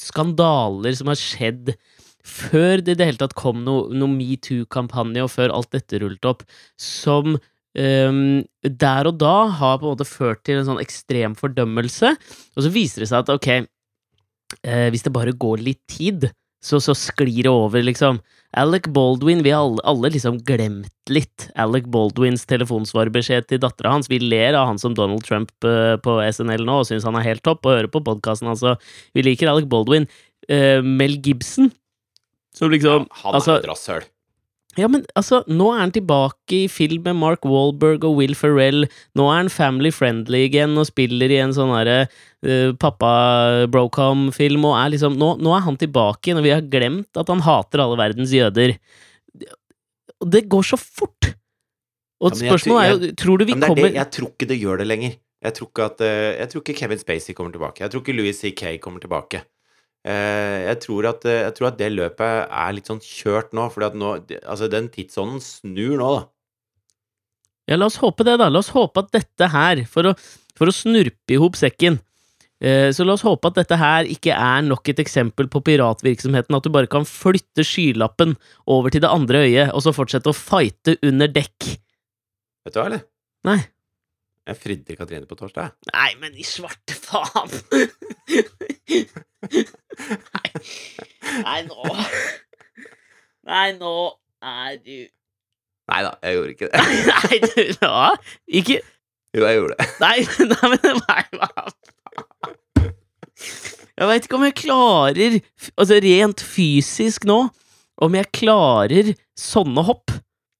skandaler 0.00 0.96
som 0.96 1.10
har 1.12 1.20
skjedd 1.20 1.74
før 2.26 2.82
det 2.84 2.96
i 2.96 2.98
det 3.00 3.10
hele 3.10 3.20
tatt 3.20 3.36
kom 3.38 3.62
noe, 3.66 3.88
noe 3.94 4.10
metoo-kampanje, 4.12 5.22
og 5.24 5.32
før 5.32 5.54
alt 5.54 5.72
dette 5.76 6.02
rullet 6.02 6.28
opp, 6.28 6.44
som 6.80 7.38
Um, 7.78 8.40
der 8.64 9.06
og 9.06 9.18
da 9.20 9.46
har 9.54 9.76
på 9.78 9.86
en 9.86 9.92
måte 9.92 10.06
ført 10.08 10.40
til 10.46 10.58
en 10.58 10.66
sånn 10.66 10.80
ekstrem 10.82 11.36
fordømmelse, 11.38 12.14
og 12.56 12.64
så 12.64 12.70
viser 12.74 13.04
det 13.04 13.10
seg 13.10 13.20
at 13.20 13.30
ok, 13.30 13.48
uh, 14.64 14.88
hvis 14.90 15.04
det 15.06 15.12
bare 15.14 15.36
går 15.36 15.62
litt 15.62 15.82
tid, 15.90 16.26
så, 16.64 16.80
så 16.82 16.96
sklir 16.96 17.44
det 17.46 17.52
over, 17.52 17.84
liksom. 17.84 18.18
Alec 18.58 18.88
Baldwin, 18.90 19.44
vi 19.44 19.52
har 19.54 19.62
alle, 19.62 19.82
alle 19.86 20.10
liksom 20.14 20.40
glemt 20.48 21.12
litt 21.12 21.44
Alec 21.60 21.86
Baldwins 21.92 22.46
telefonsvarbeskjed 22.48 23.46
til 23.50 23.60
dattera 23.62 23.92
hans. 23.92 24.08
Vi 24.10 24.18
ler 24.22 24.56
av 24.56 24.70
han 24.70 24.80
som 24.80 24.96
Donald 24.96 25.22
Trump 25.28 25.52
uh, 25.68 25.94
på 26.02 26.16
SNL 26.24 26.64
nå 26.66 26.80
og 26.80 26.88
syns 26.88 27.06
han 27.06 27.18
er 27.20 27.28
helt 27.28 27.44
topp, 27.46 27.62
og 27.66 27.76
hører 27.76 27.92
på 27.92 28.02
podkasten 28.08 28.50
og 28.50 28.88
vi 29.14 29.26
liker 29.26 29.52
Alec 29.52 29.68
Baldwin. 29.70 30.08
Uh, 30.48 30.80
Mel 30.82 31.20
Gibson, 31.22 31.70
som 32.56 32.70
liksom 32.72 33.08
Han 33.22 33.32
er 33.32 33.38
altså, 33.40 33.58
et 33.58 33.68
rasshøl. 33.68 34.06
ja, 34.78 34.88
men 34.88 35.04
altså, 35.18 35.42
nå 35.50 35.72
er 35.74 35.80
han 35.82 35.92
tilbake 35.94 36.54
i 36.64 36.68
film 36.70 37.04
med 37.08 37.18
Mark 37.18 37.46
Wahlberg 37.48 38.04
og 38.06 38.16
Will 38.20 38.34
Ferrell. 38.38 38.86
Nå 39.18 39.26
er 39.30 39.42
han 39.42 39.52
family 39.52 39.90
friendly 39.94 40.44
igjen 40.46 40.78
og 40.78 40.86
spiller 40.90 41.32
i 41.34 41.40
en 41.42 41.54
sånn 41.56 41.74
herre 41.74 41.98
uh, 42.46 42.70
pappa-brocom-film, 42.78 44.64
og 44.68 44.78
er 44.78 44.94
liksom 44.94 45.18
nå, 45.18 45.34
nå 45.42 45.54
er 45.56 45.66
han 45.66 45.80
tilbake 45.80 46.30
igjen, 46.30 46.40
og 46.40 46.46
vi 46.46 46.54
har 46.54 46.66
glemt 46.70 47.20
at 47.20 47.32
han 47.32 47.42
hater 47.46 47.84
alle 47.84 47.98
verdens 48.00 48.34
jøder. 48.34 48.76
Og 50.18 50.30
det 50.34 50.46
går 50.50 50.70
så 50.74 50.78
fort! 50.80 51.34
Og 52.18 52.34
Ja, 52.34 52.48
jeg 52.48 52.50
spørsmålet 52.50 52.82
er 52.82 52.90
jo, 52.90 53.10
tror 53.14 53.38
du 53.38 53.44
vi 53.46 53.54
er 53.54 53.62
kommer 53.62 53.86
det, 53.86 53.94
jeg 53.94 54.10
tror 54.16 54.30
ikke 54.32 54.46
det 54.50 54.56
gjør 54.58 54.80
det 54.80 54.86
lenger. 54.90 55.12
Jeg 55.46 55.54
tror 55.54 55.68
ikke, 55.70 55.84
at, 55.86 56.00
eh, 56.02 56.32
jeg 56.40 56.50
tror 56.50 56.62
ikke 56.64 56.74
Kevin 56.80 56.98
Spacey 56.98 57.34
kommer 57.34 57.52
tilbake. 57.54 57.84
Jeg 57.84 57.92
tror 57.92 58.02
ikke 58.02 58.16
Louis 58.16 58.34
C.K. 58.34 58.72
kommer 58.82 58.98
tilbake. 58.98 59.44
Eh, 60.08 60.64
Jeg 60.70 60.80
tror, 60.86 61.06
at, 61.10 61.24
eh, 61.28 61.42
jeg 61.44 61.54
tror 61.58 61.68
at 61.68 61.78
det 61.80 61.90
løpet 61.92 62.48
er 62.48 62.72
litt 62.76 62.88
sånn 62.88 63.02
kjørt 63.04 63.52
nå, 63.56 63.66
for 63.72 63.84
altså 63.84 64.68
den 64.72 64.88
tidsånden 64.94 65.40
snur 65.44 65.96
nå, 66.00 66.10
da. 66.16 66.26
Ja, 67.68 67.76
la 67.76 67.90
oss 67.90 67.98
håpe 68.00 68.24
det, 68.24 68.38
da. 68.40 68.48
La 68.48 68.62
oss 68.62 68.70
håpe 68.72 69.02
at 69.04 69.10
dette 69.12 69.50
her, 69.52 69.82
for 69.90 70.08
å, 70.08 70.14
for 70.56 70.70
å 70.70 70.72
snurpe 70.72 71.34
i 71.34 71.40
hop 71.40 71.58
sekken 71.60 71.98
eh, 72.64 72.88
Så 72.96 73.04
la 73.04 73.12
oss 73.18 73.24
håpe 73.26 73.50
at 73.50 73.58
dette 73.60 73.76
her 73.76 74.08
ikke 74.08 74.32
er 74.32 74.64
nok 74.64 74.88
et 74.88 75.02
eksempel 75.04 75.50
på 75.52 75.60
piratvirksomheten, 75.66 76.56
at 76.56 76.64
du 76.64 76.72
bare 76.72 76.88
kan 76.88 77.04
flytte 77.04 77.66
skylappen 77.66 78.38
over 78.66 78.94
til 78.94 79.04
det 79.04 79.12
andre 79.12 79.44
øyet, 79.44 79.74
og 79.76 79.84
så 79.84 79.92
fortsette 79.92 80.32
å 80.32 80.36
fighte 80.36 80.96
under 81.04 81.28
dekk. 81.28 81.74
Vet 82.64 82.72
du 82.72 82.80
hva, 82.80 82.88
eller? 82.88 83.04
Nei. 83.44 83.60
Jeg 84.48 84.56
fridde 84.56 84.96
Katrine 84.96 85.28
på 85.28 85.36
torsdag. 85.36 85.74
Nei, 85.92 86.10
men 86.22 86.32
i 86.40 86.46
svarte 86.48 86.96
faen! 86.96 87.52
Nei. 89.42 90.50
Nei, 91.44 91.60
nå 91.68 91.94
Nei, 93.48 93.68
nå 93.78 93.92
er 94.42 94.76
du 94.82 94.96
Nei 95.88 96.00
da, 96.04 96.10
jeg 96.26 96.34
gjorde 96.36 96.52
ikke 96.52 96.68
det. 96.72 96.80
Nei, 97.08 97.38
du 97.44 97.62
da? 97.80 98.00
Ikke 98.60 98.80
Jo, 99.36 99.44
jeg 99.44 99.54
gjorde 99.60 99.76
det. 99.78 99.86
Nei, 100.02 100.18
nei 100.50 100.70
men 100.74 100.98
nei, 101.04 101.22
hva 101.38 101.48
Jeg 103.98 104.06
veit 104.10 104.26
ikke 104.28 104.38
om 104.38 104.46
jeg 104.48 104.56
klarer 104.58 105.38
Altså 105.78 106.00
rent 106.04 106.42
fysisk 106.44 107.26
nå 107.28 107.38
Om 108.04 108.18
jeg 108.18 108.30
klarer 108.42 109.12
sånne 109.38 109.82
hopp 109.86 110.12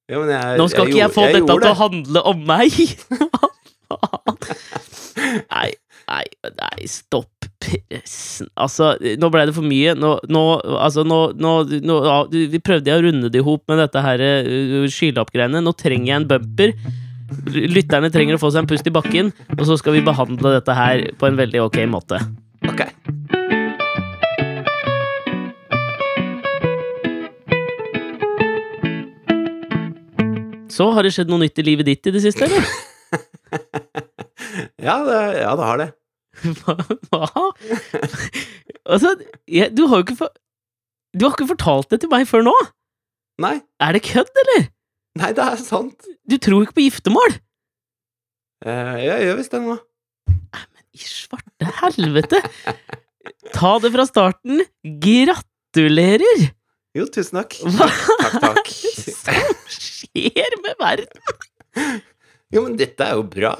Ja, 0.08 0.22
men 0.22 0.30
jeg, 0.32 0.58
Nå 0.62 0.68
skal 0.72 0.88
ikke 0.90 1.02
jeg 1.02 1.14
få 1.18 1.26
dette 1.28 1.44
til 1.44 1.62
til 1.66 1.70
å 1.74 1.78
handle 1.82 2.24
om 2.32 2.38
meg 2.48 2.78
Hva 3.18 3.98
faen? 3.98 4.36
Nei, 5.50 5.70
nei, 6.08 6.24
nei 6.62 6.88
Stopp 6.90 7.37
Altså, 8.58 8.92
nå 9.20 9.28
ble 9.32 9.44
det 9.48 9.54
for 9.56 9.66
mye 9.66 9.94
Nå, 9.98 10.14
nå 10.30 10.42
altså 10.78 11.02
nå, 11.06 11.18
nå, 11.36 11.52
nå 11.84 11.96
ja, 12.06 12.16
Vi 12.30 12.60
prøvde 12.64 12.94
å 12.94 13.02
runde 13.04 13.30
det 13.32 13.42
i 13.42 13.44
hop 13.44 13.64
med 13.70 13.80
dette 13.82 14.02
her 14.04 14.22
uh, 14.22 14.86
skylappgreiene 14.92 15.62
Nå 15.64 15.74
trenger 15.78 16.12
jeg 16.12 16.20
en 16.20 16.28
bumper 16.30 16.74
Lytterne 17.52 18.08
trenger 18.12 18.38
å 18.38 18.40
få 18.40 18.48
seg 18.54 18.64
en 18.64 18.68
pust 18.70 18.86
i 18.88 18.92
bakken, 18.94 19.28
og 19.52 19.64
så 19.68 19.76
skal 19.76 19.98
vi 19.98 20.04
behandle 20.06 20.54
dette 20.54 20.72
her 20.72 21.02
på 21.20 21.28
en 21.28 21.36
veldig 21.36 21.60
ok 21.66 21.82
måte. 21.92 22.16
Ok. 22.64 22.80
Så 30.72 30.88
har 30.96 31.04
det 31.04 31.12
skjedd 31.12 31.28
noe 31.28 31.44
nytt 31.44 31.60
i 31.60 31.66
livet 31.68 31.88
ditt 31.90 32.08
i 32.08 32.16
det 32.16 32.24
siste, 32.24 32.48
eller? 32.48 32.64
Ja, 34.78 34.94
det, 35.04 35.18
ja, 35.42 35.52
det 35.58 35.64
har 35.66 35.78
det. 35.80 35.86
Hva? 37.10 37.44
Altså, 38.88 39.14
jeg, 39.50 39.72
du 39.76 39.84
har 39.90 40.00
jo 40.00 40.04
ikke 40.06 40.16
for, 40.20 40.32
Du 41.16 41.24
har 41.26 41.34
ikke 41.34 41.48
fortalt 41.50 41.90
det 41.92 42.00
til 42.04 42.10
meg 42.12 42.26
før 42.30 42.44
nå! 42.46 42.54
Nei, 43.42 43.56
Er 43.82 43.94
det 43.94 44.02
kødd, 44.08 44.30
eller? 44.44 44.68
nei, 45.18 45.32
det 45.34 45.42
er 45.44 45.58
sant. 45.62 46.06
Du 46.30 46.36
tror 46.42 46.62
ikke 46.66 46.76
på 46.78 46.84
giftermål? 46.86 47.36
Eh, 48.66 48.98
jeg 49.06 49.26
gjør 49.28 49.38
visst 49.38 49.54
det 49.54 49.60
nå. 49.64 49.76
Men 50.38 50.84
I 50.94 51.02
svarte 51.06 51.72
helvete! 51.80 52.40
Ta 53.54 53.72
det 53.82 53.90
fra 53.94 54.06
starten. 54.08 54.62
Gratulerer! 55.04 56.48
Jo, 56.96 57.04
tusen 57.14 57.38
takk. 57.42 57.54
Hva 57.76 57.86
Takk, 58.22 58.38
takk. 58.42 58.70
som 59.22 59.74
skjer 59.74 60.56
med 60.64 60.78
verden? 60.80 62.00
Jo, 62.54 62.62
men 62.64 62.78
dette 62.80 63.04
er 63.06 63.18
jo 63.18 63.26
bra. 63.28 63.54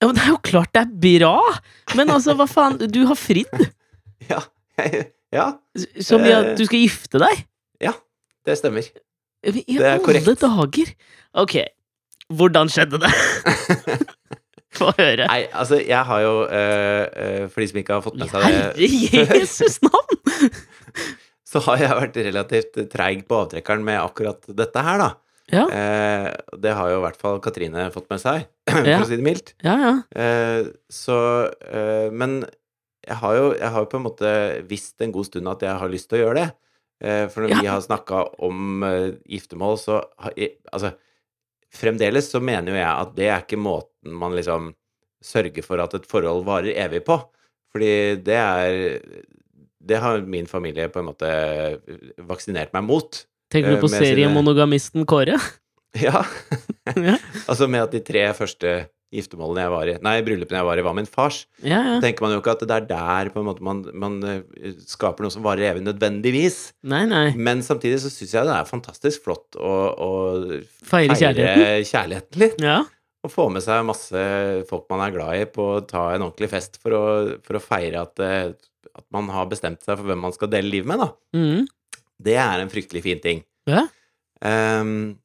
Ja, 0.00 0.08
men 0.08 0.16
Det 0.16 0.22
er 0.24 0.30
jo 0.32 0.40
klart 0.48 0.72
det 0.76 0.82
er 0.86 0.92
bra! 1.04 1.34
Men 1.98 2.12
altså, 2.14 2.34
hva 2.38 2.46
faen? 2.48 2.78
Du 2.92 3.02
har 3.10 3.18
fridd! 3.18 3.68
Ja. 4.30 4.38
Ja, 5.34 5.46
Som 6.00 6.22
i 6.24 6.30
at 6.32 6.54
du 6.56 6.62
skal 6.64 6.80
gifte 6.84 7.18
deg? 7.20 7.42
Ja, 7.82 7.92
det 8.46 8.54
stemmer. 8.60 8.86
I 9.44 9.52
Det 9.52 9.64
er 9.76 9.96
alle 9.96 10.04
korrekt. 10.04 10.40
dager! 10.40 10.92
Ok, 11.42 11.56
hvordan 12.32 12.70
skjedde 12.72 13.00
det? 13.02 13.10
Få 14.78 14.92
høre. 14.96 15.26
Nei, 15.26 15.40
altså, 15.50 15.80
jeg 15.82 16.06
har 16.06 16.22
jo 16.22 16.34
uh, 16.46 17.02
uh, 17.10 17.44
For 17.50 17.60
de 17.62 17.68
som 17.72 17.80
ikke 17.82 17.96
har 17.96 18.04
fått 18.04 18.18
med 18.20 18.30
seg 18.30 18.44
det, 18.46 18.90
Herre 19.10 19.40
Jesus 19.42 19.80
navn! 19.82 20.52
så 21.50 21.62
har 21.66 21.82
jeg 21.82 21.98
vært 21.98 22.20
relativt 22.30 22.78
treig 22.92 23.24
på 23.28 23.40
avtrekkeren 23.44 23.82
med 23.84 23.98
akkurat 23.98 24.46
dette 24.54 24.84
her, 24.86 25.02
da. 25.02 25.10
Ja, 25.52 25.64
Eh, 25.68 26.28
det 26.62 26.72
har 26.76 26.90
jo 26.92 26.98
i 27.00 27.04
hvert 27.04 27.18
fall 27.20 27.40
Katrine 27.42 27.88
fått 27.94 28.08
med 28.10 28.20
seg, 28.22 28.46
for 28.70 28.86
Ja. 28.86 29.00
å 29.02 29.06
si 29.08 29.16
det 29.18 29.24
mildt. 29.26 29.54
ja, 29.66 29.74
ja. 29.80 29.92
Eh, 30.14 30.68
så 30.90 31.16
eh, 31.66 32.10
Men 32.12 32.44
jeg 33.06 33.16
har, 33.16 33.34
jo, 33.36 33.46
jeg 33.56 33.70
har 33.74 33.80
jo 33.84 33.88
på 33.90 33.96
en 33.98 34.04
måte 34.06 34.30
visst 34.68 35.00
en 35.02 35.12
god 35.12 35.26
stund 35.26 35.48
at 35.48 35.62
jeg 35.64 35.78
har 35.80 35.88
lyst 35.90 36.10
til 36.10 36.20
å 36.20 36.24
gjøre 36.26 36.42
det. 36.42 36.48
Eh, 37.02 37.26
for 37.32 37.42
når 37.46 37.62
vi 37.62 37.66
har 37.70 37.80
snakka 37.80 38.24
om 38.44 38.82
eh, 38.84 39.12
giftermål, 39.26 39.78
så 39.80 40.02
har 40.20 40.34
jeg, 40.36 40.58
Altså, 40.72 40.92
fremdeles 41.72 42.28
så 42.30 42.40
mener 42.42 42.72
jo 42.74 42.78
jeg 42.78 42.90
at 42.90 43.12
det 43.16 43.28
er 43.30 43.42
ikke 43.44 43.58
måten 43.60 44.12
man 44.20 44.34
liksom 44.36 44.72
sørger 45.24 45.64
for 45.64 45.80
at 45.82 45.94
et 45.96 46.06
forhold 46.08 46.44
varer 46.46 46.76
evig 46.84 47.02
på. 47.08 47.16
Fordi 47.72 48.16
det 48.26 48.36
er 48.36 49.00
Det 49.80 49.96
har 50.02 50.20
min 50.28 50.46
familie 50.46 50.88
på 50.92 51.00
en 51.00 51.06
måte 51.08 51.28
vaksinert 52.28 52.72
meg 52.76 52.84
mot. 52.84 53.22
Tenker 53.50 53.72
Eh, 53.72 53.76
du 53.76 53.82
på 53.84 53.90
seriemonogamisten 53.92 55.06
Kåre? 55.10 55.38
Ja. 56.00 56.22
Ja, 56.90 57.12
altså 57.46 57.66
med 57.70 57.82
at 57.84 57.92
de 57.94 58.00
tre 58.02 58.22
første 58.34 58.70
giftermålene 59.14 59.62
jeg 59.62 59.70
var 59.70 59.88
i 59.90 59.94
Nei, 60.02 60.14
bryllupene 60.26 60.58
jeg 60.60 60.66
var 60.66 60.78
i, 60.80 60.82
var 60.86 60.94
min 60.96 61.06
fars. 61.06 61.40
ja. 61.62 61.80
ja. 61.86 61.96
tenker 62.02 62.24
man 62.24 62.32
jo 62.34 62.40
ikke 62.40 62.54
at 62.56 62.62
det 62.66 62.76
er 62.76 62.86
der 62.88 63.30
på 63.34 63.42
en 63.42 63.46
måte 63.46 63.62
man, 63.66 63.82
man 63.94 64.16
eh, 64.26 64.72
skaper 64.90 65.26
noe 65.26 65.34
som 65.34 65.42
varer 65.44 65.68
evig, 65.72 65.82
nødvendigvis. 65.86 66.56
Nei, 66.90 67.02
nei. 67.10 67.26
Men 67.38 67.62
samtidig 67.66 68.00
så 68.02 68.10
syns 68.10 68.32
jeg 68.34 68.46
det 68.48 68.54
er 68.56 68.66
fantastisk 68.70 69.26
flott 69.26 69.58
å, 69.58 69.74
å 69.94 70.10
Feire 70.88 71.18
kjærligheten. 71.20 71.84
kjærligheten 71.92 72.42
litt. 72.42 72.58
Ja. 72.64 72.80
Og 73.26 73.34
få 73.34 73.48
med 73.52 73.62
seg 73.66 73.82
masse 73.86 74.22
folk 74.70 74.86
man 74.90 75.02
er 75.06 75.14
glad 75.14 75.36
i, 75.42 75.44
på 75.52 75.66
å 75.76 75.82
ta 75.86 76.08
en 76.14 76.24
ordentlig 76.26 76.50
fest 76.54 76.78
for 76.82 76.96
å, 76.96 77.04
for 77.46 77.58
å 77.60 77.62
feire 77.62 78.06
at, 78.06 78.22
eh, 78.24 78.54
at 78.96 79.06
man 79.14 79.28
har 79.34 79.50
bestemt 79.52 79.82
seg 79.84 79.98
for 80.00 80.08
hvem 80.10 80.22
man 80.26 80.34
skal 80.34 80.50
dele 80.54 80.70
livet 80.72 80.90
med, 80.90 81.02
da. 81.04 81.10
Mm. 81.36 81.68
Det 82.20 82.36
er 82.40 82.60
en 82.60 82.72
fryktelig 82.72 83.02
fin 83.06 83.22
ting. 83.22 83.42
Ja. 83.70 83.86
Um, 84.40 85.18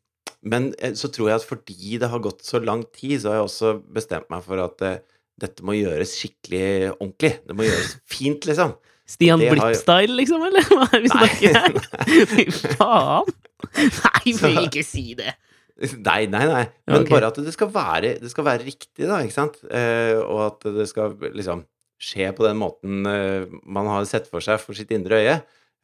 men 0.46 0.70
eh, 0.78 0.94
så 0.98 1.10
tror 1.14 1.32
jeg 1.32 1.42
at 1.42 1.48
fordi 1.48 1.98
det 2.02 2.10
har 2.12 2.24
gått 2.24 2.46
så 2.46 2.62
lang 2.62 2.86
tid, 2.96 3.20
så 3.22 3.32
har 3.32 3.40
jeg 3.40 3.50
også 3.50 3.72
bestemt 3.96 4.30
meg 4.34 4.44
for 4.46 4.62
at 4.64 4.84
uh, 4.86 4.98
dette 5.42 5.66
må 5.66 5.76
gjøres 5.78 6.16
skikkelig 6.20 6.68
ordentlig. 6.98 7.34
Det 7.48 7.58
må 7.58 7.68
gjøres 7.68 7.96
fint, 8.16 8.46
liksom. 8.48 8.76
Stian 9.06 9.42
Blipp-style, 9.42 10.16
liksom, 10.18 10.46
eller? 10.48 10.70
Hva 10.72 10.86
er 10.88 10.96
det 10.96 11.04
vi 11.04 11.14
snakker 11.14 11.60
her? 11.60 12.30
Fy 12.32 12.46
faen! 12.76 13.34
Nei, 13.76 14.22
vi 14.26 14.38
vil 14.40 14.64
ikke 14.68 14.86
si 14.86 15.12
det! 15.18 15.36
Nei, 15.76 16.22
nei, 16.32 16.46
nei. 16.48 16.64
Men 16.88 17.02
okay. 17.02 17.12
bare 17.12 17.30
at 17.34 17.38
det 17.44 17.52
skal 17.52 17.68
være, 17.74 18.14
det 18.22 18.30
skal 18.32 18.46
være 18.48 18.64
riktig, 18.64 19.10
da, 19.10 19.20
ikke 19.20 19.36
sant? 19.36 19.58
Uh, 19.68 20.22
og 20.24 20.40
at 20.46 20.68
det 20.78 20.88
skal 20.88 21.18
liksom 21.36 21.66
skje 22.02 22.30
på 22.36 22.46
den 22.46 22.60
måten 22.60 23.04
uh, 23.08 23.44
man 23.64 23.90
har 23.92 24.08
sett 24.08 24.30
for 24.32 24.44
seg 24.44 24.62
for 24.62 24.78
sitt 24.78 24.94
indre 24.96 25.20
øye. 25.20 25.36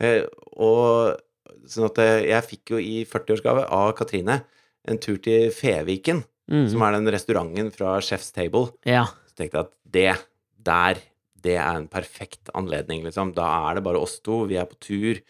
Eh, 0.02 0.24
og 0.58 1.20
sånn 1.70 1.86
at 1.92 2.00
eh, 2.02 2.18
jeg 2.32 2.48
fikk 2.50 2.74
jo 2.74 2.80
i 2.82 3.04
40-årsgave 3.06 3.68
av 3.70 3.92
Katrine 4.00 4.40
en 4.90 4.98
tur 4.98 5.20
til 5.22 5.52
Feviken, 5.54 6.24
som 6.50 6.82
Mm. 6.82 6.88
er 6.88 6.92
den 6.98 7.12
restauranten 7.14 7.70
fra 7.72 8.00
Chef's 8.04 8.32
Table. 8.34 8.72
Ja. 8.86 9.06
Så 9.30 9.38
tenkte 9.38 9.60
jeg 9.60 9.68
at 9.68 9.72
det 9.92 10.26
der, 10.66 10.98
det 11.42 11.54
er 11.62 11.78
en 11.78 11.88
perfekt 11.88 12.50
anledning, 12.58 13.04
liksom. 13.06 13.32
Da 13.38 13.70
er 13.70 13.76
det 13.78 13.84
bare 13.86 14.02
oss 14.02 14.20
to, 14.26 14.42
vi 14.50 14.58
er 14.60 14.66
på 14.66 14.76
tur. 14.82 15.22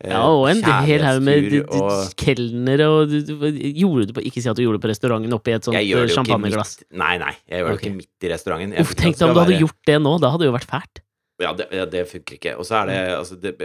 eh, 0.00 0.08
Ja, 0.10 0.22
og 0.30 0.46
en 0.48 0.62
hel 0.86 1.02
haug 1.02 1.20
med 1.26 1.52
og 1.68 2.14
kelnere 2.16 2.86
og 2.88 3.10
Gjorde 3.10 4.06
du 4.06 4.12
på 4.14 4.22
Ikke 4.24 4.40
si 4.40 4.48
at 4.48 4.56
du 4.56 4.62
gjorde 4.62 4.78
det 4.80 4.84
på 4.86 4.92
restauranten 4.94 5.34
oppi 5.34 5.52
et 5.52 5.62
sånt 5.66 5.76
champagneglass. 6.14 6.78
Nei, 6.92 7.18
nei, 7.18 7.34
jeg 7.50 7.60
gjør 7.60 7.68
det 7.68 7.74
okay. 7.76 7.90
ikke 7.90 7.96
midt 7.98 8.24
i 8.24 8.28
restauranten. 8.32 8.78
Uff, 8.80 8.94
tenk 8.94 9.18
deg 9.18 9.28
om 9.28 9.34
du 9.34 9.40
hadde 9.40 9.52
være- 9.52 9.60
gjort 9.66 9.80
det 9.90 9.98
nå. 10.00 10.14
Da 10.22 10.30
hadde 10.30 10.40
det 10.46 10.48
jo 10.52 10.56
vært 10.56 10.70
fælt. 10.70 11.02
Ja, 11.40 11.52
det, 11.52 11.66
ja, 11.72 11.84
det 11.84 12.06
funker 12.08 12.34
ikke. 12.38 12.56
Og 12.58 12.64
så 12.64 12.82
er 12.82 12.86
det 12.86 12.98
altså 13.18 13.40
det, 13.40 13.58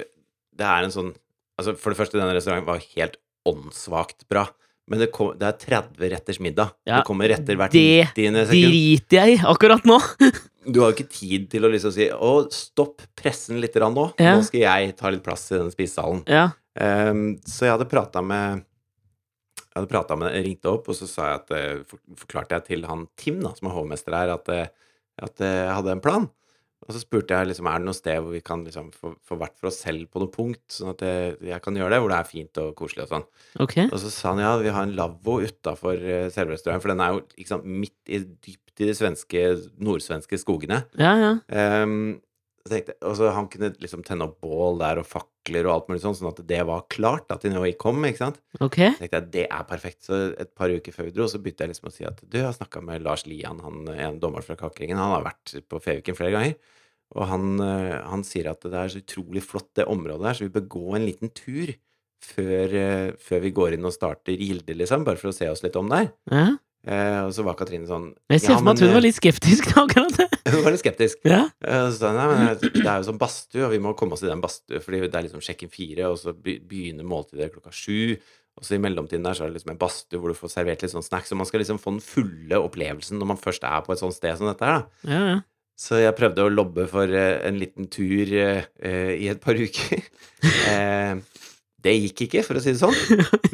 det 0.58 0.68
er 0.68 0.88
en 0.88 0.93
sånn 0.93 1.14
Altså, 1.56 1.72
for 1.80 1.93
det 1.93 1.99
første, 2.01 2.18
denne 2.20 2.34
restauranten 2.36 2.68
var 2.68 2.82
helt 2.97 3.14
åndssvakt 3.47 4.26
bra. 4.28 4.41
Men 4.91 5.01
det, 5.01 5.08
kom, 5.16 5.32
det 5.39 5.47
er 5.47 5.56
30 5.62 6.10
retters 6.12 6.39
middag. 6.43 6.74
Ja, 6.86 6.99
det 6.99 7.08
kommer 7.08 7.30
retter 7.32 7.58
hvert 7.58 7.74
det 7.74 8.10
90. 8.12 8.41
sekund. 8.49 8.74
Driter 8.76 9.22
jeg 9.22 9.38
i 9.38 9.39
akkurat 9.53 9.88
nå! 9.88 10.01
Du 10.66 10.80
har 10.82 10.89
jo 10.89 10.95
ikke 10.95 11.14
tid 11.14 11.43
til 11.51 11.68
å 11.68 11.70
liksom 11.70 11.91
si 11.93 12.08
Å, 12.10 12.30
stopp 12.49 13.03
pressen 13.14 13.60
litt 13.62 13.76
nå. 13.78 14.06
Ja. 14.18 14.32
Nå 14.34 14.45
skal 14.47 14.64
jeg 14.64 14.95
ta 14.97 15.12
litt 15.14 15.22
plass 15.22 15.43
i 15.51 15.60
denne 15.60 15.70
spisesalen. 15.70 16.24
Ja. 16.26 16.47
Um, 16.74 17.36
så 17.45 17.68
jeg 17.68 17.76
hadde 17.76 17.88
prata 17.88 18.24
med 18.26 18.64
Jeg 18.66 19.78
hadde 19.78 19.91
pratet 19.91 20.20
med 20.20 20.34
Jeg 20.34 20.47
ringte 20.47 20.72
opp, 20.74 20.89
og 20.89 20.97
så 20.97 21.06
sa 21.08 21.28
jeg 21.30 21.43
at 21.43 21.53
eh, 21.56 21.99
forklarte 22.18 22.58
jeg 22.58 22.66
til 22.72 22.89
han 22.89 23.06
Tim, 23.14 23.38
da, 23.45 23.53
som 23.53 23.70
er 23.70 23.78
hovmester 23.78 24.18
her, 24.18 24.34
at, 24.34 24.49
eh, 24.51 24.97
at 25.22 25.45
eh, 25.45 25.60
jeg 25.68 25.78
hadde 25.78 25.93
en 25.93 26.03
plan. 26.03 26.28
Og 26.86 26.94
så 26.94 27.02
spurte 27.02 27.34
jeg 27.34 27.50
liksom, 27.50 27.70
er 27.70 27.82
det 27.82 27.88
noe 27.88 27.98
sted 27.98 28.20
hvor 28.22 28.34
vi 28.36 28.42
kan 28.46 28.62
liksom 28.66 28.92
få, 28.94 29.16
få 29.26 29.38
vært 29.42 29.56
for 29.58 29.72
oss 29.72 29.80
selv 29.82 30.10
på 30.12 30.22
noe 30.22 30.30
punkt, 30.34 30.66
sånn 30.70 30.92
at 30.92 31.02
jeg, 31.06 31.32
jeg 31.48 31.64
kan 31.66 31.80
gjøre 31.80 31.96
det, 31.96 32.02
hvor 32.04 32.14
det 32.14 32.20
er 32.20 32.30
fint 32.30 32.62
og 32.62 32.76
koselig 32.78 33.08
og 33.08 33.14
sånn. 33.14 33.26
Okay. 33.66 33.88
Og 33.90 33.98
så 34.04 34.12
sa 34.14 34.34
han 34.34 34.44
ja, 34.44 34.52
vi 34.62 34.74
har 34.76 34.86
en 34.86 34.94
lavvo 34.98 35.40
utafor 35.42 35.98
uh, 35.98 36.28
selve 36.34 36.54
restauranten, 36.54 36.84
for 36.84 36.94
den 36.94 37.02
er 37.02 37.16
jo 37.16 37.24
liksom 37.40 37.66
midt 37.82 38.14
i, 38.14 38.22
dypt 38.22 38.84
i 38.84 38.90
de 38.92 38.98
svenske, 38.98 39.44
nordsvenske 39.88 40.38
skogene. 40.42 40.84
Ja, 41.00 41.16
ja. 41.22 41.34
Så 41.48 41.82
tenkte, 42.72 42.95
og 43.05 43.13
så 43.20 43.30
han 43.36 43.47
kunne 43.51 43.70
liksom 43.82 44.01
tenne 44.07 44.26
opp 44.26 44.39
bål 44.41 44.80
der 44.82 45.01
og 45.01 45.05
fakler 45.05 45.68
og 45.68 45.74
alt 45.74 45.89
mulig 45.91 46.01
sånn, 46.01 46.16
sånn 46.18 46.32
at 46.32 46.39
det 46.49 46.61
var 46.66 46.88
klart 46.89 47.30
at 47.34 47.45
de 47.45 47.51
nå 47.53 47.61
kom, 47.82 47.99
ikke 48.07 48.24
sant. 48.24 48.39
Ok. 48.57 48.80
Så 48.82 49.03
tenkte 49.03 49.20
jeg 49.20 49.32
det 49.36 49.45
er 49.45 49.68
perfekt. 49.70 49.99
Så 50.07 50.22
et 50.34 50.53
par 50.57 50.74
uker 50.74 50.95
før 50.95 51.09
vi 51.09 51.13
dro, 51.13 51.28
så 51.30 51.41
begynte 51.41 51.68
jeg 51.68 51.76
liksom 51.76 51.91
å 51.91 51.93
si 51.93 52.07
at 52.09 52.24
du, 52.24 52.39
jeg 52.39 52.47
har 52.47 52.57
snakka 52.57 52.82
med 52.86 53.05
Lars 53.05 53.28
Lian, 53.30 53.61
han 53.61 53.91
en 53.93 54.22
dommer 54.24 54.45
fra 54.45 54.57
Kakeringen, 54.59 54.97
han 54.97 55.13
har 55.18 55.28
vært 55.28 55.57
på 55.70 55.82
Feviken 55.84 56.18
flere 56.18 56.34
ganger. 56.34 56.57
Og 57.16 57.28
han, 57.30 57.51
eh, 57.61 57.99
han 58.09 58.26
sier 58.26 58.49
at 58.49 58.66
det 58.66 58.80
er 58.80 58.91
så 58.91 59.01
utrolig 59.03 59.43
flott 59.45 59.70
det 59.78 59.86
området 59.91 60.26
der, 60.26 60.38
så 60.39 60.47
vi 60.47 60.55
bør 60.57 60.70
gå 60.74 60.86
en 60.97 61.05
liten 61.05 61.32
tur 61.38 61.76
før, 62.26 62.74
eh, 62.74 63.11
før 63.22 63.43
vi 63.45 63.53
går 63.55 63.76
inn 63.78 63.86
og 63.86 63.93
starter 63.93 64.41
Gilde, 64.41 64.74
liksom, 64.74 65.05
bare 65.05 65.22
for 65.22 65.30
å 65.30 65.36
se 65.36 65.49
oss 65.51 65.61
litt 65.66 65.78
om 65.78 65.91
der. 65.91 66.09
Ja. 66.32 66.47
Eh, 66.86 67.20
og 67.26 67.32
så 67.34 67.42
var 67.42 67.56
Katrine 67.58 67.88
sånn 67.90 68.12
Jeg 68.30 68.44
ser 68.44 68.60
for 68.60 68.66
meg 68.68 68.76
at 68.78 68.84
hun 68.86 68.92
var 68.94 69.00
eh, 69.02 69.06
litt 69.08 69.18
skeptisk 69.18 69.66
til 69.72 69.80
akkurat 69.82 70.18
det. 70.20 70.28
Hun 70.54 70.62
var 70.62 70.76
litt 70.76 70.84
skeptisk. 70.84 71.18
Ja. 71.26 71.40
Eh, 71.66 71.88
Så 71.90 71.98
sa 71.98 72.12
hun 72.12 72.20
nei, 72.20 72.26
men 72.30 72.60
det 72.62 72.84
er 72.86 73.00
jo 73.02 73.08
sånn 73.08 73.18
badstue, 73.20 73.64
og 73.66 73.72
vi 73.74 73.80
må 73.82 73.96
komme 73.98 74.14
oss 74.14 74.22
i 74.22 74.30
den 74.30 74.44
badstue, 74.44 74.78
fordi 74.86 75.00
det 75.08 75.18
er 75.18 75.26
liksom 75.26 75.42
check-in 75.42 75.72
fire, 75.74 76.12
og 76.12 76.20
så 76.22 76.36
be- 76.38 76.60
begynner 76.62 77.08
måltidet 77.10 77.50
klokka 77.56 77.74
sju. 77.74 78.14
Og 78.56 78.64
så 78.64 78.78
i 78.78 78.80
mellomtiden 78.80 79.26
der 79.26 79.34
så 79.36 79.44
er 79.44 79.50
det 79.50 79.58
liksom 79.58 79.74
en 79.74 79.82
badstue 79.82 80.22
hvor 80.22 80.32
du 80.32 80.38
får 80.38 80.54
servert 80.54 80.86
litt 80.86 80.94
sånn 80.94 81.04
snacks, 81.04 81.34
og 81.34 81.42
man 81.42 81.50
skal 81.50 81.60
liksom 81.64 81.82
få 81.82 81.96
den 81.98 82.06
fulle 82.06 82.62
opplevelsen 82.62 83.18
når 83.20 83.32
man 83.34 83.42
først 83.42 83.66
er 83.68 83.82
på 83.84 83.92
et 83.98 84.00
sånt 84.06 84.16
sted 84.16 84.38
som 84.38 84.48
dette 84.48 84.70
her, 84.70 84.86
da. 84.86 85.10
Ja, 85.12 85.24
ja. 85.34 85.42
Så 85.76 85.98
jeg 86.00 86.16
prøvde 86.16 86.46
å 86.46 86.54
lobbe 86.54 86.86
for 86.88 87.10
en 87.12 87.58
liten 87.60 87.90
tur 87.92 88.30
eh, 88.32 88.62
i 89.20 89.26
et 89.34 89.42
par 89.44 89.58
uker. 89.60 90.06
Eh, 90.46 91.16
det 91.86 91.94
gikk 91.96 92.26
ikke, 92.26 92.44
for 92.48 92.58
å 92.58 92.64
si 92.64 92.74
det 92.74 92.82
sånn. 92.82 92.96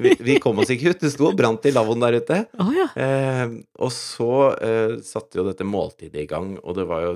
Vi, 0.01 0.15
vi 0.23 0.37
kom 0.43 0.59
oss 0.63 0.71
ikke 0.73 0.93
ut. 0.93 1.01
Det 1.03 1.11
sto 1.13 1.29
og 1.29 1.37
brant 1.39 1.65
i 1.67 1.73
lavvoen 1.75 2.03
der 2.03 2.19
ute. 2.21 2.37
Oh, 2.61 2.71
ja. 2.75 2.87
Eh, 2.95 3.45
og 3.81 3.91
så 3.95 4.31
eh, 4.55 4.97
satte 5.05 5.41
jo 5.41 5.47
dette 5.49 5.67
måltidet 5.67 6.23
i 6.23 6.29
gang, 6.29 6.55
og 6.63 6.77
det 6.79 6.87
var 6.89 7.05
jo 7.05 7.15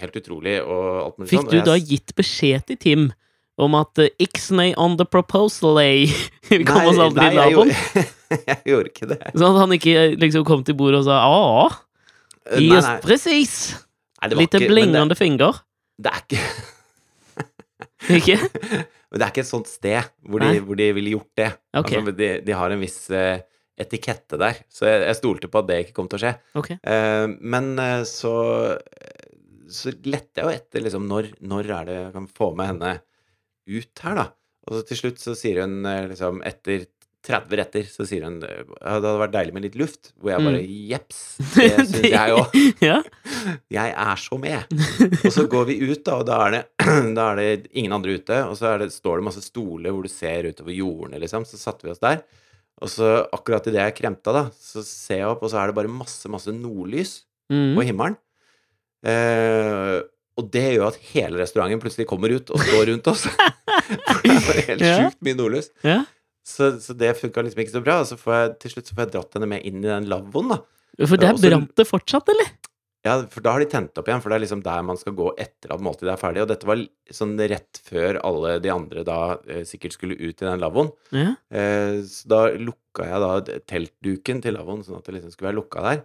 helt 0.00 0.16
utrolig 0.16 0.58
og 0.64 0.84
alt 1.04 1.18
mulig 1.18 1.30
Fikk 1.30 1.42
sånn. 1.42 1.50
du 1.50 1.58
jeg 1.58 1.66
da 1.68 1.76
gitt 1.76 2.14
beskjed 2.16 2.66
til 2.70 2.80
Tim 2.80 3.10
om 3.60 3.76
at 3.76 4.00
Ixnay 4.22 4.72
on 4.80 4.96
the 4.96 5.04
proposal 5.04 5.74
lay 5.76 6.08
Vi 6.48 6.64
kom 6.64 6.88
oss 6.88 7.00
aldri 7.00 7.28
i 7.28 7.36
lavvoen? 7.36 7.72
jeg 7.74 8.08
jeg 8.50 8.60
gjorde 8.72 8.92
ikke 8.92 9.10
det. 9.10 9.20
Sånn 9.34 9.54
at 9.56 9.60
han 9.64 9.76
ikke 9.76 9.96
eh, 10.04 10.16
liksom 10.20 10.46
kom 10.48 10.64
til 10.66 10.78
bordet 10.78 11.02
og 11.02 11.08
sa 11.08 11.20
ja, 11.20 12.58
gi 12.60 12.70
oss 12.78 12.90
presis! 13.04 13.56
Litt 14.20 14.36
nei, 14.36 14.46
det 14.52 14.68
blingende 14.68 15.16
finger. 15.16 15.62
Det, 16.00 16.12
er 16.12 16.24
ikke, 16.24 16.40
Ikke? 18.20 18.36
men 19.10 19.18
det 19.18 19.26
er 19.26 19.32
ikke 19.32 19.42
et 19.42 19.50
sånt 19.50 19.70
sted 19.70 20.10
hvor 20.22 20.42
de, 20.42 20.60
hvor 20.62 20.78
de 20.78 20.86
ville 20.94 21.14
gjort 21.16 21.30
det. 21.40 21.48
Okay. 21.74 21.98
Altså, 21.98 22.14
de, 22.18 22.28
de 22.46 22.54
har 22.54 22.74
en 22.74 22.82
viss 22.82 22.98
eh, 23.10 23.42
etikette 23.80 24.38
der, 24.38 24.60
så 24.70 24.86
jeg, 24.86 25.00
jeg 25.08 25.18
stolte 25.18 25.50
på 25.50 25.62
at 25.62 25.70
det 25.70 25.78
ikke 25.84 25.96
kom 25.96 26.10
til 26.10 26.20
å 26.20 26.22
skje. 26.22 26.32
Okay. 26.60 26.78
Uh, 26.84 27.32
men 27.40 27.72
eh, 27.80 28.02
så 28.08 28.34
Så 29.70 29.92
lette 30.02 30.40
jeg 30.40 30.46
jo 30.46 30.52
etter 30.52 30.82
liksom 30.82 31.04
når, 31.10 31.32
når 31.46 31.72
er 31.78 31.88
det 31.88 31.96
jeg 31.96 32.14
kan 32.16 32.30
få 32.40 32.52
med 32.58 32.72
henne 32.72 32.94
ut 33.70 34.02
her, 34.04 34.18
da. 34.18 34.24
Og 34.66 34.76
så 34.76 34.86
til 34.88 34.98
slutt 34.98 35.22
så 35.22 35.34
sier 35.38 35.62
hun 35.62 35.84
liksom 36.10 36.42
etter 36.46 36.88
30 37.26 37.58
retter, 37.60 37.84
så 37.90 38.06
sier 38.08 38.24
hun 38.24 38.38
det 38.40 38.50
hadde 38.80 39.10
vært 39.20 39.32
deilig 39.34 39.52
med 39.56 39.64
litt 39.66 39.74
luft. 39.76 40.10
Hvor 40.16 40.32
jeg 40.32 40.44
bare 40.46 40.60
jepps, 40.64 41.18
det 41.56 41.66
syns 41.76 42.06
jeg 42.08 42.36
òg. 42.36 42.56
ja. 42.90 42.98
Jeg 43.80 43.92
er 43.96 44.20
så 44.20 44.36
med. 44.40 44.72
Og 45.24 45.30
så 45.32 45.44
går 45.52 45.64
vi 45.70 45.76
ut, 45.84 46.00
da, 46.04 46.16
og 46.20 46.26
da 46.28 46.38
er 46.46 46.54
det, 46.56 46.62
da 47.18 47.26
er 47.32 47.40
det 47.40 47.70
ingen 47.78 47.92
andre 47.96 48.16
ute. 48.20 48.38
Og 48.50 48.56
så 48.58 48.72
det, 48.82 48.90
står 48.94 49.20
det 49.20 49.26
masse 49.30 49.42
stoler 49.44 49.94
hvor 49.94 50.04
du 50.04 50.12
ser 50.12 50.48
utover 50.50 50.74
jordene, 50.76 51.20
liksom. 51.22 51.44
Så 51.48 51.60
satte 51.60 51.86
vi 51.86 51.92
oss 51.94 52.02
der. 52.02 52.22
Og 52.80 52.88
så 52.88 53.10
akkurat 53.36 53.66
idet 53.68 53.82
jeg 53.84 53.96
kremta, 54.00 54.32
da, 54.32 54.42
så 54.56 54.80
ser 54.86 55.22
jeg 55.22 55.28
opp, 55.32 55.42
og 55.44 55.52
så 55.52 55.60
er 55.60 55.68
det 55.70 55.76
bare 55.80 55.92
masse, 55.92 56.28
masse 56.32 56.52
nordlys 56.56 57.18
Mm. 57.50 57.72
på 57.74 57.82
himmelen. 57.82 58.14
Eh, 59.02 59.96
og 60.38 60.48
det 60.54 60.62
gjør 60.76 60.92
at 60.92 60.98
hele 61.12 61.40
restauranten 61.40 61.80
plutselig 61.82 62.06
kommer 62.08 62.30
ut 62.32 62.50
og 62.54 62.62
står 62.62 62.86
rundt 62.92 63.08
oss. 63.10 63.24
Det 63.26 64.30
er 64.54 64.60
helt 64.68 64.84
sjukt 64.86 65.18
mye 65.26 65.36
nordlys. 65.38 65.70
Ja. 65.84 65.96
Så, 66.46 66.72
så 66.82 66.96
det 66.96 67.12
funka 67.18 67.44
liksom 67.44 67.62
ikke 67.64 67.76
så 67.76 67.84
bra. 67.84 68.00
Og 68.02 68.08
så 68.10 68.18
får 68.20 68.36
jeg, 68.36 68.56
til 68.64 68.74
slutt 68.74 68.90
så 68.90 68.96
får 68.96 69.06
jeg 69.06 69.14
dratt 69.16 69.38
henne 69.38 69.50
med 69.50 69.66
inn 69.68 69.82
i 69.84 69.90
den 69.90 70.08
lavvoen, 70.10 70.54
da. 70.54 70.60
For 71.00 71.20
der 71.20 71.38
brant 71.38 71.72
det 71.78 71.86
fortsatt, 71.88 72.28
eller? 72.32 72.50
Ja, 73.06 73.14
for 73.32 73.40
da 73.40 73.54
har 73.54 73.62
de 73.62 73.68
tent 73.72 73.96
opp 73.96 74.08
igjen, 74.10 74.20
for 74.20 74.28
det 74.28 74.36
er 74.36 74.42
liksom 74.42 74.60
der 74.64 74.82
man 74.84 74.98
skal 75.00 75.14
gå 75.16 75.30
etter 75.40 75.72
at 75.72 75.80
måltidet 75.84 76.12
er 76.12 76.20
ferdig. 76.20 76.42
Og 76.44 76.50
dette 76.50 76.68
var 76.68 76.82
sånn 77.16 77.32
rett 77.38 77.80
før 77.86 78.18
alle 78.28 78.58
de 78.60 78.72
andre 78.74 79.04
da 79.08 79.20
eh, 79.48 79.62
sikkert 79.68 79.96
skulle 79.96 80.18
ut 80.20 80.34
i 80.34 80.44
den 80.44 80.60
lavvoen. 80.60 80.90
Ja. 81.16 81.32
Eh, 81.48 82.02
så 82.04 82.28
da 82.28 82.42
lukka 82.60 83.08
jeg 83.08 83.22
da 83.24 83.60
teltduken 83.72 84.44
til 84.44 84.58
lavvoen, 84.58 84.84
sånn 84.84 85.00
at 85.00 85.08
det 85.08 85.16
liksom 85.16 85.32
skulle 85.32 85.48
være 85.48 85.60
lukka 85.62 85.86
der. 85.86 86.04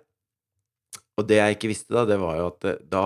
Og 1.20 1.28
det 1.28 1.42
jeg 1.42 1.58
ikke 1.58 1.72
visste 1.74 1.96
da, 1.96 2.06
det 2.08 2.20
var 2.24 2.40
jo 2.40 2.52
at 2.54 2.70
eh, 2.72 2.84
da 2.92 3.06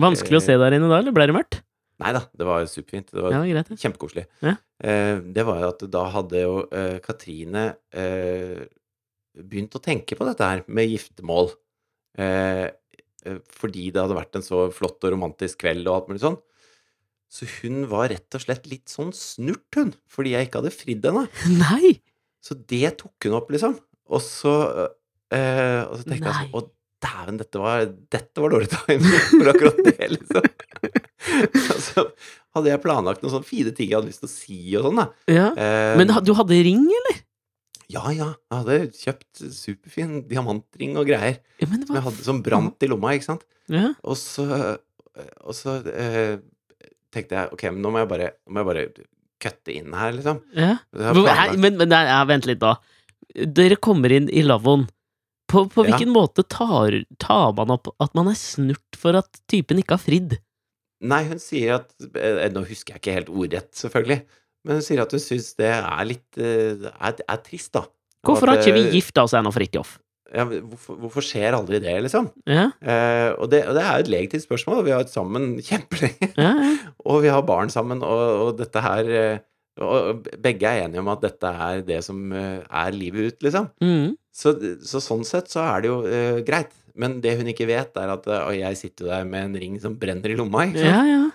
Vanskelig 0.00 0.38
å 0.38 0.42
se 0.44 0.54
der 0.60 0.74
inne 0.76 0.90
da, 0.90 0.98
eller 1.00 1.14
ble 1.14 1.24
det 1.30 1.34
mørkt? 1.34 1.62
Nei 2.00 2.12
da, 2.16 2.22
det 2.40 2.46
var 2.48 2.66
superfint. 2.70 3.10
Det 3.12 3.22
var 3.24 3.34
Ja, 3.36 3.40
greit. 3.46 3.70
ja. 3.72 3.78
kjempekoselig. 3.84 4.26
Ja. 4.44 4.56
Eh, 4.82 5.20
det 5.36 5.44
var 5.48 5.60
jo 5.62 5.70
at 5.74 5.84
da 5.92 6.04
hadde 6.16 6.42
jo 6.44 6.54
eh, 6.72 6.98
Katrine 7.04 7.64
eh, 7.92 8.62
begynt 9.40 9.76
å 9.78 9.82
tenke 9.84 10.16
på 10.18 10.26
dette 10.28 10.46
her 10.48 10.62
med 10.68 10.88
giftermål. 10.90 11.52
Eh, 12.18 12.66
eh, 13.26 13.38
fordi 13.60 13.90
det 13.94 14.00
hadde 14.02 14.16
vært 14.18 14.40
en 14.40 14.46
så 14.46 14.64
flott 14.74 15.02
og 15.06 15.12
romantisk 15.14 15.60
kveld 15.64 15.86
og 15.88 15.98
alt 16.00 16.08
mulig 16.10 16.24
sånn. 16.24 16.40
Så 17.30 17.46
hun 17.60 17.84
var 17.92 18.08
rett 18.10 18.34
og 18.34 18.42
slett 18.42 18.64
litt 18.66 18.90
sånn 18.90 19.12
snurt, 19.14 19.68
hun, 19.78 19.92
fordi 20.10 20.32
jeg 20.34 20.48
ikke 20.48 20.64
hadde 20.64 20.72
fridd 20.74 21.04
henne. 21.06 21.28
Nei! 21.62 21.92
Så 22.42 22.56
det 22.58 22.96
tok 22.98 23.28
hun 23.28 23.36
opp, 23.38 23.52
liksom. 23.54 23.76
Og 24.10 24.22
så, 24.24 24.54
eh, 25.30 25.84
og 25.84 26.00
så 26.00 26.06
tenkte 26.08 26.26
jeg 26.32 26.48
sånn 26.48 26.56
Å, 26.58 26.62
dæven, 27.00 27.38
dette 27.40 27.60
var, 27.62 27.84
dette 28.12 28.42
var 28.42 28.52
dårlig 28.52 28.68
timing 28.72 29.22
for 29.30 29.52
akkurat 29.52 29.78
det, 29.86 30.08
liksom. 30.16 30.48
og 31.28 31.80
så 31.88 32.04
hadde 32.56 32.70
jeg 32.72 32.82
planlagt 32.82 33.22
noen 33.22 33.34
sånne 33.34 33.46
fine 33.48 33.72
ting 33.76 33.90
jeg 33.90 33.98
hadde 33.98 34.10
lyst 34.10 34.22
til 34.24 34.30
å 34.30 34.32
si 34.32 34.60
og 34.78 34.86
sånn, 34.88 35.00
da. 35.02 35.08
Ja. 35.30 35.48
Eh, 35.54 35.96
Men 36.00 36.12
du 36.26 36.32
hadde 36.38 36.62
ring, 36.66 36.86
eller? 37.00 37.20
ja, 37.90 38.04
ja. 38.14 38.28
Jeg 38.50 38.60
hadde 38.62 38.78
kjøpt 38.94 39.42
superfin 39.54 40.20
diamantring 40.30 40.94
og 41.00 41.08
greier. 41.10 41.40
Ja, 41.62 41.66
men 41.70 41.82
Som 41.86 41.98
jeg 41.98 42.06
hadde 42.06 42.26
som 42.26 42.42
brant 42.46 42.86
i 42.86 42.90
lomma, 42.90 43.14
ikke 43.16 43.32
sant. 43.32 43.46
Ja. 43.70 43.92
Og 44.06 44.18
så, 44.18 44.46
og 45.42 45.56
så 45.58 45.80
eh, 45.90 46.38
tenkte 47.14 47.36
jeg 47.38 47.54
ok, 47.56 47.64
men 47.74 47.82
nå 47.84 47.92
må 47.94 48.02
jeg 48.04 48.10
bare, 48.12 48.30
må 48.50 48.62
jeg 48.62 48.70
bare 48.70 48.86
kutte 49.40 49.74
inn 49.74 49.94
her, 49.96 50.14
liksom. 50.14 50.42
ja. 50.54 50.76
Men, 51.56 51.78
men 51.80 51.90
nei, 51.90 52.04
ja, 52.10 52.20
vent 52.28 52.46
litt, 52.48 52.60
da. 52.62 52.76
Dere 53.30 53.78
kommer 53.80 54.12
inn 54.12 54.28
i 54.30 54.42
lavvoen. 54.46 54.86
På, 55.50 55.64
på 55.66 55.82
hvilken 55.82 56.12
måte 56.14 56.44
tar, 56.46 56.94
tar 57.18 57.54
man 57.58 57.72
opp 57.74 57.88
at 57.98 58.12
man 58.14 58.28
er 58.30 58.36
snurt 58.38 58.98
for 58.98 59.18
at 59.18 59.40
typen 59.50 59.80
ikke 59.82 59.96
har 59.96 60.02
fridd? 60.02 60.36
Nei, 61.00 61.22
hun 61.30 61.40
sier 61.40 61.78
at 61.78 61.94
eh, 62.12 62.44
Nå 62.52 62.62
husker 62.68 62.94
jeg 62.96 63.02
ikke 63.02 63.16
helt 63.16 63.32
ordrett, 63.32 63.70
selvfølgelig. 63.78 64.20
Men 64.68 64.76
hun 64.80 64.84
sier 64.84 65.00
at 65.00 65.14
hun 65.16 65.22
syns 65.22 65.54
det 65.56 65.70
er 65.72 66.06
litt 66.08 66.40
eh, 66.40 66.86
er, 66.90 67.22
er 67.24 67.42
trist, 67.44 67.72
da. 67.76 67.86
Hvorfor 68.26 68.52
har 68.52 68.60
ikke 68.60 68.76
vi 68.76 68.86
eh, 68.90 68.94
gifta 68.98 69.24
oss 69.24 69.34
ennå, 69.38 69.52
Fridtjof? 69.54 69.96
Ja, 70.30 70.44
hvorfor, 70.46 70.98
hvorfor 71.00 71.24
skjer 71.26 71.56
aldri 71.56 71.80
det, 71.82 71.96
liksom? 72.04 72.28
Ja, 72.46 72.68
Eh, 72.78 73.30
og, 73.32 73.48
det, 73.50 73.64
og 73.66 73.74
det 73.74 73.82
er 73.82 73.94
jo 73.96 74.04
et 74.04 74.10
legitimt 74.12 74.44
spørsmål. 74.44 74.84
Vi 74.86 74.92
har 74.92 75.00
vært 75.02 75.14
sammen 75.14 75.54
kjempelenge. 75.68 76.32
ja, 76.36 76.52
ja. 76.52 76.74
Og 77.08 77.24
vi 77.24 77.32
har 77.32 77.46
barn 77.48 77.72
sammen, 77.72 78.04
og, 78.04 78.26
og 78.44 78.58
dette 78.60 78.82
her 78.84 79.08
Og 79.80 80.26
begge 80.42 80.68
er 80.68 80.84
enige 80.84 81.00
om 81.00 81.08
at 81.08 81.22
dette 81.24 81.48
er 81.48 81.80
det 81.86 82.02
som 82.04 82.32
er 82.34 82.92
livet 82.92 83.32
ut, 83.32 83.42
liksom. 83.46 83.70
Mm. 83.80 84.18
Så, 84.30 84.52
så 84.86 85.00
sånn 85.02 85.24
sett 85.26 85.50
så 85.50 85.64
er 85.64 85.82
det 85.82 85.90
jo 85.90 85.96
eh, 86.06 86.40
greit. 86.46 86.74
Men 87.00 87.18
det 87.24 87.36
hun 87.40 87.48
ikke 87.52 87.66
vet, 87.70 87.96
er 87.96 88.12
at 88.12 88.26
eh, 88.28 88.42
Og 88.50 88.54
jeg 88.58 88.76
sitter 88.80 89.06
jo 89.06 89.10
der 89.14 89.24
med 89.28 89.48
en 89.48 89.58
ring 89.62 89.78
som 89.82 89.96
brenner 90.00 90.32
i 90.32 90.36
lomma, 90.38 90.66
ikke 90.68 90.82
sant. 90.84 90.92
ja, 90.92 91.02
ja. 91.08 91.26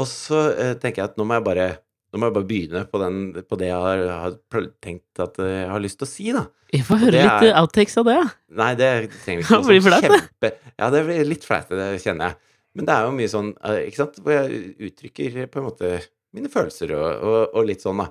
Og 0.00 0.06
så 0.06 0.40
eh, 0.54 0.74
tenker 0.78 1.02
jeg 1.02 1.10
at 1.10 1.16
nå 1.18 1.24
må 1.26 1.36
jeg 1.40 1.46
bare 1.48 1.68
må 2.10 2.26
jeg 2.26 2.34
bare 2.34 2.46
begynne 2.50 2.80
på, 2.90 2.98
den, 2.98 3.18
på 3.46 3.56
det 3.60 3.68
jeg 3.68 3.82
har, 3.84 4.00
har 4.24 4.64
tenkt 4.82 5.20
at 5.22 5.36
eh, 5.42 5.50
jeg 5.60 5.68
har 5.70 5.82
lyst 5.84 5.98
til 6.00 6.06
å 6.08 6.10
si, 6.10 6.24
da. 6.34 6.40
Jeg 6.74 6.82
får 6.88 6.98
høre 7.04 7.12
litt 7.22 7.44
er- 7.50 7.58
outtakes 7.60 7.94
av 8.02 8.08
det. 8.08 8.16
ja. 8.18 8.24
Nei, 8.62 8.70
det 8.80 8.88
trenger 9.22 9.42
vi 9.42 9.44
ikke. 9.46 9.58
Det 9.60 9.68
blir 9.70 9.84
flaut, 9.84 10.24
det. 10.42 10.50
Ja, 10.74 10.88
det 10.94 11.02
blir 11.06 11.28
litt 11.30 11.46
flaut, 11.46 11.70
det 11.70 11.86
kjenner 12.02 12.32
jeg. 12.32 12.38
Men 12.78 12.86
det 12.88 12.96
er 12.96 13.06
jo 13.06 13.12
mye 13.20 13.30
sånn, 13.30 13.52
eh, 13.66 13.78
ikke 13.90 14.00
sant, 14.02 14.18
hvor 14.26 14.34
jeg 14.40 14.60
uttrykker 14.90 15.38
på 15.54 15.62
en 15.62 15.68
måte 15.68 15.92
mine 16.34 16.50
følelser 16.50 16.96
og, 16.98 17.06
og, 17.30 17.38
og 17.60 17.70
litt 17.70 17.82
sånn, 17.86 18.02
da. 18.02 18.10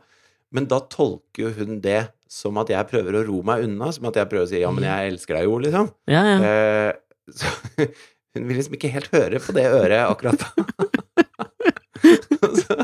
Men 0.55 0.65
da 0.69 0.79
tolker 0.89 1.43
jo 1.47 1.49
hun 1.59 1.79
det 1.83 2.07
som 2.29 2.57
at 2.61 2.69
jeg 2.73 2.87
prøver 2.89 3.19
å 3.19 3.25
ro 3.27 3.41
meg 3.45 3.63
unna, 3.67 3.91
som 3.93 4.07
at 4.09 4.17
jeg 4.17 4.29
prøver 4.29 4.45
å 4.47 4.49
si 4.49 4.59
'ja, 4.61 4.71
men 4.73 4.85
jeg 4.85 5.11
elsker 5.13 5.37
deg 5.37 5.43
jo', 5.49 5.59
liksom. 5.65 5.89
Ja, 6.09 6.21
ja. 6.25 6.37
Eh, 6.45 6.91
så 7.29 7.45
hun 8.35 8.47
vil 8.49 8.57
liksom 8.57 8.73
ikke 8.77 8.91
helt 8.93 9.09
høre 9.13 9.39
på 9.41 9.53
det 9.57 9.65
øret 9.69 10.05
akkurat 10.09 10.41
og, 12.45 12.53
så, 12.57 12.75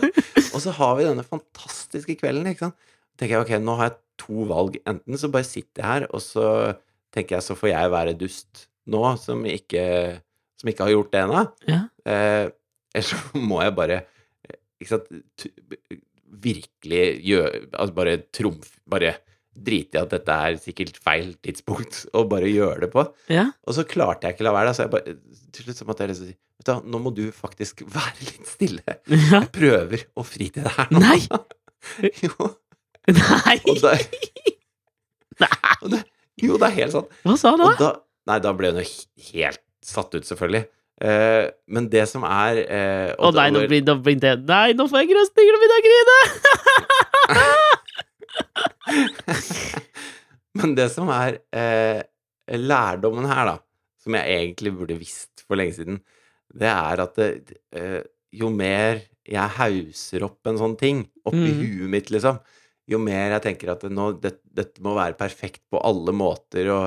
og 0.54 0.60
så 0.62 0.72
har 0.78 0.96
vi 0.98 1.06
denne 1.08 1.24
fantastiske 1.26 2.18
kvelden, 2.20 2.48
ikke 2.52 2.68
sant. 2.68 2.78
tenker 3.18 3.38
jeg 3.38 3.46
ok, 3.46 3.54
nå 3.64 3.76
har 3.80 3.90
jeg 3.90 3.98
to 4.26 4.46
valg. 4.50 4.78
Enten 4.88 5.18
så 5.20 5.30
bare 5.32 5.48
sitter 5.48 5.82
jeg 5.82 5.88
her, 5.88 6.06
og 6.12 6.22
så 6.24 6.48
tenker 7.16 7.38
jeg 7.38 7.46
så 7.48 7.56
får 7.58 7.72
jeg 7.72 7.92
være 7.94 8.18
dust 8.20 8.66
nå, 8.92 9.02
som 9.22 9.46
ikke, 9.48 9.86
som 10.60 10.70
ikke 10.72 10.84
har 10.86 10.94
gjort 10.96 11.14
det 11.14 11.22
ennå. 11.24 11.46
ja. 11.72 11.82
Eh, 12.06 12.52
Eller 12.96 13.08
så 13.10 13.18
må 13.50 13.58
jeg 13.64 13.74
bare 13.76 13.96
eh, 14.46 14.58
ikke 14.80 14.92
sant, 14.94 15.08
virkelig 16.44 17.04
gjøre 17.26 17.62
Altså 17.74 17.96
bare 17.96 18.18
trumf 18.36 18.74
Bare 18.90 19.14
drite 19.56 19.96
i 19.96 20.02
at 20.02 20.12
dette 20.12 20.36
er 20.36 20.58
sikkert 20.60 20.98
feil 21.00 21.30
tidspunkt, 21.40 22.02
og 22.18 22.26
bare 22.34 22.50
gjøre 22.52 22.82
det 22.84 22.90
på. 22.92 23.06
ja. 23.32 23.46
Og 23.64 23.78
så 23.78 23.86
klarte 23.88 24.28
jeg 24.28 24.36
ikke 24.36 24.44
la 24.50 24.52
være, 24.52 24.68
da, 24.68 24.74
så 24.76 24.84
jeg 24.84 24.92
bare 24.92 25.16
Til 25.56 25.64
slutt 25.68 25.80
så 25.80 25.88
måtte 25.88 26.04
jeg 26.04 26.12
liksom 26.12 26.28
si 26.34 26.36
Vet 26.60 26.70
du 26.72 26.90
nå 26.92 27.00
må 27.04 27.12
du 27.16 27.24
faktisk 27.36 27.84
være 27.96 28.28
litt 28.30 28.48
stille. 28.52 28.98
ja. 29.12 29.40
Jeg 29.42 29.52
prøver 29.56 30.06
å 30.16 30.24
fri 30.28 30.50
til 30.56 30.64
det 30.68 30.74
her 30.76 30.92
nå. 30.92 31.00
Nei! 31.04 31.20
jo, 32.26 32.50
Nei! 33.16 33.58
og 33.70 33.80
da, 33.84 33.92
og 35.84 35.90
da, 35.94 36.00
jo, 36.42 36.56
det 36.60 36.68
er 36.70 36.76
helt 36.80 36.96
sant. 36.96 37.12
Hva 37.28 37.36
sa 37.40 37.52
du 37.56 37.64
da? 37.64 37.74
da 37.80 37.92
Nei, 38.32 38.40
da 38.42 38.54
ble 38.58 38.72
hun 38.74 38.80
jo 38.82 38.86
helt 39.34 39.62
satt 39.86 40.16
ut, 40.16 40.26
selvfølgelig. 40.26 40.64
Eh, 41.04 41.52
men 41.68 41.90
det 41.92 42.06
som 42.08 42.24
er 42.24 42.62
eh, 42.64 43.12
Å 43.20 43.32
nei, 43.36 43.50
nå 43.52 43.66
blir, 43.68 43.82
nå 43.84 43.98
blir 44.00 44.16
det 44.16 44.30
Nei, 44.48 44.72
nå 44.80 44.86
får 44.88 45.02
jeg 45.02 45.10
grøsninger 45.10 45.58
og 45.58 45.60
begynner 45.60 45.82
å 45.82 45.86
grine! 45.90 46.20
Men 50.56 50.76
det 50.78 50.88
som 50.94 51.10
er 51.12 51.42
eh, 51.52 52.00
lærdommen 52.56 53.28
her, 53.28 53.50
da, 53.50 53.58
som 54.00 54.16
jeg 54.16 54.38
egentlig 54.38 54.72
burde 54.78 54.96
visst 55.00 55.44
for 55.44 55.60
lenge 55.60 55.76
siden, 55.76 56.00
det 56.56 56.72
er 56.72 57.04
at 57.04 57.20
det, 57.20 57.58
eh, 57.76 58.02
jo 58.36 58.48
mer 58.54 59.04
jeg 59.26 59.56
hauser 59.58 60.24
opp 60.28 60.48
en 60.48 60.60
sånn 60.62 60.78
ting 60.80 61.04
oppi 61.26 61.50
mm. 61.50 61.60
huet 61.60 61.92
mitt, 61.92 62.12
liksom, 62.14 62.40
jo 62.88 63.02
mer 63.02 63.36
jeg 63.36 63.46
tenker 63.50 63.74
at 63.74 63.84
det, 63.84 63.92
nå, 63.98 64.12
det, 64.22 64.38
dette 64.46 64.84
må 64.86 64.94
være 64.96 65.18
perfekt 65.20 65.64
på 65.74 65.82
alle 65.84 66.14
måter, 66.16 66.70
og 66.72 66.86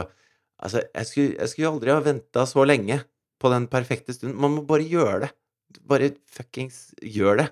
altså, 0.63 0.85
jeg 0.87 1.11
skulle, 1.11 1.37
jeg 1.37 1.53
skulle 1.53 1.73
aldri 1.75 1.93
ha 1.93 2.01
venta 2.05 2.47
så 2.49 2.65
lenge 2.65 3.03
på 3.39 3.53
den 3.53 3.69
perfekte 3.71 4.15
stunden. 4.17 4.39
Man 4.41 4.57
må 4.57 4.65
bare 4.67 4.87
gjøre 4.87 5.27
det. 5.27 5.31
Bare 5.89 6.13
fuckings 6.33 6.89
gjør 7.03 7.43
det. 7.43 7.49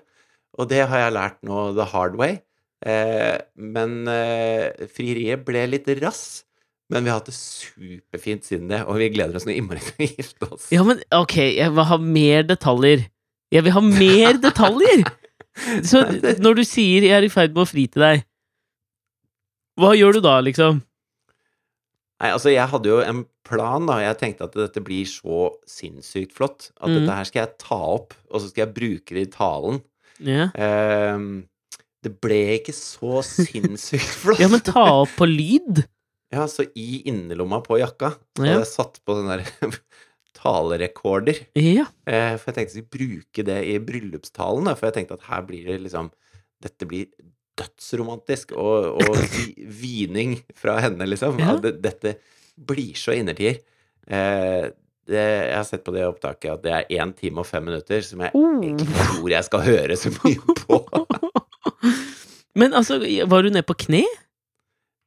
Og 0.57 0.69
det 0.71 0.83
har 0.89 1.05
jeg 1.05 1.15
lært 1.15 1.39
nå 1.45 1.69
the 1.77 1.85
hard 1.91 2.17
way. 2.19 2.39
Eh, 2.85 3.37
men 3.55 4.03
eh, 4.11 4.87
frieriet 4.93 5.45
ble 5.47 5.65
litt 5.69 5.89
rass. 6.01 6.43
Men 6.91 7.03
vi 7.03 7.11
har 7.11 7.19
hatt 7.19 7.27
det 7.27 7.35
superfint 7.35 8.45
siden 8.47 8.69
det, 8.71 8.79
og 8.87 8.95
vi 9.01 9.09
gleder 9.11 9.35
oss 9.35 9.45
noe 9.47 9.57
innmari 9.57 9.81
til 9.83 10.05
å 10.05 10.07
gifte 10.07 10.47
oss. 10.47 10.69
Ja, 10.71 10.85
men 10.87 11.01
ok, 11.11 11.35
jeg 11.57 11.73
vil 11.75 11.87
ha 11.89 11.97
mer 11.99 12.47
detaljer. 12.47 13.03
Jeg 13.51 13.65
vil 13.65 13.75
ha 13.75 13.83
mer 13.83 14.39
detaljer! 14.47 15.03
Så 15.83 16.03
når 16.37 16.59
du 16.59 16.63
sier 16.67 17.01
'jeg 17.01 17.17
er 17.17 17.25
i 17.25 17.33
ferd 17.33 17.55
med 17.55 17.63
å 17.65 17.69
fri 17.69 17.87
til 17.89 18.03
deg', 18.03 18.23
hva 19.77 19.95
gjør 19.97 20.17
du 20.17 20.21
da, 20.21 20.35
liksom? 20.45 20.79
Nei, 22.17 22.31
altså, 22.33 22.49
jeg 22.49 22.65
hadde 22.71 22.89
jo 22.89 22.97
en 23.05 23.19
plan, 23.45 23.85
da. 23.85 23.99
Jeg 24.01 24.17
tenkte 24.17 24.47
at 24.47 24.55
dette 24.57 24.81
blir 24.81 25.05
så 25.05 25.51
sinnssykt 25.69 26.33
flott. 26.33 26.71
At 26.81 26.89
mm. 26.89 26.95
dette 26.97 27.17
her 27.19 27.27
skal 27.29 27.43
jeg 27.43 27.57
ta 27.61 27.77
opp, 27.97 28.15
og 28.31 28.41
så 28.41 28.49
skal 28.49 28.65
jeg 28.65 28.73
bruke 28.79 29.13
det 29.17 29.27
i 29.27 29.31
talen. 29.35 29.83
Ja, 30.25 30.47
Ehm, 30.57 31.45
det 32.01 32.15
ble 32.23 32.39
ikke 32.57 32.73
så 32.73 33.19
sinnssykt 33.27 34.09
flott. 34.23 34.41
ja 34.41 34.47
men 34.49 34.63
ta 34.65 34.81
opp 35.03 35.13
på 35.19 35.27
lyd. 35.29 35.83
Ja, 36.33 36.47
så 36.51 36.65
i 36.75 37.03
innerlomma 37.07 37.61
på 37.63 37.77
jakka 37.79 38.09
så 38.35 38.43
Ja. 38.47 38.57
jeg 38.59 38.67
satt 38.67 38.97
på 39.05 39.15
den 39.21 39.29
der 39.29 39.45
talerekorder. 40.37 41.39
Ja. 41.57 41.85
Eh, 42.09 42.33
for 42.37 42.49
jeg 42.51 42.57
tenkte 42.57 42.65
jeg 42.65 42.73
skulle 42.75 42.95
bruke 42.97 43.45
det 43.47 43.59
i 43.69 43.77
bryllupstalen, 43.83 44.67
da, 44.67 44.75
for 44.77 44.89
jeg 44.89 44.97
tenkte 44.99 45.17
at 45.19 45.27
her 45.29 45.45
blir 45.47 45.69
det 45.69 45.79
liksom 45.85 46.11
Dette 46.65 46.87
blir 46.89 47.05
dødsromantisk, 47.57 48.53
og, 48.57 49.01
og 49.01 49.17
hvining 49.79 50.17
vining 50.17 50.35
fra 50.55 50.79
henne, 50.83 51.07
liksom. 51.09 51.39
Ja. 51.39 51.55
Det, 51.61 51.77
dette 51.83 52.17
blir 52.55 52.93
så 52.97 53.15
innertier. 53.17 53.59
Eh, 54.07 54.67
det, 55.07 55.23
jeg 55.23 55.55
har 55.55 55.63
sett 55.67 55.85
på 55.85 55.93
det 55.95 56.03
opptaket 56.07 56.51
at 56.51 56.63
det 56.65 56.73
er 56.75 57.01
én 57.01 57.13
time 57.15 57.43
og 57.43 57.47
fem 57.47 57.63
minutter, 57.63 58.01
som 58.03 58.23
jeg 58.25 58.31
Oh. 58.35 58.59
ikke 58.63 58.87
tror 58.97 59.29
jeg 59.31 59.47
skal 59.47 59.65
høre 59.67 59.97
så 59.99 60.11
mye 60.19 60.55
på. 60.63 60.81
Men 62.57 62.73
altså, 62.73 62.99
var 63.29 63.43
du 63.45 63.51
nede 63.51 63.67
på 63.67 63.77
kne? 63.87 64.03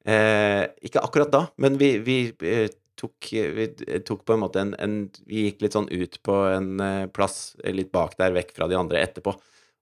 Eh, 0.08 0.64
ikke 0.86 1.02
akkurat 1.04 1.32
da, 1.32 1.42
men 1.60 1.76
vi, 1.80 1.98
vi 2.00 2.18
eh, 2.48 2.70
tok, 2.96 3.32
vi 3.32 3.66
tok 4.06 4.24
på 4.24 4.32
en 4.36 4.40
måte 4.40 4.62
en, 4.62 4.70
en 4.80 4.94
Vi 5.28 5.44
gikk 5.48 5.60
litt 5.64 5.76
sånn 5.76 5.90
ut 5.92 6.16
på 6.24 6.36
en 6.54 6.80
eh, 6.80 7.06
plass 7.12 7.56
litt 7.68 7.92
bak 7.92 8.16
der, 8.20 8.32
vekk 8.36 8.54
fra 8.56 8.68
de 8.70 8.78
andre 8.80 9.02
etterpå. 9.04 9.34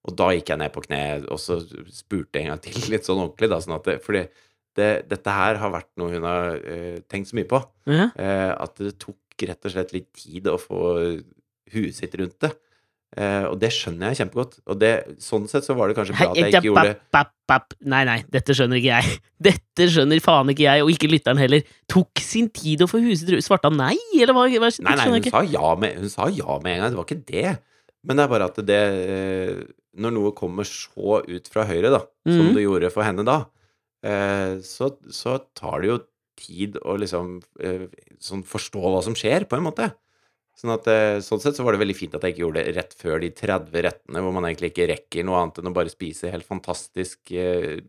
Og 0.09 0.15
da 0.17 0.31
gikk 0.33 0.53
jeg 0.55 0.61
ned 0.63 0.73
på 0.75 0.83
kne, 0.87 1.01
og 1.29 1.41
så 1.43 1.59
spurte 1.93 2.41
jeg 2.41 2.47
en 2.47 2.55
gang 2.55 2.63
til, 2.65 2.79
litt 2.93 3.09
sånn 3.09 3.21
ordentlig, 3.21 3.51
da, 3.53 3.61
sånn 3.65 3.77
at 3.77 3.89
det, 3.89 3.99
Fordi 4.05 4.23
det, 4.79 4.91
dette 5.11 5.35
her 5.35 5.59
har 5.61 5.75
vært 5.75 5.91
noe 6.01 6.15
hun 6.15 6.25
har 6.29 6.55
uh, 6.57 7.01
tenkt 7.11 7.33
så 7.33 7.39
mye 7.39 7.49
på. 7.51 7.61
Ja. 7.91 8.09
uh, 8.15 8.53
at 8.65 8.79
det 8.81 8.95
tok 9.03 9.47
rett 9.49 9.69
og 9.69 9.75
slett 9.75 9.93
litt 9.95 10.09
tid 10.17 10.49
å 10.51 10.57
få 10.59 10.81
huet 11.75 11.95
sitt 11.99 12.17
rundt 12.19 12.41
det. 12.43 12.55
Eh, 13.17 13.45
og 13.49 13.57
det 13.57 13.71
skjønner 13.73 14.13
jeg 14.13 14.21
kjempegodt. 14.23 14.59
Og 14.69 14.81
det, 14.81 14.93
sånn 15.25 15.47
sett 15.49 15.65
så 15.65 15.77
var 15.79 15.89
det 15.89 15.97
kanskje 15.97 16.17
bra 16.19 16.29
at 16.29 16.41
jeg 16.41 16.53
ikke 16.53 16.69
gjorde 16.69 16.91
det. 16.91 17.25
Nei, 17.89 18.03
nei, 18.05 18.19
dette 18.29 18.57
skjønner 18.57 18.81
ikke 18.81 18.99
jeg. 18.99 19.21
Dette 19.49 19.87
skjønner 19.95 20.21
faen 20.21 20.53
ikke 20.53 20.67
jeg, 20.67 20.85
og 20.85 20.93
ikke 20.93 21.09
lytteren 21.09 21.41
heller. 21.41 21.65
Tok 21.89 22.21
sin 22.21 22.51
tid 22.53 22.83
å 22.85 22.89
få 22.91 23.01
huset 23.01 23.31
rundt 23.33 23.47
Svarte 23.47 23.71
han 23.71 23.79
nei, 23.81 23.95
eller 24.19 24.37
hva? 24.37 24.45
hva 24.51 24.69
Nei, 24.85 24.97
nei, 24.99 25.07
hun 25.15 25.29
sa 25.31 25.43
ja 25.47 25.73
med, 25.79 26.01
hun 26.03 26.13
sa 26.13 26.29
ja 26.35 26.59
med 26.65 26.75
en 26.75 26.83
gang. 26.83 26.93
Det 26.93 27.01
var 27.01 27.09
ikke 27.09 27.31
det. 27.31 27.55
Men 28.05 28.19
det 28.19 28.25
er 28.25 28.33
bare 28.35 28.49
at 28.51 28.61
det 28.69 28.83
Når 29.97 30.13
noe 30.13 30.33
kommer 30.37 30.65
så 30.69 31.23
ut 31.27 31.49
fra 31.49 31.65
høyre, 31.65 31.91
da, 31.91 32.01
som 32.27 32.49
Mhm. 32.51 32.55
det 32.55 32.63
gjorde 32.67 32.91
for 32.93 33.03
henne 33.07 33.25
da, 33.25 33.47
eh, 34.05 34.59
så, 34.61 34.91
så 35.11 35.39
tar 35.55 35.81
det 35.81 35.89
jo 35.89 35.99
tid 36.39 36.77
å 36.85 36.97
liksom 37.01 37.41
eh, 37.61 37.89
sånn 38.21 38.45
forstå 38.47 38.79
hva 38.85 39.01
som 39.03 39.15
skjer, 39.15 39.49
på 39.49 39.57
en 39.57 39.65
måte. 39.65 39.89
Sånn 40.59 40.75
at 40.75 40.87
eh, 40.91 41.19
sånn 41.23 41.41
sett 41.41 41.57
så 41.57 41.65
var 41.65 41.73
det 41.75 41.81
veldig 41.83 41.97
fint 41.97 42.15
at 42.15 42.23
jeg 42.23 42.35
ikke 42.35 42.45
gjorde 42.45 42.65
det 42.67 42.75
rett 42.77 42.95
før 42.99 43.21
de 43.23 43.31
30 43.31 43.83
rettene, 43.87 44.21
hvor 44.23 44.33
man 44.35 44.45
egentlig 44.45 44.73
ikke 44.73 44.89
rekker 44.91 45.25
noe 45.27 45.41
annet 45.41 45.59
enn 45.63 45.71
å 45.71 45.75
bare 45.75 45.91
spise 45.93 46.31
helt 46.31 46.47
fantastisk 46.47 47.31
eh, 47.33 47.81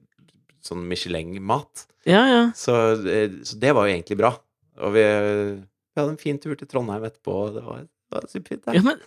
sånn 0.65 0.83
Michelin-mat. 0.87 1.85
Ja, 2.09 2.23
ja. 2.29 2.41
Så, 2.57 2.73
eh, 3.09 3.29
så 3.43 3.57
det 3.59 3.73
var 3.75 3.87
jo 3.89 3.93
egentlig 3.97 4.17
bra. 4.21 4.31
Og 4.79 4.93
vi, 4.95 5.03
vi 5.03 5.99
hadde 5.99 6.13
en 6.15 6.21
fin 6.21 6.37
tur 6.39 6.55
til 6.55 6.69
Trondheim 6.69 7.03
etterpå, 7.09 7.33
og 7.49 7.53
det 7.57 7.63
var, 7.65 7.81
det 7.85 8.15
var 8.17 8.27
superfint. 8.31 8.69
Ja, 8.73 8.81
men 8.85 9.01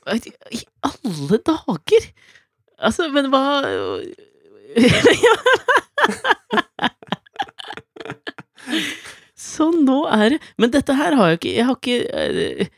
i 0.52 0.62
alle 0.86 1.38
dager! 1.46 2.10
Altså, 2.82 3.06
men 3.14 3.28
hva 3.30 3.42
Så 9.42 9.68
nå 9.74 9.98
er 10.08 10.34
det 10.34 10.38
Men 10.60 10.72
dette 10.72 10.94
her 10.96 11.12
har 11.18 11.26
jeg 11.32 11.38
ikke 11.40 11.52
Jeg 11.58 11.66
har 11.68 11.76
ikke 11.76 11.98
eh, 12.08 12.70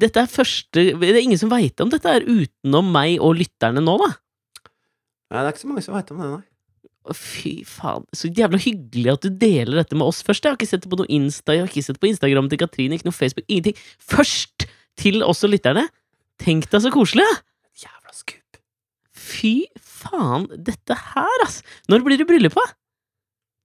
Dette 0.00 0.18
er 0.20 0.28
første 0.30 0.80
Det 1.00 1.10
er 1.14 1.22
ingen 1.22 1.40
som 1.40 1.52
veit 1.52 1.80
om 1.80 1.90
dette 1.92 2.08
er 2.12 2.26
utenom 2.28 2.86
meg 2.92 3.16
og 3.24 3.38
lytterne 3.38 3.80
nå, 3.80 3.94
da. 4.02 4.10
Nei, 5.30 5.40
det 5.40 5.46
er 5.46 5.52
ikke 5.54 5.62
så 5.62 5.70
mange 5.70 5.84
som 5.86 5.94
veit 5.96 6.10
om 6.12 6.18
det, 6.20 6.28
nei. 6.34 6.44
Fy 7.16 7.52
faen, 7.64 8.04
så 8.12 8.28
jævla 8.28 8.58
hyggelig 8.60 9.12
at 9.14 9.24
du 9.24 9.30
deler 9.40 9.78
dette 9.80 9.96
med 9.96 10.04
oss 10.10 10.20
først. 10.26 10.44
Jeg 10.44 10.52
har 10.52 10.58
ikke 10.58 10.68
sett 10.68 10.84
det 10.84 10.90
på 10.92 10.98
noe 11.00 11.08
Insta, 11.14 11.54
jeg 11.56 11.62
har 11.64 11.70
ikke 11.70 11.86
sett 11.86 11.96
det 11.96 12.02
på 12.02 12.10
Instagram 12.10 12.50
til 12.50 12.60
Katrine, 12.60 12.98
ikke 12.98 13.08
noe 13.08 13.16
Facebook, 13.16 13.46
ingenting. 13.48 13.78
Først 14.04 14.66
til 15.00 15.24
oss 15.24 15.40
og 15.46 15.54
lytterne! 15.54 15.86
Tenk 16.42 16.68
deg 16.68 16.84
så 16.84 16.92
koselig! 16.92 17.24
Ja. 17.24 17.38
Fy 19.30 19.54
faen, 19.78 20.48
dette 20.66 20.96
her, 21.14 21.44
ass! 21.44 21.60
Når 21.90 22.02
blir 22.06 22.18
det 22.20 22.26
bryllupet? 22.28 22.74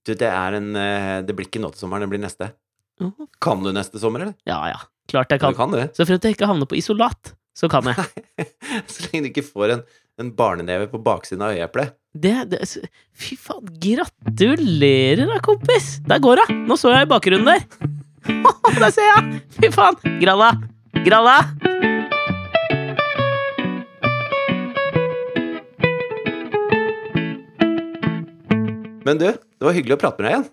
Du, 0.06 0.12
det 0.14 0.28
er 0.30 0.54
en 0.60 0.68
eh, 0.78 1.16
Det 1.26 1.34
blir 1.34 1.48
ikke 1.48 1.58
nå 1.62 1.72
til 1.74 1.82
sommeren, 1.82 2.04
det 2.06 2.12
blir 2.14 2.22
neste. 2.22 2.52
Åh, 3.02 3.26
Kan 3.42 3.64
du 3.64 3.72
neste 3.74 3.98
sommer, 4.00 4.22
eller? 4.22 4.36
Ja 4.48 4.60
ja, 4.70 4.78
klart 5.10 5.32
jeg 5.34 5.42
kan. 5.42 5.52
Du 5.56 5.58
kan. 5.58 5.74
det. 5.74 5.88
Så 5.98 6.06
fremt 6.08 6.24
jeg 6.24 6.36
ikke 6.36 6.48
havner 6.48 6.68
på 6.70 6.78
isolat, 6.78 7.32
så 7.56 7.68
kan 7.72 7.90
jeg. 7.90 8.06
Så 8.92 9.08
lenge 9.08 9.26
du 9.26 9.30
ikke 9.32 9.44
får 9.48 9.74
en, 9.74 9.82
en 10.22 10.30
barneneve 10.38 10.86
på 10.92 11.00
baksiden 11.04 11.42
av 11.44 11.56
øyeeplet. 11.56 11.96
Det, 12.16 12.32
det, 12.52 12.62
fy 13.12 13.36
faen, 13.40 13.66
gratulerer 13.82 15.26
da, 15.28 15.40
kompis! 15.44 15.98
Der 16.08 16.22
går 16.24 16.44
hun! 16.46 16.62
Nå 16.70 16.78
så 16.80 16.94
jeg 16.94 17.08
i 17.08 17.10
bakgrunnen 17.12 17.50
der. 17.50 17.66
Der 18.80 18.90
ser 18.94 19.10
jeg! 19.12 19.42
Fy 19.58 19.72
faen! 19.74 20.00
Gralla! 20.22 20.54
Gralla! 21.04 21.38
Men 29.06 29.20
du, 29.20 29.26
det 29.30 29.62
var 29.68 29.76
hyggelig 29.76 29.96
å 29.96 30.00
prate 30.02 30.18
med 30.20 30.26
deg 30.28 30.34
igjen. 30.36 30.46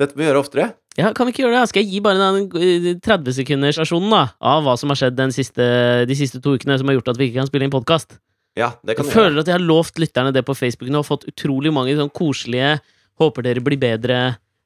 Dette 0.00 0.16
må 0.16 0.22
vi 0.24 0.26
gjøre 0.30 0.40
oftere. 0.42 0.66
Ja, 0.98 1.12
Kan 1.14 1.28
vi 1.28 1.32
ikke 1.34 1.44
gjøre 1.44 1.60
det? 1.60 1.68
Skal 1.70 1.84
jeg 1.84 1.92
gi 1.92 2.00
bare 2.02 2.18
den 2.18 2.48
eh, 2.58 2.94
30 3.04 3.36
sekunders 3.36 3.78
versjonen 3.78 4.14
av 4.16 4.64
hva 4.66 4.74
som 4.80 4.90
har 4.90 4.98
skjedd 4.98 5.14
den 5.18 5.30
siste, 5.36 5.62
de 6.08 6.16
siste 6.18 6.40
to 6.42 6.56
ukene 6.56 6.76
som 6.80 6.88
har 6.90 6.96
gjort 6.98 7.12
at 7.12 7.20
vi 7.20 7.28
ikke 7.30 7.38
kan 7.42 7.50
spille 7.50 7.68
inn 7.68 7.74
podkast? 7.74 8.16
Ja, 8.58 8.72
det 8.82 8.96
kan 8.98 9.06
Jeg 9.06 9.12
gjøre. 9.14 9.20
føler 9.22 9.40
at 9.44 9.46
jeg 9.52 9.54
har 9.54 9.62
lovt 9.62 10.00
lytterne 10.02 10.32
det 10.34 10.42
på 10.48 10.56
Facebook 10.58 10.90
nå, 10.90 11.04
og 11.04 11.06
fått 11.06 11.28
utrolig 11.30 11.70
mange 11.72 11.94
sånn 11.96 12.10
koselige 12.10 12.80
'håper 13.20 13.42
dere 13.46 13.60
blir 13.62 13.78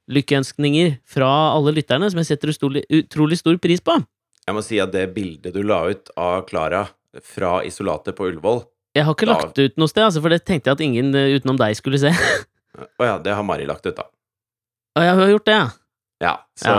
bedre'-lykkeønskninger 0.08 0.94
fra 1.04 1.28
alle 1.54 1.74
lytterne, 1.76 2.08
som 2.10 2.20
jeg 2.22 2.30
setter 2.32 2.52
utrolig, 2.54 2.84
utrolig 2.88 3.38
stor 3.40 3.58
pris 3.60 3.80
på. 3.84 3.98
Jeg 4.46 4.54
må 4.56 4.62
si 4.64 4.78
at 4.80 4.92
det 4.92 5.08
bildet 5.14 5.52
du 5.54 5.62
la 5.62 5.82
ut 5.90 6.10
av 6.16 6.46
Klara 6.48 6.86
fra 7.24 7.58
isolatet 7.64 8.14
på 8.16 8.26
Ullevål 8.30 8.64
Jeg 8.94 9.04
har 9.04 9.14
ikke 9.14 9.26
Da- 9.26 9.32
lagt 9.40 9.54
det 9.56 9.64
ut 9.72 9.76
noe 9.78 9.88
sted, 9.88 10.04
altså, 10.04 10.20
for 10.22 10.28
det 10.30 10.44
tenkte 10.44 10.70
jeg 10.70 10.72
at 10.76 10.80
ingen 10.80 11.14
eh, 11.14 11.34
utenom 11.38 11.56
deg 11.58 11.74
skulle 11.76 11.98
se. 11.98 12.10
Å 12.74 13.06
ja, 13.06 13.16
det 13.22 13.34
har 13.36 13.46
Mari 13.46 13.66
lagt 13.68 13.86
ut, 13.86 13.96
da. 13.96 14.08
Åja, 14.98 15.14
hun 15.14 15.24
har 15.24 15.34
gjort 15.34 15.48
det, 15.48 15.58
ja. 15.58 15.70
Ja, 16.22 16.34
så 16.56 16.74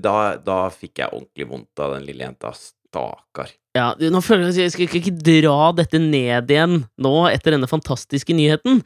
Da, 0.00 0.16
da 0.40 0.58
fikk 0.72 1.02
jeg 1.02 1.12
ordentlig 1.12 1.48
vondt 1.48 1.82
av 1.84 1.94
den 1.96 2.06
lille 2.08 2.24
jenta. 2.24 2.52
Stakkar. 2.56 3.50
Ja, 3.76 3.90
du, 3.98 4.06
nå 4.10 4.22
føler 4.24 4.48
jeg 4.48 4.54
at 4.54 4.62
jeg 4.62 4.74
skal 4.74 5.00
ikke, 5.00 5.16
dra 5.20 5.72
dette 5.76 6.00
ned 6.00 6.48
igjen 6.50 6.80
nå 6.98 7.14
etter 7.28 7.54
denne 7.54 7.68
fantastiske 7.70 8.32
nyheten, 8.34 8.80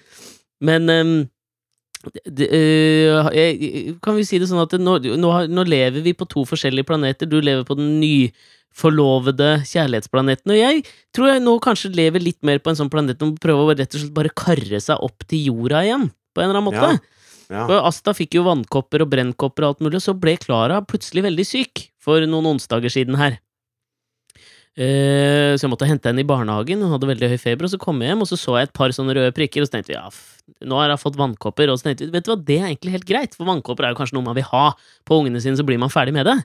men 0.63 0.91
um, 0.91 1.13
det, 2.03 2.25
det, 2.35 2.49
jeg, 2.51 3.95
Kan 4.03 4.19
vi 4.19 4.25
si 4.27 4.41
det 4.43 4.49
sånn 4.51 4.63
at 4.65 4.75
nå, 4.81 4.97
nå, 5.23 5.31
nå 5.47 5.65
lever 5.69 6.03
vi 6.03 6.17
på 6.19 6.27
to 6.27 6.43
forskjellige 6.49 6.89
planeter. 6.89 7.31
Du 7.31 7.39
lever 7.39 7.63
på 7.67 7.77
den 7.79 8.01
nyforlovede 8.03 9.53
kjærlighetsplaneten, 9.71 10.51
og 10.51 10.59
jeg 10.59 10.83
tror 11.15 11.31
jeg 11.31 11.45
nå 11.45 11.55
kanskje 11.63 11.95
lever 11.95 12.27
litt 12.27 12.41
mer 12.47 12.59
på 12.59 12.73
en 12.73 12.81
sånn 12.83 12.91
planet 12.91 13.23
om 13.23 13.37
å 13.37 13.43
prøve 13.43 13.69
å 13.69 13.77
rett 13.77 13.95
og 13.95 14.03
slett 14.03 14.17
bare 14.19 14.35
karre 14.35 14.83
seg 14.83 14.99
opp 14.99 15.29
til 15.31 15.47
jorda 15.53 15.85
igjen, 15.87 16.11
på 16.33 16.43
en 16.43 16.51
eller 16.51 16.61
annen 16.61 16.70
måte. 16.70 17.20
Ja. 17.53 17.66
For 17.68 17.85
Asta 17.85 18.14
fikk 18.16 18.39
jo 18.39 18.47
vannkopper 18.47 19.05
og 19.05 19.11
brennkopper 19.12 19.66
og 19.66 19.74
alt 19.74 19.85
mulig, 19.85 19.99
og 20.01 20.07
så 20.07 20.16
ble 20.16 20.39
Klara 20.41 20.80
plutselig 20.89 21.26
veldig 21.26 21.45
syk 21.47 21.89
for 22.01 22.24
noen 22.28 22.55
onsdager 22.55 22.93
siden 22.93 23.18
her. 23.20 23.39
Uh, 24.72 25.53
så 25.53 25.66
jeg 25.66 25.68
måtte 25.68 25.85
hente 25.85 26.09
henne 26.09 26.22
i 26.22 26.28
barnehagen, 26.28 26.80
hun 26.80 26.95
hadde 26.95 27.11
veldig 27.11 27.28
høy 27.28 27.37
feber, 27.37 27.68
og 27.68 27.74
så 27.74 27.80
kom 27.80 27.99
jeg 28.01 28.09
hjem, 28.09 28.22
og 28.24 28.28
så 28.30 28.39
så 28.41 28.55
jeg 28.57 28.70
et 28.70 28.78
par 28.78 28.95
sånne 28.97 29.12
røde 29.18 29.35
prikker, 29.37 29.61
og 29.61 29.68
så 29.68 29.74
tenkte 29.74 29.93
vi 29.93 29.99
ja, 29.99 30.07
nå 30.64 30.78
har 30.80 30.95
hun 30.95 31.03
fått 31.03 31.18
vannkopper, 31.20 31.68
og 31.68 31.76
så 31.76 31.91
tenkte 31.91 32.09
vi 32.09 32.14
vet 32.14 32.24
du 32.24 32.33
hva, 32.33 32.39
det 32.41 32.57
er 32.57 32.70
egentlig 32.70 32.95
helt 32.95 33.09
greit, 33.11 33.37
for 33.37 33.51
vannkopper 33.51 33.85
er 33.85 33.93
jo 33.93 33.99
kanskje 34.01 34.16
noe 34.16 34.30
man 34.30 34.39
vil 34.39 34.49
ha 34.49 34.70
på 35.05 35.20
ungene 35.20 35.45
sine, 35.45 35.61
så 35.61 35.66
blir 35.68 35.80
man 35.83 35.93
ferdig 35.93 36.16
med 36.16 36.24
det. 36.30 36.39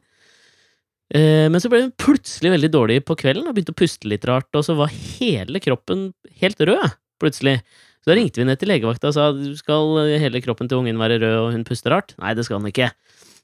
Eh, 1.15 1.47
men 1.47 1.63
så 1.63 1.71
ble 1.71 1.85
hun 1.85 1.95
plutselig 1.95 2.51
veldig 2.51 2.71
dårlig 2.73 2.99
på 3.07 3.15
kvelden, 3.23 3.47
og 3.47 3.55
begynte 3.55 3.71
å 3.71 3.79
puste 3.79 4.11
litt 4.11 4.27
rart, 4.27 4.51
og 4.59 4.67
så 4.67 4.75
var 4.75 4.91
hele 4.91 5.63
kroppen 5.63 6.09
helt 6.43 6.59
rød, 6.67 6.97
plutselig. 7.23 7.61
Så 8.07 8.13
da 8.13 8.21
ringte 8.21 8.39
vi 8.39 8.45
ned 8.47 8.55
til 8.55 8.69
legevakta 8.71 9.09
og 9.09 9.15
sa 9.17 9.23
skal 9.59 9.97
hele 10.15 10.39
kroppen 10.39 10.69
til 10.71 10.79
ungen 10.79 10.95
være 10.95 11.17
rød, 11.19 11.33
og 11.41 11.47
hun 11.51 11.65
puster 11.67 11.91
rart? 11.91 12.13
Nei, 12.21 12.31
det 12.37 12.45
skal 12.47 12.61
han 12.61 12.69
ikke. 12.69 12.87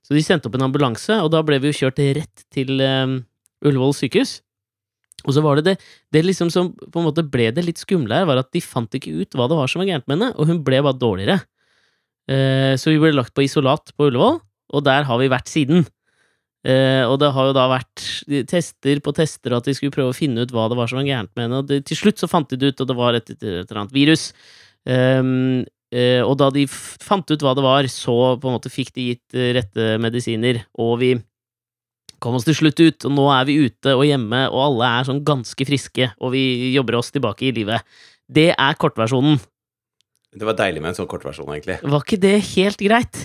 Så 0.08 0.16
de 0.16 0.22
sendte 0.24 0.48
opp 0.48 0.56
en 0.56 0.64
ambulanse, 0.70 1.18
og 1.20 1.34
da 1.34 1.42
ble 1.44 1.58
vi 1.60 1.68
jo 1.68 1.82
kjørt 1.82 2.00
rett 2.16 2.46
til 2.56 2.80
um, 2.80 3.18
Ullevål 3.60 3.92
sykehus. 3.98 4.38
Og 5.28 5.36
så 5.36 5.44
var 5.44 5.60
det 5.60 5.66
det, 5.68 5.74
det 6.16 6.22
liksom 6.24 6.48
som 6.48 6.70
på 6.72 7.02
en 7.02 7.10
måte 7.10 7.26
ble 7.28 7.50
det 7.52 7.66
litt 7.68 7.84
skumle 7.84 8.22
her, 8.22 8.30
var 8.30 8.40
at 8.40 8.54
de 8.56 8.64
fant 8.64 8.96
ikke 8.96 9.12
ut 9.20 9.36
hva 9.36 9.50
det 9.52 9.60
var 9.60 9.68
som 9.68 9.84
var 9.84 9.92
gærent 9.92 10.08
med 10.08 10.16
henne, 10.16 10.32
og 10.40 10.48
hun 10.48 10.64
ble 10.64 10.80
bare 10.88 11.00
dårligere. 11.02 11.42
Uh, 12.32 12.80
så 12.80 12.96
vi 12.96 13.04
ble 13.04 13.12
lagt 13.18 13.36
på 13.36 13.44
isolat 13.44 13.92
på 14.00 14.08
Ullevål, 14.08 14.40
og 14.72 14.88
der 14.88 15.12
har 15.12 15.20
vi 15.20 15.28
vært 15.36 15.52
siden. 15.52 15.84
Eh, 16.64 17.04
og 17.04 17.18
det 17.20 17.34
har 17.36 17.50
jo 17.50 17.56
da 17.58 17.66
vært 17.68 18.06
tester 18.48 19.02
på 19.04 19.12
tester, 19.16 19.56
at 19.58 19.68
de 19.68 19.76
skulle 19.76 19.94
prøve 19.96 20.14
å 20.14 20.16
finne 20.16 20.46
ut 20.46 20.54
hva 20.56 20.70
det 20.72 20.78
var 20.80 20.88
som 20.88 21.02
var 21.02 21.10
gærent 21.10 21.34
med 21.36 21.48
henne, 21.48 21.60
og 21.60 21.68
det, 21.68 21.82
til 21.90 22.00
slutt 22.00 22.24
så 22.24 22.30
fant 22.32 22.48
de 22.54 22.60
det 22.60 22.72
ut, 22.72 22.84
og 22.84 22.90
det 22.90 22.98
var 22.98 23.20
et, 23.20 23.34
et, 23.36 23.42
et 23.44 23.66
eller 23.66 23.82
annet 23.82 23.96
virus. 23.96 24.30
Um, 24.88 25.64
eh, 25.92 26.22
og 26.24 26.38
da 26.40 26.48
de 26.56 26.64
fant 26.70 27.28
ut 27.28 27.44
hva 27.44 27.54
det 27.58 27.66
var, 27.66 27.90
så 27.92 28.16
på 28.40 28.50
en 28.50 28.56
måte 28.56 28.72
fikk 28.72 28.94
de 28.96 29.12
gitt 29.12 29.40
rette 29.60 29.94
medisiner, 30.04 30.64
og 30.80 30.98
vi 31.04 31.14
kom 32.24 32.38
oss 32.38 32.48
til 32.48 32.56
slutt 32.56 32.80
ut, 32.80 33.10
og 33.10 33.12
nå 33.12 33.26
er 33.36 33.48
vi 33.50 33.58
ute 33.66 33.96
og 33.98 34.06
hjemme, 34.08 34.46
og 34.54 34.62
alle 34.70 34.92
er 35.00 35.10
sånn 35.10 35.24
ganske 35.28 35.68
friske, 35.68 36.14
og 36.24 36.32
vi 36.36 36.72
jobber 36.72 37.02
oss 37.02 37.12
tilbake 37.12 37.50
i 37.50 37.56
livet. 37.56 37.84
Det 38.32 38.54
er 38.54 38.80
kortversjonen. 38.80 39.42
Det 40.34 40.48
var 40.48 40.56
deilig 40.58 40.82
med 40.82 40.94
en 40.94 41.02
sånn 41.02 41.10
kortversjon, 41.12 41.52
egentlig. 41.52 41.82
Var 41.84 42.06
ikke 42.06 42.22
det 42.24 42.38
helt 42.54 42.80
greit? 42.82 43.20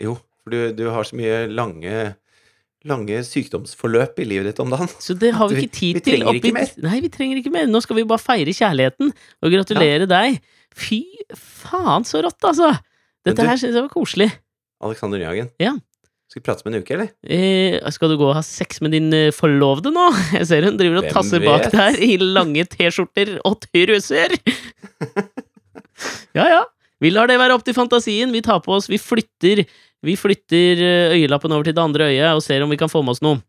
Jo, 0.00 0.14
for 0.44 0.54
du, 0.54 0.60
du 0.78 0.86
har 0.94 1.08
så 1.08 1.18
mye 1.18 1.42
lange, 1.50 2.06
lange 2.88 3.18
sykdomsforløp 3.26 4.20
i 4.22 4.26
livet 4.28 4.50
ditt 4.50 4.60
om 4.62 4.70
dagen. 4.72 4.88
Så 5.02 5.16
det 5.18 5.32
har 5.34 5.48
vi 5.50 5.56
Vi- 5.56 5.66
ikke 5.66 5.76
tid 5.78 5.94
vi 5.94 6.00
til. 6.00 6.20
trenger 6.20 6.38
ikke 6.40 6.52
mer. 6.54 6.70
Nei, 6.82 7.00
vi 7.00 7.08
trenger 7.08 7.36
ikke 7.42 7.52
mer. 7.52 7.66
Nå 7.66 7.82
skal 7.82 7.96
vi 7.96 8.04
bare 8.04 8.22
feire 8.22 8.52
kjærligheten, 8.54 9.12
og 9.42 9.52
gratulere 9.52 10.06
deg. 10.08 10.40
Fy 10.76 11.02
faen, 11.34 12.04
så 12.04 12.22
rått, 12.22 12.40
altså! 12.42 12.78
Dette 13.24 13.42
du- 13.42 13.48
her 13.48 13.56
synes 13.56 13.74
jeg 13.74 13.82
var 13.82 13.88
koselig. 13.90 14.32
Alexander 14.82 15.18
Nyhagen. 15.18 15.50
Ja. 15.58 15.74
Skal 16.28 16.42
vi 16.42 16.44
prate 16.44 16.62
med 16.66 16.74
en 16.74 16.82
uke, 16.82 16.90
eller? 16.90 17.08
Eh, 17.24 17.90
skal 17.90 18.08
du 18.10 18.16
gå 18.18 18.26
og 18.28 18.34
ha 18.34 18.42
sex 18.42 18.80
med 18.82 18.90
din 18.92 19.10
forlovde 19.32 19.86
forlovede 19.86 19.92
nå? 19.94 20.06
Jeg 20.40 20.46
ser 20.46 20.64
hun 20.66 20.76
driver 20.76 20.98
og 20.98 21.04
Hvem 21.04 21.12
tasser 21.14 21.44
bak 21.44 21.70
der 21.70 21.98
i 22.02 22.16
lange 22.18 22.64
T-skjorter 22.66 23.38
og 23.46 23.60
truser. 23.62 24.34
ja, 26.34 26.46
ja. 26.50 26.64
Vi 27.00 27.10
lar 27.12 27.28
det 27.28 27.36
være 27.38 27.54
opp 27.54 27.64
til 27.66 27.76
fantasien. 27.76 28.32
Vi 28.32 28.40
tar 28.44 28.60
på 28.64 28.72
oss 28.76 28.88
Vi 28.88 28.98
flytter 28.98 29.64
Vi 30.06 30.14
flytter 30.18 30.82
eh, 30.86 31.14
øyelappen 31.18 31.52
over 31.56 31.66
til 31.66 31.74
det 31.76 31.82
andre 31.82 32.10
øyet 32.12 32.36
og 32.38 32.42
ser 32.44 32.62
om 32.64 32.70
vi 32.72 32.78
kan 32.80 32.90
få 32.92 33.02
med 33.02 33.16
oss 33.16 33.22
noe. 33.26 33.40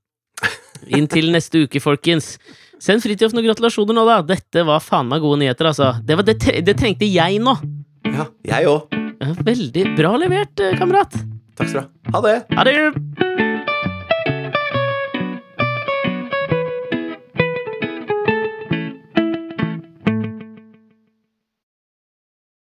Inntil 0.94 1.32
neste 1.34 1.64
uke, 1.66 1.82
folkens. 1.84 2.36
Send 2.82 3.02
Fridtjof 3.02 3.34
noen 3.34 3.48
gratulasjoner 3.48 3.96
nå, 3.98 4.04
da. 4.10 4.20
Dette 4.36 4.64
var 4.68 4.82
faen 4.86 5.10
meg 5.10 5.24
gode 5.26 5.40
nyheter, 5.42 5.72
altså. 5.72 5.96
Det, 6.06 6.18
var 6.20 6.28
det, 6.28 6.38
tre- 6.44 6.62
det 6.66 6.78
trengte 6.78 7.10
jeg 7.10 7.40
nå. 7.44 7.58
Ja, 8.06 8.28
jeg 8.54 8.70
òg. 8.70 8.94
Veldig 9.48 9.88
bra 9.98 10.14
levert, 10.22 10.62
eh, 10.62 10.78
kamerat. 10.78 11.18
Takk 11.58 11.74
skal 11.74 11.82
du 11.82 11.86
ha. 11.88 12.18
Ha 12.18 12.26
det. 12.28 12.38
Ha 12.54 12.68
det! 12.70 13.47